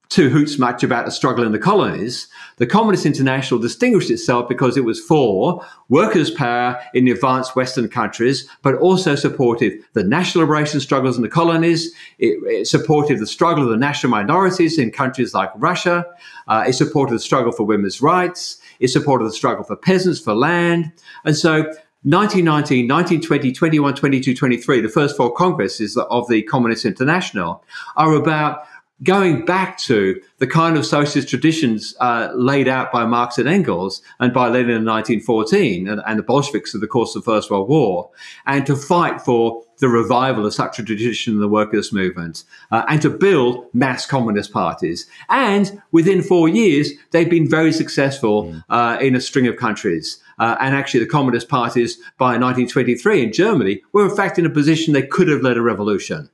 two 0.08 0.28
hoots 0.28 0.58
much 0.58 0.82
about 0.82 1.06
the 1.06 1.10
struggle 1.10 1.44
in 1.44 1.52
the 1.52 1.58
colonies. 1.58 2.28
The 2.56 2.66
Communist 2.66 3.06
International 3.06 3.58
distinguished 3.58 4.10
itself 4.10 4.48
because 4.48 4.76
it 4.76 4.84
was 4.84 5.00
for 5.00 5.64
workers' 5.88 6.30
power 6.30 6.80
in 6.92 7.04
the 7.04 7.10
advanced 7.10 7.56
Western 7.56 7.88
countries, 7.88 8.48
but 8.62 8.74
also 8.76 9.14
supported 9.14 9.80
the 9.94 10.04
national 10.04 10.44
liberation 10.44 10.80
struggles 10.80 11.16
in 11.16 11.22
the 11.22 11.28
colonies. 11.28 11.92
It, 12.18 12.38
it 12.44 12.68
supported 12.68 13.18
the 13.18 13.26
struggle 13.26 13.64
of 13.64 13.70
the 13.70 13.76
national 13.76 14.10
minorities 14.10 14.78
in 14.78 14.90
countries 14.90 15.34
like 15.34 15.50
Russia. 15.56 16.06
Uh, 16.46 16.64
it 16.68 16.74
supported 16.74 17.14
the 17.14 17.20
struggle 17.20 17.52
for 17.52 17.64
women's 17.64 18.00
rights. 18.00 18.58
It 18.80 18.88
supported 18.88 19.24
the 19.24 19.32
struggle 19.32 19.64
for 19.64 19.76
peasants, 19.76 20.20
for 20.20 20.34
land. 20.34 20.92
And 21.24 21.36
so 21.36 21.72
1919, 22.04 22.86
1920, 22.86 23.52
21, 23.52 23.94
22, 23.94 24.34
23, 24.34 24.80
the 24.82 24.88
first 24.90 25.16
four 25.16 25.32
congresses 25.32 25.96
of 25.96 26.28
the 26.28 26.42
Communist 26.42 26.84
International 26.84 27.64
are 27.96 28.12
about 28.12 28.66
going 29.02 29.44
back 29.44 29.76
to 29.76 30.20
the 30.38 30.46
kind 30.46 30.76
of 30.76 30.86
socialist 30.86 31.28
traditions 31.28 31.94
uh, 32.00 32.30
laid 32.34 32.68
out 32.68 32.92
by 32.92 33.04
Marx 33.04 33.38
and 33.38 33.48
Engels 33.48 34.00
and 34.20 34.32
by 34.32 34.46
Lenin 34.46 34.70
in 34.70 34.84
1914 34.84 35.88
and, 35.88 36.00
and 36.06 36.18
the 36.18 36.22
Bolsheviks 36.22 36.74
in 36.74 36.80
the 36.80 36.86
course 36.86 37.16
of 37.16 37.24
the 37.24 37.30
First 37.30 37.50
World 37.50 37.68
War, 37.68 38.10
and 38.46 38.64
to 38.66 38.76
fight 38.76 39.20
for 39.20 39.62
the 39.78 39.88
revival 39.88 40.46
of 40.46 40.54
such 40.54 40.78
a 40.78 40.84
tradition 40.84 41.34
in 41.34 41.40
the 41.40 41.48
workers' 41.48 41.92
movement, 41.92 42.44
uh, 42.70 42.84
and 42.88 43.02
to 43.02 43.10
build 43.10 43.66
mass 43.74 44.06
communist 44.06 44.52
parties. 44.52 45.06
And 45.28 45.82
within 45.90 46.22
four 46.22 46.48
years, 46.48 46.92
they've 47.10 47.28
been 47.28 47.50
very 47.50 47.72
successful 47.72 48.44
mm. 48.44 48.64
uh, 48.68 48.98
in 49.00 49.16
a 49.16 49.20
string 49.20 49.48
of 49.48 49.56
countries. 49.56 50.22
Uh, 50.38 50.56
and 50.60 50.74
actually, 50.74 51.00
the 51.00 51.10
communist 51.10 51.48
parties 51.48 51.96
by 52.18 52.38
1923 52.38 53.24
in 53.24 53.32
Germany 53.32 53.82
were, 53.92 54.08
in 54.08 54.16
fact, 54.16 54.38
in 54.38 54.46
a 54.46 54.50
position 54.50 54.94
they 54.94 55.02
could 55.02 55.28
have 55.28 55.42
led 55.42 55.56
a 55.56 55.62
revolution. 55.62 56.30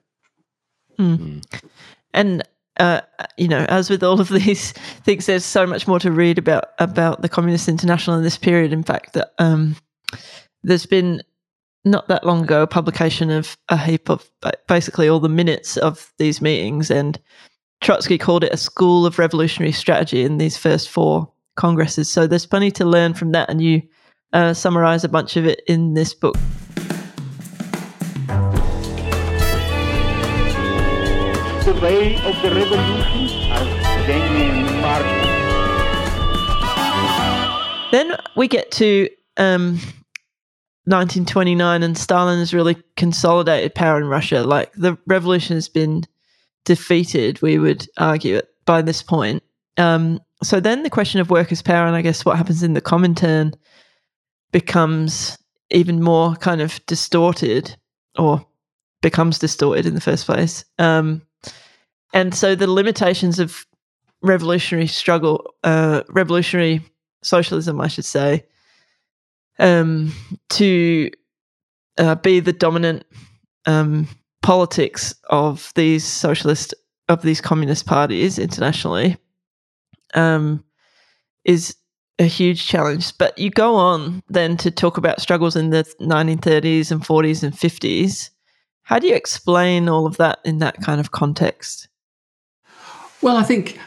Mm. 0.99 1.19
Mm. 1.19 1.63
And 2.13 2.43
uh, 2.79 3.03
you 3.37 3.47
know, 3.47 3.67
as 3.69 3.91
with 3.91 4.03
all 4.03 4.21
of 4.21 4.29
these 4.31 4.73
things, 5.05 5.27
there's 5.27 5.45
so 5.45 5.67
much 5.67 5.87
more 5.87 6.01
to 6.01 6.11
read 6.11 6.39
about 6.39 6.71
about 6.79 7.23
the 7.23 7.29
Communist 7.29 7.69
International 7.69 8.17
in 8.17 8.23
this 8.23 8.39
period. 8.39 8.73
In 8.73 8.83
fact, 8.83 9.13
that 9.13 9.33
um, 9.39 9.77
there's 10.63 10.87
been 10.87 11.23
not 11.85 12.09
that 12.09 12.25
long 12.25 12.43
ago 12.45 12.63
a 12.63 12.67
publication 12.67 13.31
of 13.31 13.57
a 13.69 13.77
heap 13.77 14.09
of 14.09 14.31
basically 14.69 15.09
all 15.09 15.21
the 15.21 15.29
minutes 15.29 15.77
of 15.77 16.13
these 16.19 16.41
meetings, 16.41 16.91
and 16.91 17.19
Trotsky 17.81 18.19
called 18.19 18.45
it 18.45 18.53
a 18.53 18.59
school 18.59 19.07
of 19.07 19.19
revolutionary 19.19 19.73
strategy 19.73 20.23
in 20.23 20.39
these 20.39 20.57
first 20.57 20.89
four 20.89 21.31
congresses. 21.57 22.11
So 22.11 22.27
there's 22.27 22.47
plenty 22.47 22.71
to 22.73 22.85
learn 22.85 23.15
from 23.15 23.33
that, 23.33 23.51
and 23.51 23.63
you 23.63 23.83
uh, 24.33 24.55
summarize 24.55 25.05
a 25.05 25.09
bunch 25.09 25.37
of 25.37 25.47
it 25.47 25.63
in 25.67 25.95
this 25.95 26.15
book. 26.15 26.37
The 31.73 31.81
way 31.81 32.17
of 32.25 32.43
the 32.43 32.51
revolution 32.53 33.29
as. 33.53 33.81
Then 37.93 38.17
we 38.37 38.49
get 38.49 38.71
to 38.73 39.09
um, 39.37 39.75
1929, 40.85 41.83
and 41.83 41.97
Stalin 41.97 42.39
has 42.39 42.55
really 42.55 42.77
consolidated 42.97 43.75
power 43.75 43.99
in 43.99 44.07
Russia. 44.07 44.43
Like 44.43 44.73
the 44.73 44.99
revolution 45.07 45.57
has 45.57 45.69
been 45.69 46.05
defeated, 46.65 47.41
we 47.43 47.59
would 47.59 47.87
argue 47.99 48.37
it 48.37 48.49
by 48.65 48.83
this 48.83 49.03
point. 49.03 49.43
Um, 49.77 50.21
so 50.43 50.59
then 50.61 50.83
the 50.83 50.91
question 50.91 51.21
of 51.21 51.31
workers' 51.31 51.63
power 51.63 51.87
and 51.87 51.95
I 51.95 52.03
guess 52.03 52.25
what 52.25 52.37
happens 52.37 52.63
in 52.63 52.75
the 52.75 52.81
Comintern 52.81 53.55
becomes 54.51 55.39
even 55.71 56.03
more 56.03 56.35
kind 56.37 56.61
of 56.61 56.85
distorted 56.87 57.77
or 58.19 58.45
becomes 59.03 59.39
distorted 59.39 59.87
in 59.87 59.95
the 59.95 60.01
first 60.01 60.27
place. 60.27 60.65
Um, 60.79 61.23
and 62.13 62.35
so 62.35 62.55
the 62.55 62.71
limitations 62.71 63.39
of 63.39 63.67
revolutionary 64.23 64.87
struggle, 64.87 65.55
uh, 65.65 66.03
revolutionary 66.09 66.83
socialism, 67.23 67.81
I 67.81 67.89
should 67.89 68.05
say, 68.05 68.45
um, 69.59 70.13
to 70.51 71.11
uh, 71.99 72.15
be 72.17 72.41
the 72.41 72.53
dominant 72.53 73.05
um, 73.67 74.09
politics 74.43 75.15
of 75.29 75.73
these 75.75 76.05
socialist 76.05 76.75
of 77.09 77.23
these 77.23 77.41
communist 77.41 77.87
parties 77.87 78.39
internationally 78.39 79.17
um, 80.15 80.65
is 81.45 81.77
a 82.21 82.25
huge 82.25 82.67
challenge. 82.67 83.17
But 83.19 83.37
you 83.39 83.51
go 83.51 83.75
on 83.75 84.23
then 84.29 84.57
to 84.59 84.71
talk 84.71 84.97
about 84.97 85.21
struggles 85.21 85.57
in 85.57 85.71
the 85.71 85.85
1930s 86.01 86.91
and 86.91 87.03
40s 87.03 87.43
and 87.43 87.53
50s. 87.53 88.31
How 88.83 88.99
do 88.99 89.09
you 89.09 89.15
explain 89.15 89.89
all 89.89 90.07
of 90.07 90.17
that 90.19 90.39
in 90.45 90.59
that 90.59 90.81
kind 90.83 91.01
of 91.01 91.11
context? 91.11 91.89
Well, 93.23 93.37
I 93.37 93.43
think 93.43 93.79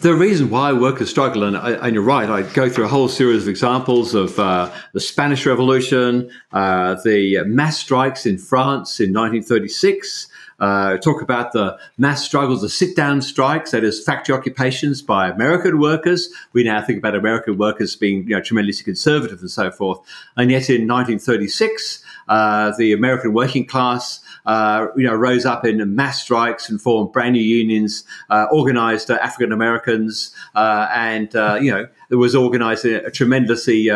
the 0.00 0.14
reason 0.14 0.50
why 0.50 0.72
workers 0.72 1.08
struggle, 1.08 1.44
and, 1.44 1.56
and, 1.56 1.94
you're 1.94 2.02
right, 2.02 2.28
I 2.28 2.42
go 2.42 2.68
through 2.68 2.86
a 2.86 2.88
whole 2.88 3.08
series 3.08 3.44
of 3.44 3.48
examples 3.48 4.12
of 4.12 4.36
uh, 4.40 4.72
the 4.92 4.98
Spanish 4.98 5.46
Revolution, 5.46 6.28
uh, 6.50 6.96
the 7.04 7.44
mass 7.44 7.78
strikes 7.78 8.26
in 8.26 8.38
France 8.38 8.98
in 8.98 9.12
1936. 9.12 10.26
Uh, 10.58 10.96
talk 10.98 11.22
about 11.22 11.52
the 11.52 11.78
mass 11.98 12.24
struggles, 12.24 12.62
the 12.62 12.68
sit 12.68 12.96
down 12.96 13.22
strikes, 13.22 13.70
that 13.70 13.84
is, 13.84 14.04
factory 14.04 14.34
occupations 14.34 15.02
by 15.02 15.28
American 15.28 15.78
workers. 15.78 16.28
We 16.52 16.64
now 16.64 16.82
think 16.82 16.98
about 16.98 17.14
American 17.14 17.58
workers 17.58 17.94
being 17.94 18.28
you 18.28 18.36
know, 18.36 18.40
tremendously 18.40 18.84
conservative 18.84 19.40
and 19.40 19.50
so 19.50 19.70
forth. 19.70 20.00
And 20.36 20.50
yet 20.50 20.68
in 20.68 20.88
1936, 20.88 22.04
uh, 22.28 22.72
the 22.76 22.92
American 22.92 23.32
working 23.32 23.66
class 23.66 24.20
uh, 24.46 24.88
you 24.96 25.06
know, 25.06 25.14
rose 25.14 25.44
up 25.46 25.64
in 25.64 25.94
mass 25.94 26.22
strikes 26.22 26.68
and 26.68 26.80
formed 26.80 27.12
brand 27.12 27.34
new 27.34 27.42
unions, 27.42 28.04
uh, 28.30 28.46
organized 28.52 29.10
uh, 29.10 29.18
African 29.22 29.52
Americans, 29.52 30.34
uh, 30.54 30.88
and, 30.94 31.34
uh, 31.36 31.58
you 31.60 31.70
know, 31.70 31.86
there 32.08 32.18
was 32.18 32.34
organized 32.34 32.84
a, 32.84 33.10
tremendously 33.10 33.90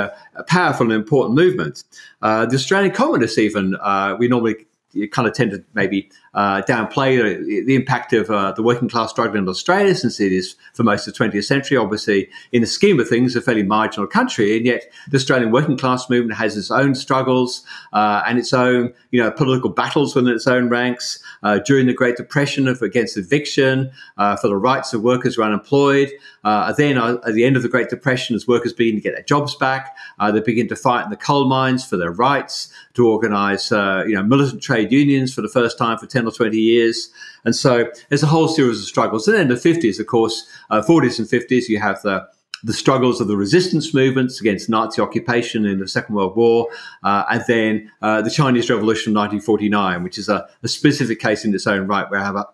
powerful 0.46 0.86
and 0.86 0.92
important 0.92 1.34
movement. 1.34 1.84
the 2.20 2.50
Australian 2.52 2.94
communists, 2.94 3.38
even, 3.38 3.76
we 4.18 4.28
normally 4.28 4.66
kind 5.10 5.28
of 5.28 5.34
tend 5.34 5.50
to 5.50 5.62
maybe 5.74 6.10
uh, 6.36 6.60
downplay 6.62 7.16
the, 7.64 7.74
impact 7.74 8.12
of 8.12 8.30
uh, 8.30 8.52
the 8.52 8.62
working 8.62 8.90
class 8.90 9.10
struggle 9.10 9.38
in 9.38 9.48
Australia, 9.48 9.94
since 9.94 10.20
it 10.20 10.32
is 10.32 10.54
for 10.74 10.82
most 10.82 11.08
of 11.08 11.14
the 11.14 11.24
20th 11.24 11.44
century, 11.44 11.78
obviously, 11.78 12.28
in 12.52 12.60
the 12.60 12.66
scheme 12.66 13.00
of 13.00 13.08
things, 13.08 13.34
a 13.34 13.40
fairly 13.40 13.62
marginal 13.62 14.06
country. 14.06 14.54
And 14.54 14.66
yet, 14.66 14.84
the 15.08 15.16
Australian 15.16 15.50
working 15.50 15.78
class 15.78 16.10
movement 16.10 16.38
has 16.38 16.54
its 16.54 16.70
own 16.70 16.94
struggles 16.94 17.64
uh, 17.94 18.22
and 18.26 18.38
its 18.38 18.52
own, 18.52 18.92
you 19.12 19.22
know, 19.22 19.30
political 19.30 19.70
battles 19.70 20.14
within 20.14 20.34
its 20.34 20.46
own 20.46 20.68
ranks. 20.68 21.22
Uh, 21.42 21.58
during 21.60 21.86
the 21.86 21.94
Great 21.94 22.16
Depression, 22.16 22.68
of, 22.68 22.82
against 22.82 23.16
eviction, 23.16 23.90
uh, 24.18 24.36
for 24.36 24.48
the 24.48 24.56
rights 24.56 24.92
of 24.92 25.02
workers 25.02 25.36
who 25.36 25.42
are 25.42 25.46
unemployed. 25.46 26.10
Uh, 26.44 26.70
then, 26.74 26.98
at 26.98 27.32
the 27.32 27.44
end 27.44 27.56
of 27.56 27.62
the 27.62 27.68
Great 27.68 27.88
Depression, 27.88 28.36
as 28.36 28.46
workers 28.46 28.74
begin 28.74 28.96
to 28.96 29.00
get 29.00 29.14
their 29.14 29.22
jobs 29.22 29.54
back, 29.56 29.96
they 30.32 30.40
begin 30.40 30.68
to 30.68 30.76
fight 30.76 31.04
in 31.04 31.10
the 31.10 31.16
coal 31.16 31.46
mines 31.48 31.84
for 31.84 31.96
their 31.96 32.12
rights, 32.12 32.70
to 32.94 33.08
organise, 33.08 33.70
you 33.70 34.14
know, 34.14 34.22
militant 34.22 34.62
trade 34.62 34.92
unions 34.92 35.32
for 35.32 35.40
the 35.40 35.48
first 35.48 35.78
time 35.78 35.98
for 35.98 36.06
10 36.06 36.25
or 36.26 36.32
20 36.32 36.56
years. 36.56 37.10
And 37.44 37.54
so 37.54 37.90
there's 38.08 38.22
a 38.22 38.26
whole 38.26 38.48
series 38.48 38.80
of 38.80 38.86
struggles. 38.86 39.26
And 39.28 39.36
then 39.36 39.42
in 39.42 39.48
the 39.48 39.54
50s, 39.54 40.00
of 40.00 40.06
course, 40.06 40.48
uh, 40.70 40.82
40s 40.82 41.18
and 41.18 41.28
50s, 41.28 41.68
you 41.68 41.78
have 41.78 42.02
the 42.02 42.26
the 42.62 42.72
struggles 42.72 43.20
of 43.20 43.28
the 43.28 43.36
resistance 43.36 43.92
movements 43.92 44.40
against 44.40 44.68
Nazi 44.68 45.00
occupation 45.00 45.64
in 45.64 45.78
the 45.78 45.88
Second 45.88 46.14
World 46.14 46.36
War, 46.36 46.68
uh, 47.02 47.24
and 47.30 47.44
then 47.46 47.92
uh, 48.02 48.22
the 48.22 48.30
Chinese 48.30 48.68
Revolution 48.70 49.12
of 49.12 49.16
1949, 49.16 50.02
which 50.02 50.18
is 50.18 50.28
a, 50.28 50.48
a, 50.62 50.68
specific 50.68 51.20
case 51.20 51.44
in 51.44 51.54
its 51.54 51.66
own 51.66 51.86
right, 51.86 52.10
where 52.10 52.20
I 52.20 52.24
have 52.24 52.36
a, 52.36 52.46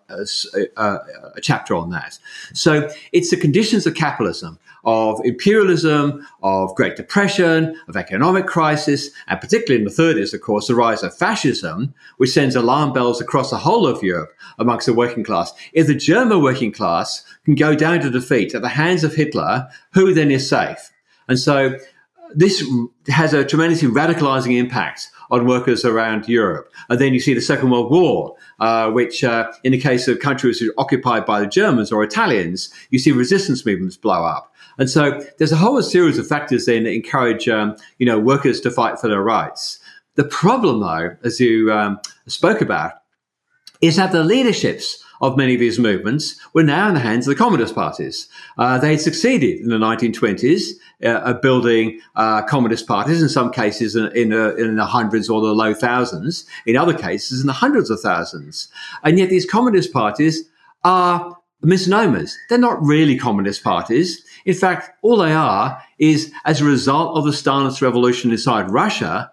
a, 0.77 0.83
a, 1.35 1.41
chapter 1.41 1.75
on 1.75 1.89
that. 1.91 2.19
So 2.53 2.89
it's 3.11 3.29
the 3.29 3.37
conditions 3.37 3.85
of 3.85 3.95
capitalism 3.95 4.59
of 4.83 5.21
imperialism, 5.23 6.25
of 6.41 6.75
Great 6.75 6.95
Depression, 6.95 7.79
of 7.87 7.95
economic 7.95 8.47
crisis, 8.47 9.09
and 9.27 9.39
particularly 9.39 9.81
in 9.81 9.85
the 9.85 10.03
30s, 10.03 10.33
of 10.33 10.41
course, 10.41 10.67
the 10.67 10.75
rise 10.75 11.03
of 11.03 11.15
fascism, 11.15 11.93
which 12.17 12.31
sends 12.31 12.55
alarm 12.55 12.91
bells 12.91 13.21
across 13.21 13.49
the 13.49 13.57
whole 13.57 13.87
of 13.87 14.03
Europe 14.03 14.33
amongst 14.59 14.85
the 14.85 14.93
working 14.93 15.23
class. 15.23 15.53
If 15.71 15.87
the 15.87 15.95
German 15.95 16.41
working 16.41 16.71
class 16.71 17.23
can 17.45 17.55
go 17.55 17.75
down 17.75 18.01
to 18.01 18.09
defeat 18.09 18.53
at 18.53 18.61
the 18.61 18.69
hands 18.69 19.03
of 19.03 19.15
Hitler, 19.15 19.69
who 19.93 20.13
then 20.13 20.31
is 20.31 20.47
safe? 20.47 20.91
And 21.27 21.39
so 21.39 21.77
this 22.35 22.63
has 23.07 23.33
a 23.33 23.45
tremendously 23.45 23.87
radicalizing 23.87 24.57
impact 24.57 25.09
on 25.31 25.47
workers 25.47 25.85
around 25.85 26.27
Europe. 26.27 26.71
And 26.89 26.99
then 26.99 27.13
you 27.13 27.19
see 27.19 27.33
the 27.33 27.41
Second 27.41 27.69
World 27.69 27.91
War, 27.91 28.35
uh, 28.59 28.91
which, 28.91 29.23
uh, 29.23 29.51
in 29.63 29.71
the 29.71 29.79
case 29.79 30.07
of 30.07 30.19
countries 30.19 30.63
occupied 30.77 31.25
by 31.25 31.39
the 31.39 31.47
Germans 31.47 31.91
or 31.91 32.03
Italians, 32.03 32.73
you 32.89 32.99
see 32.99 33.11
resistance 33.11 33.65
movements 33.65 33.97
blow 33.97 34.23
up. 34.25 34.53
And 34.77 34.89
so 34.89 35.21
there's 35.37 35.51
a 35.51 35.57
whole 35.57 35.81
series 35.81 36.17
of 36.17 36.27
factors 36.27 36.65
then 36.65 36.83
that 36.83 36.93
encourage, 36.93 37.47
um, 37.47 37.75
you 37.99 38.05
know, 38.05 38.19
workers 38.19 38.59
to 38.61 38.71
fight 38.71 38.99
for 38.99 39.07
their 39.07 39.21
rights. 39.21 39.79
The 40.15 40.23
problem, 40.23 40.79
though, 40.81 41.15
as 41.23 41.39
you 41.39 41.71
um, 41.71 41.99
spoke 42.27 42.61
about, 42.61 42.93
is 43.81 43.95
that 43.97 44.11
the 44.11 44.23
leaderships 44.23 45.03
of 45.21 45.37
many 45.37 45.53
of 45.53 45.59
these 45.59 45.79
movements 45.79 46.39
were 46.53 46.63
now 46.63 46.87
in 46.87 46.93
the 46.93 46.99
hands 46.99 47.27
of 47.27 47.35
the 47.35 47.43
communist 47.43 47.75
parties. 47.75 48.27
Uh, 48.57 48.77
they 48.77 48.91
had 48.91 49.01
succeeded 49.01 49.59
in 49.59 49.69
the 49.69 49.77
1920s 49.77 50.71
uh, 51.03 51.33
building 51.33 51.99
uh, 52.15 52.41
communist 52.43 52.87
parties, 52.87 53.21
in 53.21 53.29
some 53.29 53.51
cases 53.51 53.95
in, 53.95 54.05
in, 54.15 54.33
uh, 54.33 54.53
in, 54.55 54.75
the 54.75 54.85
hundreds 54.85 55.29
or 55.29 55.41
the 55.41 55.53
low 55.53 55.73
thousands, 55.73 56.45
in 56.65 56.75
other 56.75 56.93
cases 56.93 57.41
in 57.41 57.47
the 57.47 57.53
hundreds 57.53 57.89
of 57.89 57.99
thousands. 57.99 58.67
And 59.03 59.17
yet 59.19 59.29
these 59.29 59.45
communist 59.45 59.91
parties 59.91 60.49
are 60.83 61.37
misnomers. 61.61 62.37
They're 62.49 62.57
not 62.57 62.81
really 62.83 63.17
communist 63.17 63.63
parties. 63.63 64.23
In 64.45 64.53
fact, 64.53 64.91
all 65.01 65.17
they 65.17 65.33
are 65.33 65.81
is 65.99 66.31
as 66.45 66.61
a 66.61 66.65
result 66.65 67.17
of 67.17 67.23
the 67.23 67.31
Stalinist 67.31 67.81
revolution 67.81 68.31
inside 68.31 68.69
Russia, 68.69 69.31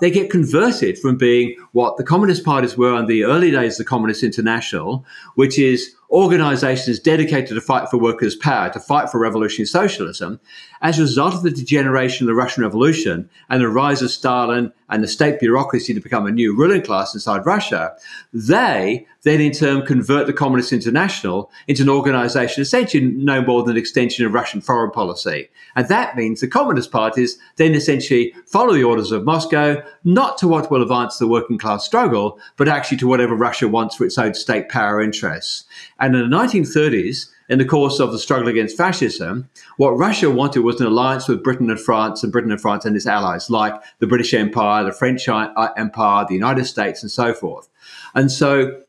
they 0.00 0.10
get 0.10 0.30
converted 0.30 0.98
from 0.98 1.16
being 1.16 1.56
what 1.72 1.96
the 1.96 2.04
communist 2.04 2.44
parties 2.44 2.76
were 2.76 2.98
in 2.98 3.06
the 3.06 3.24
early 3.24 3.50
days 3.50 3.74
of 3.74 3.78
the 3.78 3.88
Communist 3.88 4.22
International, 4.22 5.04
which 5.36 5.58
is 5.58 5.94
organizations 6.10 6.98
dedicated 6.98 7.54
to 7.54 7.60
fight 7.60 7.88
for 7.90 7.98
workers' 7.98 8.36
power, 8.36 8.70
to 8.70 8.80
fight 8.80 9.10
for 9.10 9.18
revolutionary 9.18 9.66
socialism, 9.66 10.40
as 10.80 10.98
a 10.98 11.02
result 11.02 11.34
of 11.34 11.42
the 11.42 11.50
degeneration 11.50 12.24
of 12.24 12.28
the 12.28 12.34
Russian 12.34 12.62
Revolution 12.62 13.28
and 13.48 13.60
the 13.60 13.68
rise 13.68 14.02
of 14.02 14.10
Stalin 14.10 14.72
and 14.88 15.02
the 15.02 15.08
state 15.08 15.40
bureaucracy 15.40 15.92
to 15.92 16.00
become 16.00 16.26
a 16.26 16.30
new 16.30 16.56
ruling 16.56 16.82
class 16.82 17.14
inside 17.14 17.44
Russia, 17.44 17.94
they 18.32 19.06
then 19.22 19.40
in 19.40 19.52
turn 19.52 19.84
convert 19.84 20.26
the 20.26 20.32
Communist 20.32 20.72
International 20.72 21.50
into 21.66 21.82
an 21.82 21.88
organization 21.88 22.62
essentially 22.62 23.04
no 23.04 23.42
more 23.42 23.62
than 23.62 23.72
an 23.72 23.80
extension 23.80 24.24
of 24.24 24.32
Russian 24.32 24.60
foreign 24.60 24.90
policy. 24.90 25.48
And 25.76 25.88
that 25.88 26.16
means 26.16 26.40
the 26.40 26.48
Communist 26.48 26.90
parties 26.90 27.38
then 27.56 27.74
essentially 27.74 28.32
follow 28.46 28.74
the 28.74 28.84
orders 28.84 29.12
of 29.12 29.24
Moscow, 29.24 29.82
not 30.04 30.38
to 30.38 30.48
what 30.48 30.70
will 30.70 30.82
advance 30.82 31.18
the 31.18 31.26
working 31.26 31.58
class 31.58 31.84
struggle, 31.84 32.38
but 32.56 32.68
actually 32.68 32.98
to 32.98 33.08
whatever 33.08 33.34
Russia 33.34 33.68
wants 33.68 33.96
for 33.96 34.04
its 34.04 34.18
own 34.18 34.34
state 34.34 34.68
power 34.68 35.02
interests. 35.02 35.64
And 35.98 36.14
in 36.14 36.30
the 36.30 36.36
1930s, 36.36 37.28
in 37.48 37.58
the 37.58 37.64
course 37.64 37.98
of 37.98 38.12
the 38.12 38.18
struggle 38.18 38.48
against 38.48 38.76
fascism, 38.76 39.48
what 39.76 39.90
Russia 39.90 40.30
wanted 40.30 40.60
was 40.60 40.80
an 40.80 40.86
alliance 40.86 41.28
with 41.28 41.42
Britain 41.42 41.70
and 41.70 41.80
France, 41.80 42.22
and 42.22 42.32
Britain 42.32 42.52
and 42.52 42.60
France 42.60 42.84
and 42.84 42.94
its 42.96 43.06
allies, 43.06 43.48
like 43.48 43.74
the 43.98 44.06
British 44.06 44.34
Empire, 44.34 44.84
the 44.84 44.92
French 44.92 45.28
Empire, 45.28 46.26
the 46.28 46.34
United 46.34 46.66
States, 46.66 47.02
and 47.02 47.10
so 47.10 47.32
forth. 47.32 47.68
And 48.14 48.30
so, 48.30 48.82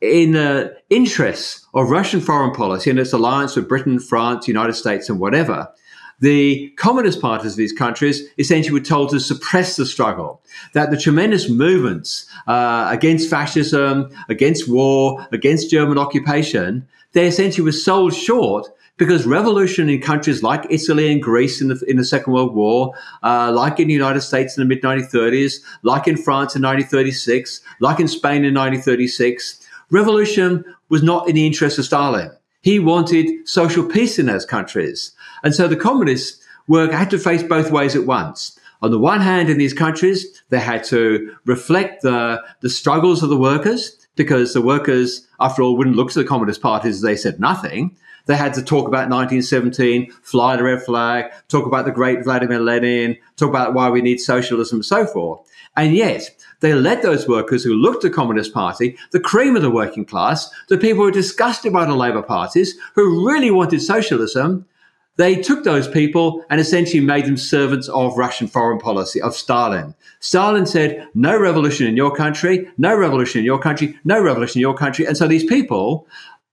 in 0.00 0.32
the 0.32 0.76
interests 0.90 1.66
of 1.74 1.90
Russian 1.90 2.20
foreign 2.20 2.54
policy 2.54 2.90
and 2.90 3.00
its 3.00 3.12
alliance 3.12 3.56
with 3.56 3.68
Britain, 3.68 3.98
France, 3.98 4.46
United 4.46 4.74
States, 4.74 5.08
and 5.08 5.18
whatever, 5.18 5.68
the 6.20 6.70
communist 6.70 7.20
parties 7.20 7.52
of 7.52 7.56
these 7.56 7.72
countries 7.72 8.28
essentially 8.38 8.78
were 8.78 8.84
told 8.84 9.10
to 9.10 9.20
suppress 9.20 9.76
the 9.76 9.86
struggle, 9.86 10.42
that 10.72 10.90
the 10.90 10.96
tremendous 10.96 11.48
movements 11.48 12.26
uh, 12.46 12.88
against 12.90 13.30
fascism, 13.30 14.10
against 14.28 14.68
war, 14.68 15.26
against 15.30 15.70
German 15.70 15.98
occupation, 15.98 16.88
they 17.18 17.26
essentially 17.26 17.64
were 17.64 17.72
sold 17.72 18.14
short 18.14 18.68
because 18.96 19.26
revolution 19.26 19.88
in 19.88 20.00
countries 20.00 20.42
like 20.42 20.64
Italy 20.70 21.10
and 21.10 21.20
Greece 21.20 21.60
in 21.60 21.66
the, 21.66 21.84
in 21.88 21.96
the 21.96 22.04
Second 22.04 22.32
World 22.32 22.54
War, 22.54 22.94
uh, 23.24 23.50
like 23.52 23.80
in 23.80 23.88
the 23.88 23.94
United 23.94 24.20
States 24.20 24.56
in 24.56 24.62
the 24.62 24.68
mid 24.68 24.82
1930s, 24.82 25.60
like 25.82 26.06
in 26.06 26.16
France 26.16 26.54
in 26.54 26.62
1936, 26.62 27.60
like 27.80 27.98
in 27.98 28.06
Spain 28.06 28.44
in 28.44 28.54
1936, 28.54 29.66
revolution 29.90 30.64
was 30.90 31.02
not 31.02 31.28
in 31.28 31.34
the 31.34 31.44
interest 31.44 31.76
of 31.78 31.84
Stalin. 31.84 32.30
He 32.62 32.78
wanted 32.78 33.48
social 33.48 33.84
peace 33.84 34.18
in 34.20 34.26
those 34.26 34.44
countries. 34.44 35.12
And 35.42 35.52
so 35.54 35.66
the 35.66 35.76
communists 35.76 36.40
were, 36.68 36.92
had 36.92 37.10
to 37.10 37.18
face 37.18 37.42
both 37.42 37.72
ways 37.72 37.96
at 37.96 38.06
once. 38.06 38.58
On 38.80 38.92
the 38.92 38.98
one 38.98 39.20
hand, 39.20 39.50
in 39.50 39.58
these 39.58 39.74
countries, 39.74 40.24
they 40.50 40.60
had 40.60 40.84
to 40.84 41.34
reflect 41.46 42.02
the, 42.02 42.40
the 42.60 42.70
struggles 42.70 43.24
of 43.24 43.28
the 43.28 43.36
workers 43.36 44.06
because 44.18 44.52
the 44.52 44.60
workers, 44.60 45.26
after 45.40 45.62
all, 45.62 45.78
wouldn't 45.78 45.96
look 45.96 46.10
to 46.10 46.18
the 46.18 46.28
Communist 46.28 46.60
parties 46.60 46.96
as 46.96 47.00
they 47.00 47.16
said 47.16 47.40
nothing. 47.40 47.96
They 48.26 48.36
had 48.36 48.52
to 48.54 48.62
talk 48.62 48.86
about 48.86 49.08
1917, 49.08 50.10
fly 50.20 50.56
the 50.56 50.64
red 50.64 50.82
flag, 50.82 51.32
talk 51.48 51.64
about 51.64 51.86
the 51.86 51.92
great 51.92 52.24
Vladimir 52.24 52.60
Lenin, 52.60 53.16
talk 53.36 53.48
about 53.48 53.72
why 53.72 53.88
we 53.88 54.02
need 54.02 54.18
socialism 54.18 54.78
and 54.78 54.84
so 54.84 55.06
forth. 55.06 55.40
And 55.78 55.94
yet, 55.94 56.28
they 56.60 56.74
led 56.74 57.00
those 57.00 57.26
workers 57.26 57.64
who 57.64 57.72
looked 57.72 58.02
to 58.02 58.08
the 58.08 58.14
Communist 58.14 58.52
Party, 58.52 58.98
the 59.12 59.20
cream 59.20 59.56
of 59.56 59.62
the 59.62 59.70
working 59.70 60.04
class, 60.04 60.50
the 60.68 60.76
people 60.76 60.96
who 60.96 61.04
were 61.04 61.10
disgusted 61.10 61.72
by 61.72 61.86
the 61.86 61.94
Labour 61.94 62.22
parties, 62.22 62.76
who 62.94 63.26
really 63.26 63.50
wanted 63.50 63.80
socialism, 63.80 64.66
they 65.18 65.34
took 65.34 65.64
those 65.64 65.88
people 65.88 66.44
and 66.48 66.60
essentially 66.60 67.00
made 67.00 67.26
them 67.26 67.36
servants 67.36 67.88
of 67.88 68.16
Russian 68.16 68.46
foreign 68.46 68.78
policy, 68.78 69.20
of 69.20 69.34
Stalin. 69.34 69.94
Stalin 70.20 70.64
said, 70.64 71.08
no 71.12 71.38
revolution 71.38 71.88
in 71.88 71.96
your 71.96 72.14
country, 72.14 72.70
no 72.78 72.96
revolution 72.96 73.40
in 73.40 73.44
your 73.44 73.58
country, 73.58 73.98
no 74.04 74.22
revolution 74.22 74.60
in 74.60 74.62
your 74.62 74.76
country. 74.76 75.04
And 75.04 75.16
so 75.16 75.26
these 75.26 75.44
people, 75.44 76.06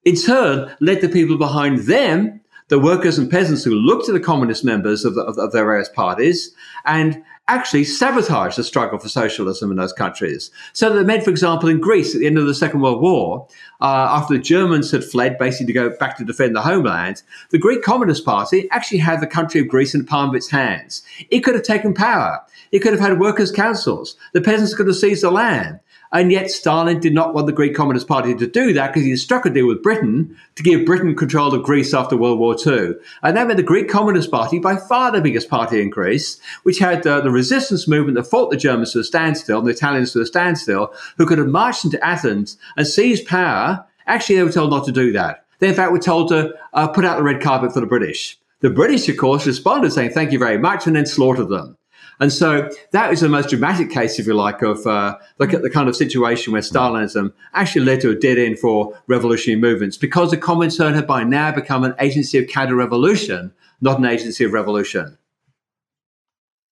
in 0.03 0.15
turn, 0.15 0.75
led 0.81 1.01
the 1.01 1.09
people 1.09 1.37
behind 1.37 1.81
them, 1.81 2.41
the 2.69 2.79
workers 2.79 3.19
and 3.19 3.29
peasants 3.29 3.63
who 3.63 3.75
looked 3.75 4.07
to 4.07 4.11
the 4.11 4.19
communist 4.19 4.65
members 4.65 5.05
of, 5.05 5.13
the, 5.13 5.21
of, 5.21 5.37
of 5.37 5.51
their 5.51 5.63
various 5.63 5.89
parties, 5.89 6.51
and 6.85 7.23
actually 7.47 7.83
sabotaged 7.83 8.57
the 8.57 8.63
struggle 8.63 8.97
for 8.97 9.07
socialism 9.07 9.69
in 9.69 9.77
those 9.77 9.93
countries. 9.93 10.49
So 10.73 10.91
that 10.91 11.05
meant, 11.05 11.23
for 11.23 11.29
example, 11.29 11.69
in 11.69 11.79
Greece 11.79 12.15
at 12.15 12.21
the 12.21 12.27
end 12.27 12.39
of 12.39 12.47
the 12.47 12.55
Second 12.55 12.81
World 12.81 13.01
War, 13.01 13.47
uh, 13.81 14.07
after 14.09 14.33
the 14.33 14.39
Germans 14.39 14.89
had 14.89 15.03
fled 15.03 15.37
basically 15.37 15.67
to 15.67 15.73
go 15.73 15.89
back 15.97 16.17
to 16.17 16.25
defend 16.25 16.55
the 16.55 16.61
homeland, 16.61 17.21
the 17.51 17.59
Greek 17.59 17.83
Communist 17.83 18.25
Party 18.25 18.67
actually 18.71 18.97
had 18.97 19.21
the 19.21 19.27
country 19.27 19.61
of 19.61 19.67
Greece 19.67 19.93
in 19.93 20.01
the 20.01 20.07
palm 20.07 20.29
of 20.29 20.35
its 20.35 20.49
hands. 20.49 21.03
It 21.29 21.41
could 21.41 21.53
have 21.53 21.63
taken 21.63 21.93
power. 21.93 22.41
It 22.71 22.79
could 22.79 22.93
have 22.93 23.01
had 23.01 23.19
workers' 23.19 23.51
councils. 23.51 24.15
The 24.33 24.41
peasants 24.41 24.73
could 24.73 24.87
have 24.87 24.95
seized 24.95 25.23
the 25.23 25.31
land. 25.31 25.79
And 26.15 26.31
yet 26.31 26.49
Stalin 26.49 27.01
did 27.01 27.13
not 27.13 27.33
want 27.33 27.45
the 27.45 27.51
Greek 27.51 27.75
Communist 27.75 28.07
Party 28.07 28.33
to 28.33 28.47
do 28.47 28.71
that 28.71 28.93
because 28.93 29.03
he 29.03 29.17
struck 29.17 29.45
a 29.45 29.49
deal 29.49 29.67
with 29.67 29.83
Britain 29.83 30.37
to 30.55 30.63
give 30.63 30.85
Britain 30.85 31.13
control 31.13 31.53
of 31.53 31.61
Greece 31.63 31.93
after 31.93 32.15
World 32.15 32.39
War 32.39 32.55
II. 32.55 32.93
And 33.21 33.35
that 33.35 33.47
meant 33.47 33.57
the 33.57 33.63
Greek 33.63 33.89
Communist 33.89 34.31
Party, 34.31 34.57
by 34.57 34.77
far 34.77 35.11
the 35.11 35.19
biggest 35.19 35.49
party 35.49 35.81
in 35.81 35.89
Greece, 35.89 36.39
which 36.63 36.79
had 36.79 37.05
uh, 37.05 37.19
the 37.19 37.31
resistance 37.31 37.85
movement 37.85 38.15
that 38.15 38.23
fought 38.23 38.49
the 38.49 38.55
Germans 38.55 38.93
to 38.93 38.99
a 38.99 39.03
standstill 39.03 39.57
and 39.57 39.67
the 39.67 39.73
Italians 39.73 40.13
to 40.13 40.21
a 40.21 40.25
standstill, 40.25 40.93
who 41.17 41.25
could 41.25 41.37
have 41.37 41.49
marched 41.49 41.83
into 41.83 42.01
Athens 42.01 42.57
and 42.77 42.87
seized 42.87 43.27
power. 43.27 43.85
Actually, 44.07 44.37
they 44.37 44.43
were 44.43 44.51
told 44.53 44.69
not 44.69 44.85
to 44.85 44.93
do 44.93 45.11
that. 45.11 45.45
They, 45.59 45.67
in 45.67 45.75
fact, 45.75 45.91
were 45.91 45.99
told 45.99 46.29
to 46.29 46.53
uh, 46.71 46.87
put 46.87 47.03
out 47.03 47.17
the 47.17 47.23
red 47.23 47.41
carpet 47.41 47.73
for 47.73 47.81
the 47.81 47.87
British. 47.87 48.39
The 48.61 48.69
British, 48.69 49.09
of 49.09 49.17
course, 49.17 49.45
responded 49.45 49.91
saying, 49.91 50.11
thank 50.11 50.31
you 50.31 50.39
very 50.39 50.59
much, 50.59 50.87
and 50.87 50.95
then 50.95 51.07
slaughtered 51.07 51.49
them. 51.49 51.77
And 52.19 52.31
so 52.31 52.69
that 52.91 53.11
is 53.11 53.19
the 53.19 53.29
most 53.29 53.49
dramatic 53.49 53.89
case, 53.89 54.19
if 54.19 54.27
you 54.27 54.33
like, 54.33 54.61
of 54.61 54.85
uh, 54.87 55.17
look 55.37 55.53
at 55.53 55.61
the 55.61 55.69
kind 55.69 55.89
of 55.89 55.95
situation 55.95 56.53
where 56.53 56.61
Stalinism 56.61 57.33
actually 57.53 57.85
led 57.85 58.01
to 58.01 58.11
a 58.11 58.15
dead 58.15 58.37
end 58.37 58.59
for 58.59 58.97
revolutionary 59.07 59.59
movements 59.59 59.97
because 59.97 60.31
the 60.31 60.37
Comintern 60.37 60.95
had 60.95 61.07
by 61.07 61.23
now 61.23 61.51
become 61.51 61.83
an 61.83 61.93
agency 61.99 62.37
of 62.37 62.47
counter 62.47 62.75
revolution, 62.75 63.53
not 63.81 63.99
an 63.99 64.05
agency 64.05 64.45
of 64.45 64.53
revolution. 64.53 65.17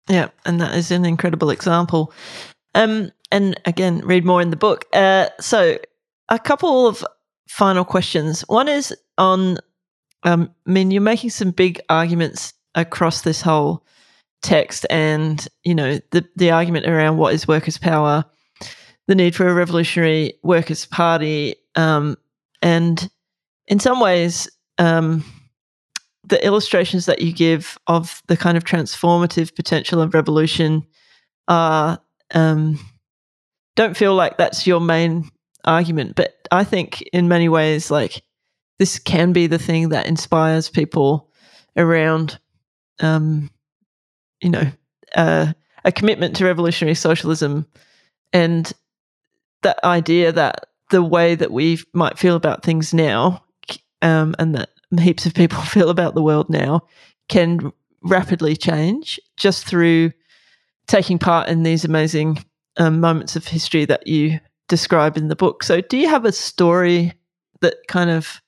Yeah, 0.09 0.29
and 0.45 0.61
that 0.61 0.75
is 0.75 0.91
an 0.91 1.05
incredible 1.05 1.51
example. 1.51 2.13
Um, 2.75 3.13
and 3.31 3.61
again, 3.65 4.01
read 4.01 4.25
more 4.25 4.41
in 4.41 4.51
the 4.51 4.57
book. 4.57 4.87
Uh, 4.93 5.29
so, 5.39 5.79
a 6.31 6.39
couple 6.39 6.87
of 6.87 7.05
final 7.49 7.85
questions. 7.85 8.43
One 8.43 8.69
is 8.69 8.95
on, 9.19 9.59
um, 10.23 10.51
I 10.67 10.71
mean, 10.71 10.91
you're 10.91 11.03
making 11.03 11.31
some 11.31 11.51
big 11.51 11.81
arguments 11.89 12.55
across 12.75 13.23
this 13.23 13.43
whole 13.43 13.85
text 14.43 14.87
and 14.91 15.49
you 15.65 15.75
know 15.75 15.99
the 16.11 16.27
the 16.37 16.51
argument 16.51 16.87
around 16.87 17.17
what 17.17 17.35
is 17.35 17.49
workers' 17.49 17.79
power, 17.79 18.25
the 19.07 19.15
need 19.15 19.35
for 19.35 19.49
a 19.49 19.55
revolutionary 19.55 20.35
workers' 20.43 20.87
party, 20.87 21.55
um, 21.75 22.17
and 22.63 23.11
in 23.67 23.79
some 23.79 24.01
ways, 24.01 24.49
um, 24.79 25.25
the 26.25 26.45
illustrations 26.45 27.07
that 27.07 27.23
you 27.23 27.33
give 27.33 27.79
of 27.87 28.23
the 28.27 28.37
kind 28.37 28.57
of 28.57 28.65
transformative 28.65 29.55
potential 29.55 30.01
of 30.01 30.15
revolution 30.15 30.87
are 31.49 31.99
um, 32.35 32.79
don't 33.77 33.97
feel 33.97 34.15
like 34.15 34.37
that's 34.37 34.67
your 34.67 34.81
main 34.81 35.31
argument, 35.65 36.17
but 36.17 36.35
I 36.51 36.65
think 36.65 37.03
in 37.13 37.29
many 37.29 37.49
ways, 37.49 37.91
like 37.91 38.23
this 38.79 38.99
can 38.99 39.33
be 39.33 39.47
the 39.47 39.59
thing 39.59 39.91
that 39.91 40.07
inspires 40.07 40.69
people 40.69 41.31
around 41.77 42.39
um, 43.01 43.51
you 44.41 44.51
know, 44.51 44.71
uh, 45.15 45.53
a 45.85 45.93
commitment 45.93 46.37
to 46.37 46.45
revolutionary 46.45 46.95
socialism 46.95 47.67
and 48.33 48.73
that 49.63 49.83
idea 49.85 50.33
that 50.33 50.67
the 50.91 51.03
way 51.03 51.35
that 51.35 51.51
we 51.51 51.79
might 51.93 52.19
feel 52.19 52.37
about 52.37 52.63
things 52.63 52.95
now 52.95 53.43
um, 54.03 54.35
and 54.39 54.55
that 54.55 54.71
heaps 55.01 55.27
of 55.27 55.35
people 55.35 55.61
feel 55.63 55.91
about 55.91 56.15
the 56.15 56.23
world 56.23 56.49
now 56.49 56.83
can 57.29 57.73
rapidly 58.03 58.57
change 58.57 59.21
just 59.37 59.67
through 59.67 60.13
taking 60.87 61.19
part 61.19 61.49
in 61.49 61.63
these 61.63 61.85
amazing 61.85 62.43
um, 62.79 63.01
moments 63.01 63.37
of 63.37 63.47
history 63.47 63.85
that 63.85 64.07
you 64.07 64.41
describe 64.69 65.17
in 65.17 65.29
the 65.29 65.37
book. 65.37 65.63
So, 65.63 65.81
do 65.81 65.97
you 65.97 66.09
have 66.09 66.25
a 66.25 66.33
story 66.33 67.13
that 67.61 67.77
kind 67.89 68.11
of 68.11 68.41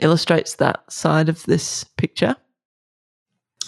illustrates 0.00 0.56
that 0.56 0.90
side 0.92 1.28
of 1.28 1.42
this 1.44 1.84
picture? 1.96 2.36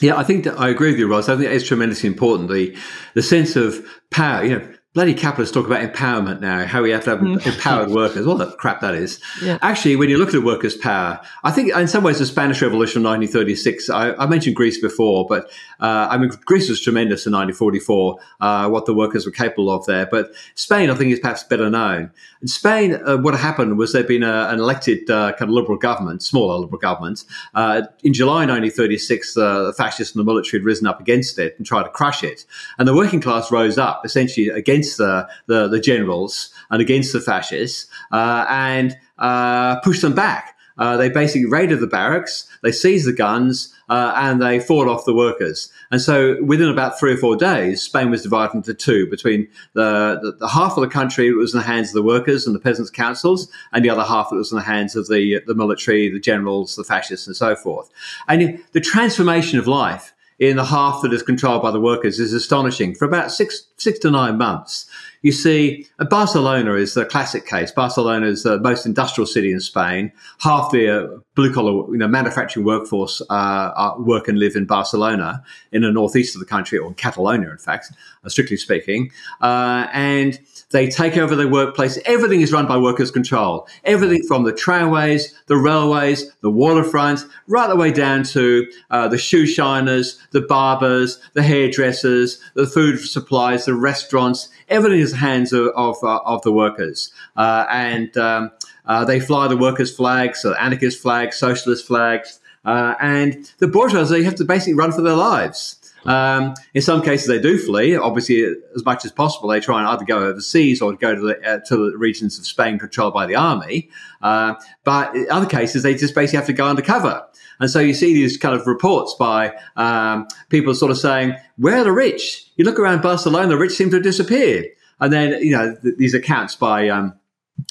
Yeah, 0.00 0.16
I 0.16 0.22
think 0.22 0.44
that 0.44 0.58
I 0.58 0.68
agree 0.68 0.90
with 0.90 0.98
you, 0.98 1.08
Ros. 1.08 1.28
I 1.28 1.36
think 1.36 1.50
it's 1.50 1.66
tremendously 1.66 2.08
important. 2.08 2.50
The 2.50 2.76
the 3.14 3.22
sense 3.22 3.56
of 3.56 3.84
power, 4.10 4.44
you 4.44 4.58
know, 4.58 4.74
bloody 4.94 5.14
capitalists 5.14 5.54
talk 5.54 5.66
about 5.66 5.80
empowerment 5.80 6.40
now, 6.40 6.66
how 6.66 6.82
we 6.82 6.90
have 6.90 7.04
to 7.04 7.10
have 7.10 7.20
mm. 7.20 7.46
empowered 7.46 7.88
workers. 7.94 8.26
What 8.26 8.38
the 8.38 8.50
crap 8.52 8.80
that 8.80 8.94
is. 8.94 9.20
Yeah. 9.42 9.58
Actually, 9.62 9.96
when 9.96 10.08
you 10.08 10.18
look 10.18 10.34
at 10.34 10.42
workers' 10.42 10.76
power, 10.76 11.20
I 11.44 11.50
think 11.50 11.72
in 11.72 11.86
some 11.88 12.02
ways 12.02 12.18
the 12.18 12.26
Spanish 12.26 12.62
Revolution 12.62 13.02
of 13.02 13.10
1936, 13.10 13.90
I, 13.90 14.12
I 14.14 14.26
mentioned 14.26 14.56
Greece 14.56 14.80
before, 14.80 15.26
but 15.28 15.50
uh, 15.80 16.08
I 16.10 16.18
mean, 16.18 16.30
Greece 16.46 16.68
was 16.68 16.80
tremendous 16.80 17.26
in 17.26 17.32
1944, 17.32 18.18
uh, 18.40 18.68
what 18.70 18.86
the 18.86 18.94
workers 18.94 19.26
were 19.26 19.32
capable 19.32 19.70
of 19.70 19.86
there. 19.86 20.06
But 20.06 20.32
Spain, 20.54 20.90
I 20.90 20.94
think, 20.94 21.12
is 21.12 21.20
perhaps 21.20 21.44
better 21.44 21.70
known. 21.70 22.10
In 22.40 22.46
Spain, 22.46 22.94
uh, 22.94 23.16
what 23.16 23.34
happened 23.34 23.78
was 23.78 23.92
there'd 23.92 24.06
been 24.06 24.22
a, 24.22 24.48
an 24.50 24.60
elected 24.60 25.10
uh, 25.10 25.32
kind 25.32 25.50
of 25.50 25.54
liberal 25.54 25.76
government, 25.76 26.22
smaller 26.22 26.56
liberal 26.58 26.78
government. 26.78 27.24
Uh, 27.54 27.82
in 28.04 28.12
July 28.12 28.46
1936, 28.46 29.34
the 29.34 29.74
fascists 29.76 30.14
and 30.14 30.20
the 30.20 30.24
military 30.24 30.60
had 30.60 30.64
risen 30.64 30.86
up 30.86 31.00
against 31.00 31.38
it 31.38 31.56
and 31.58 31.66
tried 31.66 31.82
to 31.82 31.90
crush 31.90 32.22
it. 32.22 32.44
And 32.78 32.86
the 32.86 32.94
working 32.94 33.20
class 33.20 33.50
rose 33.50 33.76
up 33.76 34.02
essentially 34.04 34.48
against 34.50 34.98
the, 34.98 35.28
the, 35.46 35.66
the 35.66 35.80
generals 35.80 36.52
and 36.70 36.80
against 36.80 37.12
the 37.12 37.20
fascists 37.20 37.90
uh, 38.12 38.46
and 38.48 38.96
uh, 39.18 39.80
pushed 39.80 40.02
them 40.02 40.14
back. 40.14 40.56
Uh, 40.78 40.96
they 40.96 41.08
basically 41.08 41.48
raided 41.48 41.80
the 41.80 41.88
barracks, 41.88 42.48
they 42.62 42.70
seized 42.70 43.08
the 43.08 43.12
guns, 43.12 43.74
uh, 43.88 44.12
and 44.16 44.40
they 44.40 44.60
fought 44.60 44.88
off 44.88 45.04
the 45.04 45.14
workers. 45.14 45.72
And 45.90 46.00
so 46.00 46.42
within 46.42 46.68
about 46.68 46.98
three 46.98 47.14
or 47.14 47.16
four 47.16 47.36
days, 47.36 47.82
Spain 47.82 48.10
was 48.10 48.22
divided 48.22 48.54
into 48.54 48.74
two 48.74 49.08
between 49.08 49.48
the, 49.72 50.18
the, 50.22 50.32
the 50.32 50.48
half 50.48 50.76
of 50.76 50.82
the 50.82 50.88
country 50.88 51.32
was 51.32 51.54
in 51.54 51.60
the 51.60 51.66
hands 51.66 51.88
of 51.88 51.94
the 51.94 52.02
workers 52.02 52.46
and 52.46 52.54
the 52.54 52.60
peasants' 52.60 52.90
councils, 52.90 53.50
and 53.72 53.84
the 53.84 53.90
other 53.90 54.04
half 54.04 54.30
that 54.30 54.36
was 54.36 54.52
in 54.52 54.56
the 54.56 54.64
hands 54.64 54.96
of 54.96 55.08
the, 55.08 55.40
the 55.46 55.54
military, 55.54 56.10
the 56.10 56.20
generals, 56.20 56.76
the 56.76 56.84
fascists, 56.84 57.26
and 57.26 57.36
so 57.36 57.56
forth. 57.56 57.90
And 58.28 58.62
the 58.72 58.80
transformation 58.80 59.58
of 59.58 59.66
life 59.66 60.14
in 60.38 60.56
the 60.56 60.64
half 60.64 61.02
that 61.02 61.12
is 61.12 61.22
controlled 61.22 61.62
by 61.62 61.70
the 61.70 61.80
workers 61.80 62.20
is 62.20 62.32
astonishing. 62.32 62.94
For 62.94 63.04
about 63.04 63.32
six, 63.32 63.66
six 63.76 63.98
to 64.00 64.10
nine 64.10 64.38
months, 64.38 64.88
you 65.22 65.32
see, 65.32 65.86
uh, 65.98 66.04
Barcelona 66.04 66.74
is 66.74 66.94
the 66.94 67.04
classic 67.04 67.46
case. 67.46 67.70
Barcelona 67.72 68.26
is 68.26 68.42
the 68.42 68.58
most 68.60 68.86
industrial 68.86 69.26
city 69.26 69.52
in 69.52 69.60
Spain. 69.60 70.12
Half 70.38 70.70
the 70.70 70.88
uh, 70.88 71.18
blue 71.34 71.52
collar, 71.52 71.90
you 71.92 71.98
know, 71.98 72.08
manufacturing 72.08 72.66
workforce 72.66 73.22
uh, 73.30 73.94
work 73.98 74.28
and 74.28 74.38
live 74.38 74.56
in 74.56 74.64
Barcelona, 74.64 75.42
in 75.72 75.82
the 75.82 75.92
northeast 75.92 76.34
of 76.34 76.40
the 76.40 76.46
country, 76.46 76.78
or 76.78 76.88
in 76.88 76.94
Catalonia, 76.94 77.50
in 77.50 77.58
fact, 77.58 77.92
uh, 78.24 78.28
strictly 78.28 78.56
speaking. 78.56 79.10
Uh, 79.40 79.86
and 79.92 80.38
they 80.70 80.88
take 80.88 81.16
over 81.16 81.34
the 81.34 81.48
workplace. 81.48 81.98
Everything 82.04 82.40
is 82.40 82.52
run 82.52 82.66
by 82.66 82.76
workers' 82.76 83.10
control. 83.10 83.66
Everything 83.84 84.22
from 84.26 84.44
the 84.44 84.52
tramways, 84.52 85.34
the 85.46 85.56
railways, 85.56 86.30
the 86.40 86.50
waterfront, 86.50 87.24
right 87.46 87.68
the 87.68 87.76
way 87.76 87.90
down 87.90 88.22
to 88.22 88.66
uh, 88.90 89.08
the 89.08 89.16
shoe 89.16 89.46
shiners, 89.46 90.18
the 90.32 90.42
barbers, 90.42 91.20
the 91.34 91.42
hairdressers, 91.42 92.38
the 92.54 92.66
food 92.66 92.98
supplies, 92.98 93.64
the 93.64 93.74
restaurants. 93.74 94.48
Everything 94.68 95.00
is 95.00 95.07
hands 95.12 95.52
of 95.52 95.68
of, 95.74 95.96
uh, 96.02 96.20
of 96.24 96.42
the 96.42 96.52
workers, 96.52 97.12
uh, 97.36 97.66
and 97.70 98.16
um, 98.16 98.50
uh, 98.86 99.04
they 99.04 99.20
fly 99.20 99.48
the 99.48 99.56
workers' 99.56 99.94
flags, 99.94 100.40
so 100.40 100.54
anarchist 100.54 101.00
flags, 101.00 101.36
socialist 101.36 101.86
flags, 101.86 102.40
and 102.64 103.52
the 103.58 103.68
bourgeoisie 103.68 104.22
have 104.22 104.34
to 104.36 104.44
basically 104.44 104.74
run 104.74 104.92
for 104.92 105.02
their 105.02 105.14
lives. 105.16 105.78
Um, 106.04 106.54
in 106.74 106.82
some 106.82 107.02
cases, 107.02 107.26
they 107.26 107.38
do 107.38 107.58
flee. 107.58 107.96
Obviously, 107.96 108.42
as 108.74 108.84
much 108.84 109.04
as 109.04 109.12
possible, 109.12 109.48
they 109.48 109.60
try 109.60 109.78
and 109.80 109.88
either 109.88 110.04
go 110.04 110.18
overseas 110.18 110.80
or 110.80 110.94
go 110.94 111.14
to 111.14 111.20
the, 111.20 111.48
uh, 111.48 111.58
to 111.66 111.90
the 111.90 111.98
regions 111.98 112.38
of 112.38 112.46
Spain 112.46 112.78
controlled 112.78 113.14
by 113.14 113.26
the 113.26 113.36
army. 113.36 113.90
Uh, 114.22 114.54
but 114.84 115.14
in 115.14 115.26
other 115.30 115.46
cases, 115.46 115.82
they 115.82 115.94
just 115.94 116.14
basically 116.14 116.38
have 116.38 116.46
to 116.46 116.52
go 116.52 116.66
undercover. 116.66 117.24
And 117.60 117.70
so 117.70 117.80
you 117.80 117.92
see 117.92 118.14
these 118.14 118.36
kind 118.36 118.54
of 118.54 118.66
reports 118.66 119.14
by 119.18 119.52
um, 119.76 120.28
people 120.48 120.74
sort 120.74 120.90
of 120.90 120.98
saying, 120.98 121.34
"Where 121.56 121.78
are 121.78 121.84
the 121.84 121.92
rich?" 121.92 122.46
You 122.56 122.64
look 122.64 122.78
around 122.78 123.02
Barcelona, 123.02 123.48
the 123.48 123.58
rich 123.58 123.72
seem 123.72 123.90
to 123.90 123.96
have 123.96 124.04
disappeared. 124.04 124.66
And 125.00 125.12
then 125.12 125.42
you 125.42 125.52
know 125.52 125.76
th- 125.76 125.96
these 125.96 126.14
accounts 126.14 126.54
by 126.54 126.88
um, 126.88 127.14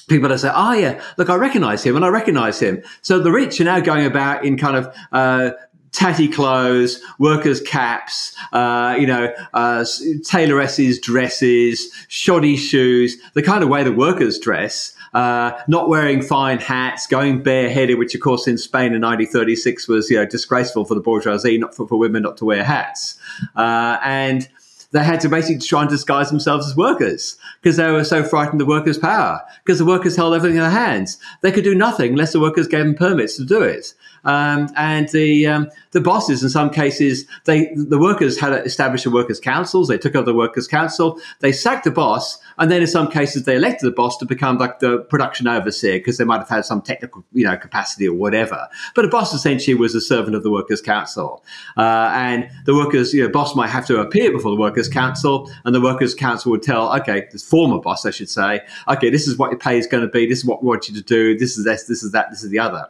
people 0.08 0.28
that 0.28 0.38
say, 0.38 0.50
"Oh 0.52 0.72
yeah, 0.72 1.00
look, 1.16 1.30
I 1.30 1.36
recognise 1.36 1.84
him, 1.84 1.96
and 1.96 2.04
I 2.04 2.08
recognise 2.08 2.60
him." 2.60 2.82
So 3.02 3.18
the 3.18 3.32
rich 3.32 3.60
are 3.60 3.64
now 3.64 3.80
going 3.80 4.06
about 4.06 4.44
in 4.44 4.56
kind 4.56 4.76
of 4.76 4.94
uh, 5.12 5.50
tatty 5.92 6.28
clothes, 6.28 7.02
workers' 7.18 7.60
caps, 7.60 8.34
uh, 8.52 8.96
you 8.98 9.06
know, 9.06 9.32
uh, 9.54 9.84
tailoresses' 10.24 10.98
dresses, 11.00 11.92
shoddy 12.08 12.56
shoes, 12.56 13.16
the 13.34 13.42
kind 13.42 13.62
of 13.62 13.68
way 13.68 13.82
the 13.82 13.92
workers 13.92 14.38
dress. 14.38 14.94
Uh, 15.14 15.58
not 15.68 15.88
wearing 15.88 16.20
fine 16.20 16.58
hats, 16.58 17.06
going 17.06 17.42
bareheaded, 17.42 17.98
which 17.98 18.14
of 18.14 18.20
course 18.20 18.46
in 18.46 18.58
Spain 18.58 18.92
in 18.92 19.00
1936 19.00 19.88
was 19.88 20.10
you 20.10 20.16
know 20.16 20.26
disgraceful 20.26 20.84
for 20.84 20.94
the 20.94 21.00
bourgeoisie, 21.00 21.56
not 21.56 21.74
for, 21.74 21.88
for 21.88 21.98
women 21.98 22.22
not 22.22 22.36
to 22.36 22.44
wear 22.44 22.62
hats, 22.62 23.18
uh, 23.56 23.98
and 24.04 24.48
they 24.90 25.04
had 25.04 25.20
to 25.20 25.28
basically 25.28 25.58
try 25.58 25.82
and 25.82 25.90
disguise 25.90 26.30
themselves 26.30 26.66
as 26.66 26.76
workers 26.76 27.36
because 27.60 27.76
they 27.76 27.90
were 27.90 28.04
so 28.04 28.22
frightened 28.22 28.60
of 28.60 28.68
workers' 28.68 28.98
power 28.98 29.40
because 29.64 29.78
the 29.78 29.84
workers 29.84 30.16
held 30.16 30.34
everything 30.34 30.56
in 30.56 30.62
their 30.62 30.70
hands. 30.70 31.18
They 31.42 31.52
could 31.52 31.64
do 31.64 31.74
nothing 31.74 32.12
unless 32.12 32.32
the 32.32 32.40
workers 32.40 32.66
gave 32.66 32.84
them 32.84 32.94
permits 32.94 33.36
to 33.36 33.44
do 33.44 33.62
it. 33.62 33.92
Um, 34.24 34.68
and 34.76 35.08
the 35.10 35.46
um, 35.46 35.70
the 35.98 36.04
bosses, 36.04 36.44
in 36.44 36.48
some 36.48 36.70
cases, 36.70 37.26
they 37.44 37.72
the 37.74 37.98
workers 37.98 38.38
had 38.38 38.52
established 38.64 39.02
the 39.02 39.10
workers' 39.10 39.40
councils. 39.40 39.88
They 39.88 39.98
took 39.98 40.14
over 40.14 40.26
the 40.26 40.34
workers' 40.34 40.68
council. 40.68 41.20
They 41.40 41.50
sacked 41.50 41.82
the 41.82 41.90
boss, 41.90 42.38
and 42.56 42.70
then 42.70 42.82
in 42.82 42.86
some 42.86 43.10
cases, 43.10 43.42
they 43.42 43.56
elected 43.56 43.88
the 43.88 43.94
boss 43.94 44.16
to 44.18 44.24
become 44.24 44.58
like 44.58 44.78
the 44.78 45.00
production 45.10 45.48
overseer 45.48 45.98
because 45.98 46.16
they 46.16 46.24
might 46.24 46.38
have 46.38 46.48
had 46.48 46.64
some 46.64 46.82
technical, 46.82 47.24
you 47.32 47.44
know, 47.44 47.56
capacity 47.56 48.06
or 48.06 48.14
whatever. 48.14 48.68
But 48.94 49.02
the 49.02 49.08
boss 49.08 49.34
essentially 49.34 49.74
was 49.74 49.92
a 49.96 50.00
servant 50.00 50.36
of 50.36 50.44
the 50.44 50.52
workers' 50.52 50.80
council, 50.80 51.42
uh, 51.76 52.12
and 52.14 52.48
the 52.64 52.74
workers, 52.76 53.12
you 53.12 53.24
know, 53.24 53.28
boss 53.28 53.56
might 53.56 53.70
have 53.70 53.86
to 53.86 53.98
appear 53.98 54.30
before 54.30 54.52
the 54.52 54.60
workers' 54.60 54.88
council, 54.88 55.50
and 55.64 55.74
the 55.74 55.80
workers' 55.80 56.14
council 56.14 56.52
would 56.52 56.62
tell, 56.62 56.94
okay, 57.00 57.26
this 57.32 57.42
former 57.42 57.80
boss, 57.80 58.06
I 58.06 58.12
should 58.12 58.30
say, 58.30 58.60
okay, 58.86 59.10
this 59.10 59.26
is 59.26 59.36
what 59.36 59.50
your 59.50 59.58
pay 59.58 59.78
is 59.78 59.88
going 59.88 60.04
to 60.04 60.08
be. 60.08 60.26
This 60.26 60.38
is 60.38 60.44
what 60.44 60.62
we 60.62 60.68
want 60.68 60.88
you 60.88 60.94
to 60.94 61.02
do. 61.02 61.36
This 61.36 61.58
is 61.58 61.64
this. 61.64 61.84
This 61.84 62.04
is 62.04 62.12
that. 62.12 62.30
This 62.30 62.44
is 62.44 62.50
the 62.50 62.60
other. 62.60 62.86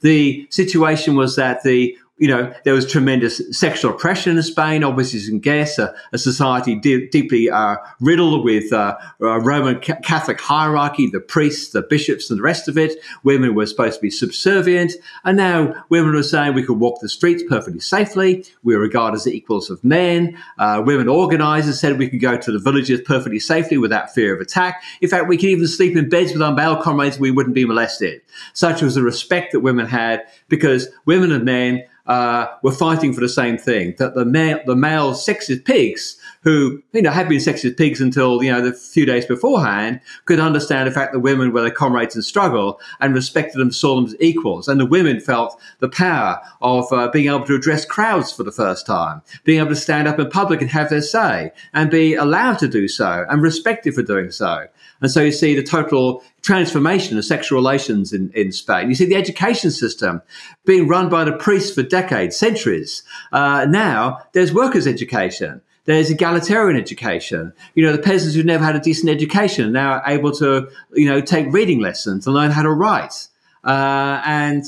The 0.00 0.46
situation 0.50 1.14
was 1.14 1.36
that 1.36 1.62
the 1.62 1.96
you 2.20 2.28
know, 2.28 2.52
there 2.64 2.74
was 2.74 2.86
tremendous 2.86 3.40
sexual 3.58 3.92
oppression 3.92 4.36
in 4.36 4.42
Spain. 4.42 4.84
Obviously, 4.84 5.26
can 5.26 5.40
guess 5.40 5.78
a, 5.78 5.94
a 6.12 6.18
society 6.18 6.78
de- 6.78 7.08
deeply 7.08 7.48
uh, 7.48 7.76
riddled 7.98 8.44
with 8.44 8.70
uh, 8.74 8.96
Roman 9.18 9.80
ca- 9.80 9.96
Catholic 10.04 10.38
hierarchy, 10.38 11.08
the 11.08 11.18
priests, 11.18 11.72
the 11.72 11.80
bishops, 11.80 12.28
and 12.28 12.38
the 12.38 12.42
rest 12.42 12.68
of 12.68 12.76
it. 12.76 12.98
Women 13.24 13.54
were 13.54 13.64
supposed 13.64 13.96
to 13.96 14.02
be 14.02 14.10
subservient, 14.10 14.92
and 15.24 15.38
now 15.38 15.82
women 15.88 16.12
were 16.12 16.22
saying 16.22 16.52
we 16.52 16.62
could 16.62 16.78
walk 16.78 17.00
the 17.00 17.08
streets 17.08 17.42
perfectly 17.48 17.80
safely. 17.80 18.44
We 18.62 18.76
were 18.76 18.82
regarded 18.82 19.16
as 19.16 19.26
equals 19.26 19.70
of 19.70 19.82
men. 19.82 20.36
Uh, 20.58 20.82
women 20.84 21.08
organisers 21.08 21.80
said 21.80 21.98
we 21.98 22.10
could 22.10 22.20
go 22.20 22.36
to 22.36 22.52
the 22.52 22.58
villages 22.58 23.00
perfectly 23.00 23.40
safely 23.40 23.78
without 23.78 24.12
fear 24.12 24.34
of 24.34 24.42
attack. 24.42 24.82
In 25.00 25.08
fact, 25.08 25.26
we 25.26 25.38
could 25.38 25.48
even 25.48 25.66
sleep 25.66 25.96
in 25.96 26.10
beds 26.10 26.34
with 26.34 26.42
our 26.42 26.54
male 26.54 26.76
comrades. 26.76 27.18
We 27.18 27.30
wouldn't 27.30 27.54
be 27.54 27.64
molested. 27.64 28.20
Such 28.52 28.82
was 28.82 28.94
the 28.94 29.02
respect 29.02 29.52
that 29.52 29.60
women 29.60 29.86
had 29.86 30.26
because 30.48 30.88
women 31.06 31.32
and 31.32 31.46
men 31.46 31.84
uh, 32.10 32.48
were 32.62 32.72
fighting 32.72 33.12
for 33.12 33.20
the 33.20 33.28
same 33.28 33.56
thing 33.56 33.94
that 33.98 34.14
the 34.14 34.24
male, 34.24 34.58
the 34.66 34.74
male 34.74 35.12
sexist 35.12 35.64
pigs 35.64 36.16
who 36.42 36.82
you 36.92 37.02
know 37.02 37.10
had 37.10 37.28
been 37.28 37.38
sexist 37.38 37.76
pigs 37.76 38.00
until 38.00 38.42
you 38.42 38.50
know 38.50 38.62
the 38.62 38.72
few 38.72 39.04
days 39.04 39.26
beforehand 39.26 40.00
could 40.24 40.40
understand 40.40 40.88
the 40.88 40.92
fact 40.92 41.12
that 41.12 41.20
women 41.20 41.52
were 41.52 41.62
their 41.62 41.70
comrades 41.70 42.16
in 42.16 42.22
struggle 42.22 42.80
and 43.00 43.14
respected 43.14 43.58
them, 43.58 43.70
saw 43.70 43.96
them 43.96 44.06
as 44.06 44.16
equals, 44.20 44.68
and 44.68 44.80
the 44.80 44.86
women 44.86 45.20
felt 45.20 45.60
the 45.80 45.88
power 45.88 46.40
of 46.62 46.90
uh, 46.92 47.08
being 47.08 47.26
able 47.26 47.44
to 47.44 47.54
address 47.54 47.84
crowds 47.84 48.32
for 48.32 48.42
the 48.42 48.52
first 48.52 48.86
time, 48.86 49.22
being 49.44 49.58
able 49.58 49.68
to 49.70 49.76
stand 49.76 50.08
up 50.08 50.18
in 50.18 50.28
public 50.30 50.60
and 50.60 50.70
have 50.70 50.90
their 50.90 51.02
say, 51.02 51.52
and 51.74 51.90
be 51.90 52.14
allowed 52.14 52.58
to 52.58 52.68
do 52.68 52.88
so 52.88 53.24
and 53.28 53.42
respected 53.42 53.94
for 53.94 54.02
doing 54.02 54.30
so. 54.30 54.66
And 55.00 55.10
so 55.10 55.22
you 55.22 55.32
see 55.32 55.54
the 55.54 55.62
total 55.62 56.22
transformation 56.42 57.16
of 57.16 57.24
sexual 57.24 57.58
relations 57.58 58.12
in, 58.12 58.30
in 58.34 58.52
Spain. 58.52 58.88
You 58.88 58.94
see 58.94 59.06
the 59.06 59.16
education 59.16 59.70
system 59.70 60.22
being 60.64 60.88
run 60.88 61.08
by 61.08 61.24
the 61.24 61.32
priests 61.32 61.74
for 61.74 61.82
decades, 61.82 62.36
centuries. 62.36 63.02
Uh, 63.32 63.66
now 63.68 64.18
there's 64.32 64.52
workers' 64.52 64.86
education. 64.86 65.62
There's 65.90 66.08
egalitarian 66.08 66.80
education. 66.80 67.52
You 67.74 67.84
know, 67.84 67.90
the 67.90 67.98
peasants 67.98 68.36
who've 68.36 68.46
never 68.46 68.64
had 68.64 68.76
a 68.76 68.80
decent 68.80 69.10
education 69.10 69.66
are 69.66 69.70
now 69.72 70.02
able 70.06 70.30
to, 70.36 70.68
you 70.92 71.08
know, 71.08 71.20
take 71.20 71.52
reading 71.52 71.80
lessons 71.80 72.28
and 72.28 72.34
learn 72.34 72.52
how 72.52 72.62
to 72.62 72.70
write. 72.70 73.26
Uh, 73.64 74.22
and, 74.24 74.64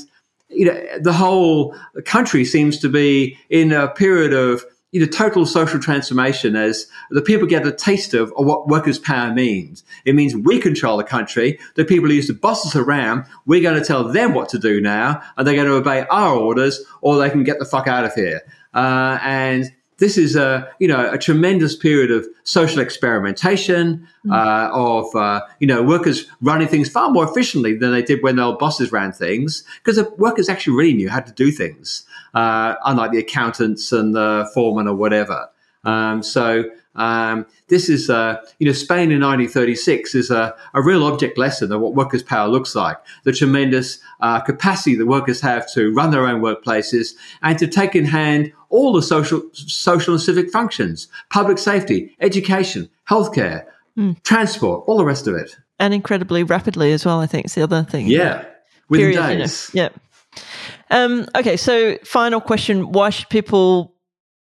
you 0.49 0.65
know, 0.65 0.99
the 0.99 1.13
whole 1.13 1.75
country 2.03 2.43
seems 2.43 2.77
to 2.79 2.89
be 2.89 3.37
in 3.49 3.71
a 3.71 3.87
period 3.87 4.33
of 4.33 4.65
you 4.91 4.99
know, 4.99 5.07
total 5.07 5.45
social 5.45 5.79
transformation 5.79 6.57
as 6.57 6.87
the 7.09 7.21
people 7.21 7.47
get 7.47 7.65
a 7.65 7.71
taste 7.71 8.13
of, 8.13 8.33
of 8.37 8.45
what 8.45 8.67
workers' 8.67 8.99
power 8.99 9.33
means. 9.33 9.85
It 10.03 10.15
means 10.15 10.35
we 10.35 10.59
control 10.59 10.97
the 10.97 11.05
country. 11.05 11.57
The 11.75 11.85
people 11.85 12.09
who 12.09 12.15
used 12.15 12.27
to 12.27 12.33
boss 12.33 12.65
us 12.65 12.75
around, 12.75 13.25
we're 13.45 13.61
going 13.61 13.79
to 13.79 13.85
tell 13.85 14.09
them 14.09 14.33
what 14.33 14.49
to 14.49 14.59
do 14.59 14.81
now, 14.81 15.21
and 15.37 15.47
they're 15.47 15.55
going 15.55 15.67
to 15.67 15.75
obey 15.75 16.05
our 16.11 16.35
orders, 16.35 16.83
or 17.01 17.17
they 17.17 17.29
can 17.29 17.45
get 17.45 17.59
the 17.59 17.65
fuck 17.65 17.87
out 17.87 18.03
of 18.03 18.13
here. 18.13 18.41
Uh, 18.73 19.19
and 19.23 19.71
this 20.03 20.17
is 20.17 20.35
a 20.35 20.67
you 20.79 20.87
know 20.87 21.09
a 21.09 21.17
tremendous 21.17 21.77
period 21.77 22.11
of 22.11 22.27
social 22.43 22.81
experimentation 22.81 24.05
mm. 24.25 24.33
uh, 24.33 24.69
of 24.73 25.15
uh, 25.15 25.39
you 25.59 25.67
know 25.67 25.81
workers 25.81 26.25
running 26.41 26.67
things 26.67 26.89
far 26.89 27.09
more 27.09 27.23
efficiently 27.23 27.73
than 27.77 27.91
they 27.93 28.01
did 28.01 28.21
when 28.21 28.35
their 28.35 28.51
bosses 28.51 28.91
ran 28.91 29.13
things 29.13 29.63
because 29.77 29.95
the 29.95 30.09
workers 30.17 30.49
actually 30.49 30.75
really 30.75 30.93
knew 30.93 31.09
how 31.09 31.21
to 31.21 31.31
do 31.31 31.51
things 31.51 32.05
uh, 32.33 32.75
unlike 32.83 33.11
the 33.11 33.17
accountants 33.17 33.93
and 33.93 34.13
the 34.13 34.49
foreman 34.53 34.89
or 34.89 34.95
whatever. 34.95 35.47
Um, 35.83 36.23
so 36.23 36.65
um, 36.95 37.45
this 37.67 37.89
is, 37.89 38.09
uh, 38.09 38.37
you 38.59 38.67
know, 38.67 38.73
Spain 38.73 39.11
in 39.11 39.21
1936 39.21 40.15
is 40.15 40.29
a, 40.29 40.55
a, 40.73 40.81
real 40.81 41.03
object 41.03 41.37
lesson 41.37 41.71
of 41.71 41.81
what 41.81 41.95
workers' 41.95 42.21
power 42.21 42.47
looks 42.47 42.75
like. 42.75 42.97
The 43.23 43.31
tremendous 43.33 43.99
uh, 44.19 44.39
capacity 44.41 44.95
that 44.95 45.07
workers 45.07 45.41
have 45.41 45.71
to 45.73 45.91
run 45.93 46.11
their 46.11 46.27
own 46.27 46.41
workplaces 46.41 47.13
and 47.41 47.57
to 47.57 47.67
take 47.67 47.95
in 47.95 48.05
hand 48.05 48.53
all 48.69 48.93
the 48.93 49.01
social, 49.01 49.41
social 49.53 50.13
and 50.13 50.21
civic 50.21 50.51
functions, 50.51 51.07
public 51.29 51.57
safety, 51.57 52.15
education, 52.19 52.89
healthcare, 53.09 53.65
mm. 53.97 54.21
transport, 54.23 54.83
all 54.87 54.97
the 54.97 55.05
rest 55.05 55.27
of 55.27 55.35
it, 55.35 55.55
and 55.79 55.93
incredibly 55.93 56.43
rapidly 56.43 56.91
as 56.91 57.05
well. 57.05 57.19
I 57.19 57.27
think 57.27 57.45
is 57.45 57.55
the 57.55 57.63
other 57.63 57.83
thing. 57.83 58.07
Yeah, 58.07 58.45
within 58.89 59.11
Period, 59.13 59.39
days. 59.39 59.71
You 59.73 59.81
know, 59.81 59.89
yeah. 59.89 60.43
Um, 60.89 61.27
okay, 61.35 61.57
so 61.57 61.97
final 62.03 62.41
question: 62.41 62.91
Why 62.91 63.09
should 63.09 63.29
people 63.29 63.92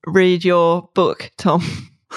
read 0.05 0.43
your 0.43 0.89
book, 0.93 1.31
Tom? 1.37 1.61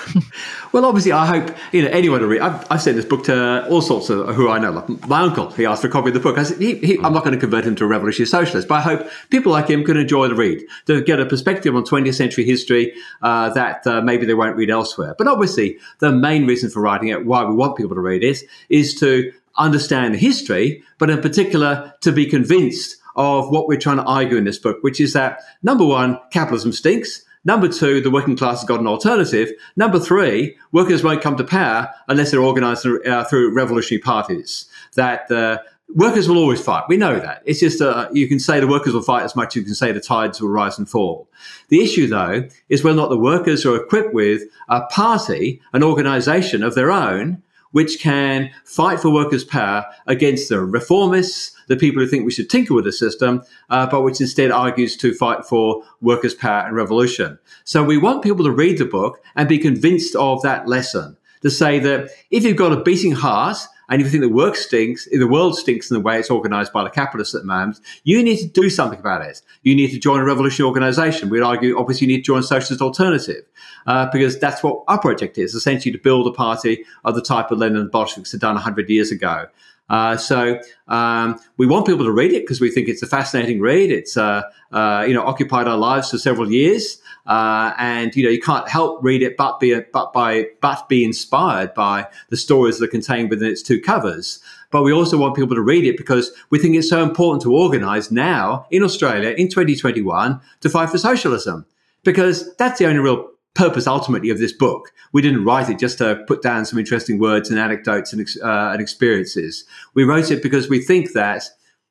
well, 0.72 0.84
obviously, 0.84 1.12
I 1.12 1.26
hope 1.26 1.56
you 1.72 1.82
know 1.82 1.88
anyone 1.88 2.20
to 2.20 2.26
read. 2.26 2.40
I've, 2.40 2.66
I've 2.70 2.82
sent 2.82 2.96
this 2.96 3.04
book 3.04 3.24
to 3.24 3.66
all 3.68 3.80
sorts 3.80 4.10
of 4.10 4.34
who 4.34 4.48
I 4.48 4.58
know. 4.58 4.72
Like 4.72 5.06
my 5.06 5.20
uncle, 5.20 5.50
he 5.50 5.66
asked 5.66 5.82
for 5.82 5.88
a 5.88 5.90
copy 5.90 6.08
of 6.08 6.14
the 6.14 6.20
book. 6.20 6.36
I 6.36 6.42
said, 6.42 6.60
he, 6.60 6.74
he, 6.78 6.98
I'm 6.98 7.12
not 7.12 7.22
going 7.22 7.34
to 7.34 7.40
convert 7.40 7.64
him 7.64 7.76
to 7.76 7.84
a 7.84 7.86
revolutionary 7.86 8.26
socialist, 8.26 8.66
but 8.66 8.76
I 8.76 8.80
hope 8.80 9.08
people 9.30 9.52
like 9.52 9.68
him 9.68 9.84
can 9.84 9.96
enjoy 9.96 10.28
the 10.28 10.34
read, 10.34 10.64
to 10.86 11.02
get 11.02 11.20
a 11.20 11.26
perspective 11.26 11.76
on 11.76 11.84
20th 11.84 12.14
century 12.14 12.44
history 12.44 12.92
uh, 13.22 13.50
that 13.50 13.86
uh, 13.86 14.00
maybe 14.00 14.26
they 14.26 14.34
won't 14.34 14.56
read 14.56 14.70
elsewhere. 14.70 15.14
But 15.16 15.28
obviously, 15.28 15.78
the 16.00 16.12
main 16.12 16.46
reason 16.46 16.70
for 16.70 16.80
writing 16.80 17.08
it, 17.08 17.24
why 17.24 17.44
we 17.44 17.54
want 17.54 17.76
people 17.76 17.94
to 17.94 18.00
read 18.00 18.24
it, 18.24 18.42
is 18.68 18.94
to 18.96 19.32
understand 19.56 20.14
the 20.14 20.18
history, 20.18 20.82
but 20.98 21.10
in 21.10 21.20
particular 21.20 21.94
to 22.00 22.10
be 22.10 22.26
convinced 22.26 22.96
of 23.16 23.48
what 23.50 23.68
we're 23.68 23.78
trying 23.78 23.98
to 23.98 24.04
argue 24.04 24.36
in 24.36 24.44
this 24.44 24.58
book, 24.58 24.78
which 24.82 25.00
is 25.00 25.12
that 25.12 25.40
number 25.62 25.86
one, 25.86 26.18
capitalism 26.32 26.72
stinks. 26.72 27.23
Number 27.44 27.68
two, 27.68 28.00
the 28.00 28.10
working 28.10 28.36
class 28.36 28.60
has 28.60 28.68
got 28.68 28.80
an 28.80 28.86
alternative. 28.86 29.50
Number 29.76 29.98
three, 29.98 30.56
workers 30.72 31.02
won't 31.02 31.22
come 31.22 31.36
to 31.36 31.44
power 31.44 31.90
unless 32.08 32.30
they're 32.30 32.40
organized 32.40 32.86
uh, 32.86 33.24
through 33.24 33.54
revolutionary 33.54 34.00
parties. 34.00 34.66
That 34.94 35.30
uh, 35.30 35.58
workers 35.94 36.28
will 36.28 36.38
always 36.38 36.62
fight. 36.62 36.84
We 36.88 36.96
know 36.96 37.20
that. 37.20 37.42
It's 37.44 37.60
just 37.60 37.80
uh, 37.80 38.08
you 38.12 38.28
can 38.28 38.38
say 38.38 38.60
the 38.60 38.66
workers 38.66 38.94
will 38.94 39.02
fight 39.02 39.24
as 39.24 39.36
much 39.36 39.52
as 39.52 39.56
you 39.56 39.64
can 39.64 39.74
say 39.74 39.92
the 39.92 40.00
tides 40.00 40.40
will 40.40 40.48
rise 40.48 40.78
and 40.78 40.88
fall. 40.88 41.28
The 41.68 41.82
issue, 41.82 42.06
though, 42.06 42.48
is 42.68 42.82
whether 42.82 42.98
or 42.98 43.02
not 43.02 43.10
the 43.10 43.18
workers 43.18 43.66
are 43.66 43.76
equipped 43.76 44.14
with 44.14 44.42
a 44.68 44.82
party, 44.86 45.60
an 45.72 45.82
organization 45.82 46.62
of 46.62 46.74
their 46.74 46.90
own, 46.90 47.42
which 47.72 48.00
can 48.00 48.50
fight 48.64 49.00
for 49.00 49.10
workers' 49.10 49.44
power 49.44 49.84
against 50.06 50.48
the 50.48 50.56
reformists, 50.56 51.53
the 51.68 51.76
people 51.76 52.02
who 52.02 52.08
think 52.08 52.24
we 52.24 52.32
should 52.32 52.50
tinker 52.50 52.74
with 52.74 52.84
the 52.84 52.92
system, 52.92 53.42
uh, 53.70 53.86
but 53.86 54.02
which 54.02 54.20
instead 54.20 54.50
argues 54.50 54.96
to 54.98 55.14
fight 55.14 55.44
for 55.44 55.82
workers' 56.00 56.34
power 56.34 56.66
and 56.66 56.76
revolution. 56.76 57.38
So 57.64 57.82
we 57.82 57.98
want 57.98 58.22
people 58.22 58.44
to 58.44 58.50
read 58.50 58.78
the 58.78 58.84
book 58.84 59.22
and 59.36 59.48
be 59.48 59.58
convinced 59.58 60.14
of 60.16 60.42
that 60.42 60.68
lesson. 60.68 61.16
To 61.42 61.50
say 61.50 61.78
that 61.80 62.08
if 62.30 62.42
you've 62.42 62.56
got 62.56 62.72
a 62.72 62.82
beating 62.82 63.12
heart 63.12 63.58
and 63.88 64.00
if 64.00 64.06
you 64.06 64.10
think 64.10 64.22
the 64.22 64.34
work 64.34 64.56
stinks, 64.56 65.06
if 65.08 65.20
the 65.20 65.28
world 65.28 65.58
stinks 65.58 65.90
in 65.90 65.94
the 65.94 66.00
way 66.00 66.18
it's 66.18 66.30
organized 66.30 66.72
by 66.72 66.82
the 66.84 66.90
capitalists 66.90 67.34
at 67.34 67.42
the 67.42 67.46
moment, 67.46 67.80
you 68.02 68.22
need 68.22 68.38
to 68.38 68.46
do 68.46 68.70
something 68.70 68.98
about 68.98 69.22
it. 69.22 69.42
You 69.62 69.74
need 69.74 69.90
to 69.90 69.98
join 69.98 70.20
a 70.20 70.24
revolutionary 70.24 70.68
organization. 70.68 71.28
We'd 71.28 71.42
argue, 71.42 71.78
obviously, 71.78 72.06
you 72.06 72.14
need 72.14 72.22
to 72.22 72.26
join 72.26 72.38
a 72.38 72.42
socialist 72.42 72.80
alternative 72.80 73.44
uh, 73.86 74.08
because 74.10 74.38
that's 74.38 74.62
what 74.62 74.84
our 74.88 74.98
project 74.98 75.36
is 75.36 75.54
essentially 75.54 75.92
to 75.92 75.98
build 75.98 76.26
a 76.26 76.32
party 76.32 76.84
of 77.04 77.14
the 77.14 77.22
type 77.22 77.50
of 77.50 77.58
Lenin 77.58 77.78
and 77.78 77.90
Bolsheviks 77.90 78.32
had 78.32 78.40
done 78.40 78.54
100 78.54 78.88
years 78.88 79.10
ago. 79.10 79.46
Uh, 79.90 80.16
so 80.16 80.58
um, 80.88 81.38
we 81.58 81.66
want 81.66 81.86
people 81.86 82.04
to 82.04 82.10
read 82.10 82.32
it 82.32 82.42
because 82.42 82.60
we 82.60 82.70
think 82.70 82.88
it's 82.88 83.02
a 83.02 83.06
fascinating 83.06 83.60
read. 83.60 83.90
It's 83.90 84.16
uh, 84.16 84.42
uh, 84.72 85.04
you 85.06 85.12
know 85.12 85.24
occupied 85.24 85.68
our 85.68 85.76
lives 85.76 86.10
for 86.10 86.18
several 86.18 86.50
years, 86.50 87.00
uh, 87.26 87.72
and 87.78 88.14
you 88.16 88.24
know 88.24 88.30
you 88.30 88.40
can't 88.40 88.66
help 88.68 89.02
read 89.04 89.22
it 89.22 89.36
but 89.36 89.60
be 89.60 89.78
but 89.92 90.12
by 90.12 90.46
but 90.62 90.88
be 90.88 91.04
inspired 91.04 91.74
by 91.74 92.06
the 92.30 92.36
stories 92.36 92.78
that 92.78 92.86
are 92.86 92.88
contained 92.88 93.28
within 93.28 93.50
its 93.50 93.62
two 93.62 93.80
covers. 93.80 94.42
But 94.70 94.82
we 94.82 94.92
also 94.92 95.18
want 95.18 95.36
people 95.36 95.54
to 95.54 95.62
read 95.62 95.84
it 95.84 95.96
because 95.98 96.32
we 96.50 96.58
think 96.58 96.74
it's 96.76 96.88
so 96.88 97.02
important 97.02 97.42
to 97.42 97.54
organise 97.54 98.10
now 98.10 98.66
in 98.70 98.82
Australia 98.82 99.30
in 99.30 99.48
2021 99.48 100.40
to 100.60 100.68
fight 100.68 100.90
for 100.90 100.98
socialism 100.98 101.66
because 102.04 102.54
that's 102.56 102.78
the 102.78 102.86
only 102.86 103.00
real 103.00 103.30
purpose 103.54 103.86
ultimately 103.86 104.30
of 104.30 104.38
this 104.38 104.52
book. 104.52 104.92
We 105.12 105.22
didn't 105.22 105.44
write 105.44 105.68
it 105.68 105.78
just 105.78 105.98
to 105.98 106.22
put 106.26 106.42
down 106.42 106.64
some 106.66 106.78
interesting 106.78 107.18
words 107.18 107.50
and 107.50 107.58
anecdotes 107.58 108.12
and, 108.12 108.26
uh, 108.42 108.72
and 108.72 108.80
experiences. 108.80 109.64
We 109.94 110.04
wrote 110.04 110.30
it 110.30 110.42
because 110.42 110.68
we 110.68 110.80
think 110.80 111.12
that 111.12 111.44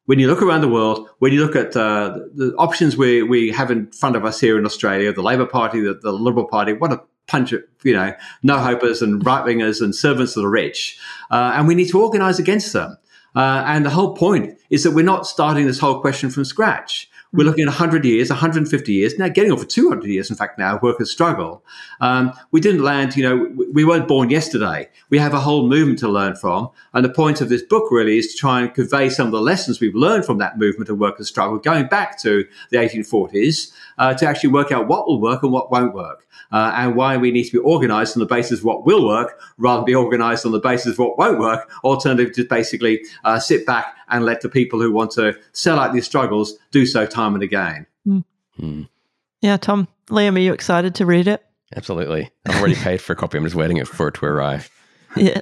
when 0.05 0.19
you 0.19 0.27
look 0.27 0.41
around 0.41 0.61
the 0.61 0.69
world, 0.69 1.07
when 1.19 1.31
you 1.31 1.43
look 1.45 1.55
at 1.55 1.75
uh, 1.77 2.19
the 2.35 2.53
options 2.57 2.97
we, 2.97 3.23
we 3.23 3.51
have 3.51 3.71
in 3.71 3.89
front 3.91 4.17
of 4.17 4.25
us 4.25 4.39
here 4.39 4.57
in 4.57 4.65
Australia, 4.65 5.13
the 5.13 5.21
Labor 5.21 5.45
Party, 5.45 5.79
the, 5.79 5.93
the 5.93 6.11
Liberal 6.11 6.45
Party, 6.45 6.73
what 6.73 6.91
a 6.91 7.01
punch 7.27 7.53
of, 7.53 7.63
you 7.83 7.93
know, 7.93 8.13
no 8.43 8.57
hopers 8.57 9.01
and 9.01 9.25
right 9.25 9.45
wingers 9.45 9.81
and 9.81 9.95
servants 9.95 10.35
of 10.35 10.43
the 10.43 10.49
rich. 10.49 10.99
Uh, 11.31 11.53
and 11.55 11.67
we 11.67 11.75
need 11.75 11.89
to 11.89 12.01
organize 12.01 12.39
against 12.39 12.73
them. 12.73 12.97
Uh, 13.35 13.63
and 13.65 13.85
the 13.85 13.89
whole 13.89 14.13
point 14.13 14.59
is 14.69 14.83
that 14.83 14.91
we're 14.91 15.05
not 15.05 15.25
starting 15.25 15.65
this 15.65 15.79
whole 15.79 16.01
question 16.01 16.29
from 16.29 16.43
scratch. 16.43 17.09
We're 17.33 17.45
looking 17.45 17.63
at 17.63 17.69
100 17.69 18.05
years, 18.05 18.29
150 18.29 18.93
years, 18.93 19.17
now 19.17 19.27
getting 19.27 19.51
over 19.51 19.65
200 19.65 20.07
years, 20.07 20.29
in 20.29 20.35
fact, 20.35 20.59
now, 20.59 20.79
workers 20.83 21.09
struggle. 21.09 21.65
Um, 21.99 22.31
we 22.51 22.61
didn't 22.61 22.83
land, 22.83 23.17
you 23.17 23.23
know, 23.23 23.65
we 23.71 23.83
weren't 23.83 24.07
born 24.07 24.29
yesterday. 24.29 24.87
We 25.09 25.17
have 25.17 25.33
a 25.33 25.39
whole 25.39 25.67
movement 25.67 25.97
to 25.99 26.09
learn 26.09 26.35
from. 26.35 26.69
And 26.93 27.03
the 27.03 27.09
point 27.09 27.41
of 27.41 27.49
this 27.49 27.63
book 27.63 27.89
really 27.89 28.19
is 28.19 28.31
to 28.33 28.37
try 28.37 28.61
and 28.61 28.71
convey 28.71 29.09
some 29.09 29.25
of 29.25 29.31
the 29.31 29.41
lessons 29.41 29.79
we've 29.79 29.95
learned 29.95 30.25
from 30.25 30.37
that 30.37 30.59
movement 30.59 30.89
of 30.91 30.99
workers 30.99 31.27
struggle, 31.27 31.57
going 31.57 31.87
back 31.87 32.21
to 32.21 32.45
the 32.69 32.77
1840s, 32.77 33.73
uh, 33.97 34.13
to 34.13 34.27
actually 34.27 34.49
work 34.49 34.71
out 34.71 34.87
what 34.87 35.07
will 35.07 35.19
work 35.19 35.43
and 35.43 35.51
what 35.51 35.71
won't 35.71 35.93
work. 35.93 36.27
Uh, 36.51 36.71
and 36.75 36.95
why 36.95 37.17
we 37.17 37.31
need 37.31 37.45
to 37.45 37.51
be 37.51 37.57
organized 37.57 38.15
on 38.15 38.19
the 38.19 38.27
basis 38.27 38.59
of 38.59 38.65
what 38.65 38.85
will 38.85 39.07
work 39.07 39.39
rather 39.57 39.79
than 39.79 39.85
be 39.85 39.95
organized 39.95 40.45
on 40.45 40.51
the 40.51 40.59
basis 40.59 40.93
of 40.93 40.99
what 40.99 41.17
won't 41.17 41.39
work. 41.39 41.69
Alternative 41.83 42.31
to 42.33 42.45
basically 42.45 43.01
uh, 43.23 43.39
sit 43.39 43.65
back 43.65 43.95
and 44.09 44.23
let 44.23 44.41
the 44.41 44.49
people 44.49 44.79
who 44.79 44.91
want 44.91 45.09
to 45.11 45.35
sell 45.51 45.79
out 45.79 45.93
these 45.93 46.05
struggles 46.05 46.53
do 46.71 46.85
so 46.85 47.05
time 47.05 47.33
and 47.33 47.43
again. 47.43 47.87
Mm. 48.07 48.23
Mm. 48.59 48.89
Yeah, 49.41 49.57
Tom, 49.57 49.87
Liam, 50.09 50.35
are 50.35 50.39
you 50.39 50.53
excited 50.53 50.95
to 50.95 51.05
read 51.05 51.27
it? 51.27 51.43
Absolutely. 51.75 52.29
I've 52.45 52.59
already 52.59 52.75
paid 52.75 53.01
for 53.01 53.13
a 53.13 53.15
copy. 53.15 53.37
I'm 53.37 53.43
just 53.43 53.55
waiting 53.55 53.83
for 53.85 54.09
it 54.09 54.15
to 54.15 54.25
arrive. 54.25 54.69
Yeah. 55.15 55.41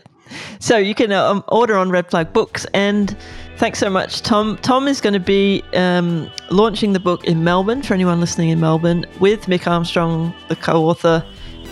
So 0.60 0.78
you 0.78 0.96
can 0.96 1.12
um, 1.12 1.44
order 1.48 1.78
on 1.78 1.90
Red 1.90 2.10
Flag 2.10 2.34
Books. 2.34 2.66
And 2.74 3.16
thanks 3.58 3.80
so 3.80 3.90
much, 3.90 4.22
Tom. 4.22 4.58
Tom 4.62 4.88
is 4.88 5.02
going 5.02 5.14
to 5.14 5.20
be 5.20 5.64
um, 5.74 6.30
launching 6.50 6.94
the 6.94 7.00
book 7.00 7.24
in 7.26 7.44
Melbourne 7.44 7.82
for 7.82 7.94
anyone 7.94 8.20
listening 8.20 8.50
in 8.50 8.60
Melbourne 8.60 9.06
with 9.20 9.46
Mick 9.46 9.68
Armstrong, 9.68 10.34
the 10.48 10.56
co-author, 10.56 11.26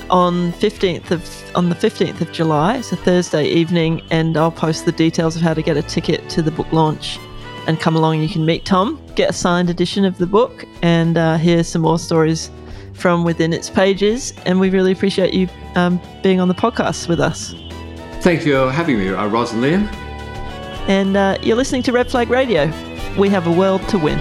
on 0.10 0.51
15th 0.53 1.12
of 1.12 1.55
on 1.55 1.70
the 1.70 1.76
15th 1.76 2.22
of 2.22 2.32
July. 2.32 2.78
It's 2.78 2.91
a 2.91 2.95
Thursday 2.95 3.45
evening, 3.45 4.01
and 4.12 4.38
I'll 4.38 4.51
post 4.51 4.86
the 4.86 4.91
details 4.91 5.36
of 5.36 5.41
how 5.41 5.53
to 5.53 5.62
get 5.62 5.78
a 5.78 5.84
ticket 5.84 6.30
to 6.30 6.41
the 6.41 6.51
book 6.51 6.72
launch 6.72 7.20
and 7.68 7.80
come 7.80 7.95
along. 7.95 8.22
You 8.22 8.30
can 8.30 8.45
meet 8.45 8.66
Tom, 8.66 8.99
get 9.16 9.30
a 9.30 9.34
signed 9.34 9.70
edition 9.70 10.05
of 10.05 10.18
the 10.18 10.26
book, 10.26 10.66
and 10.82 11.18
uh, 11.18 11.38
hear 11.38 11.64
some 11.64 11.84
more 11.84 11.99
stories 11.99 12.49
from 12.93 13.24
within 13.24 13.53
its 13.53 13.70
pages. 13.70 14.34
And 14.45 14.60
we 14.60 14.70
really 14.70 14.91
appreciate 14.91 15.34
you 15.34 15.47
um, 15.76 16.01
being 16.22 16.39
on 16.39 16.47
the 16.47 16.55
podcast 16.55 17.07
with 17.07 17.20
us. 17.20 17.53
Thank 18.22 18.45
you 18.45 18.53
for 18.53 18.72
having 18.72 18.97
me, 18.97 19.09
uh, 19.09 19.28
and 19.28 19.63
Liam. 19.63 19.88
And 20.89 21.15
uh, 21.15 21.38
you're 21.41 21.55
listening 21.55 21.84
to 21.84 21.91
Red 21.91 22.09
Flag 22.11 22.30
Radio. 22.30 22.65
We 23.17 23.30
have 23.30 23.47
a 23.47 23.51
world 23.51 23.88
to 23.89 23.97
win. 23.97 24.20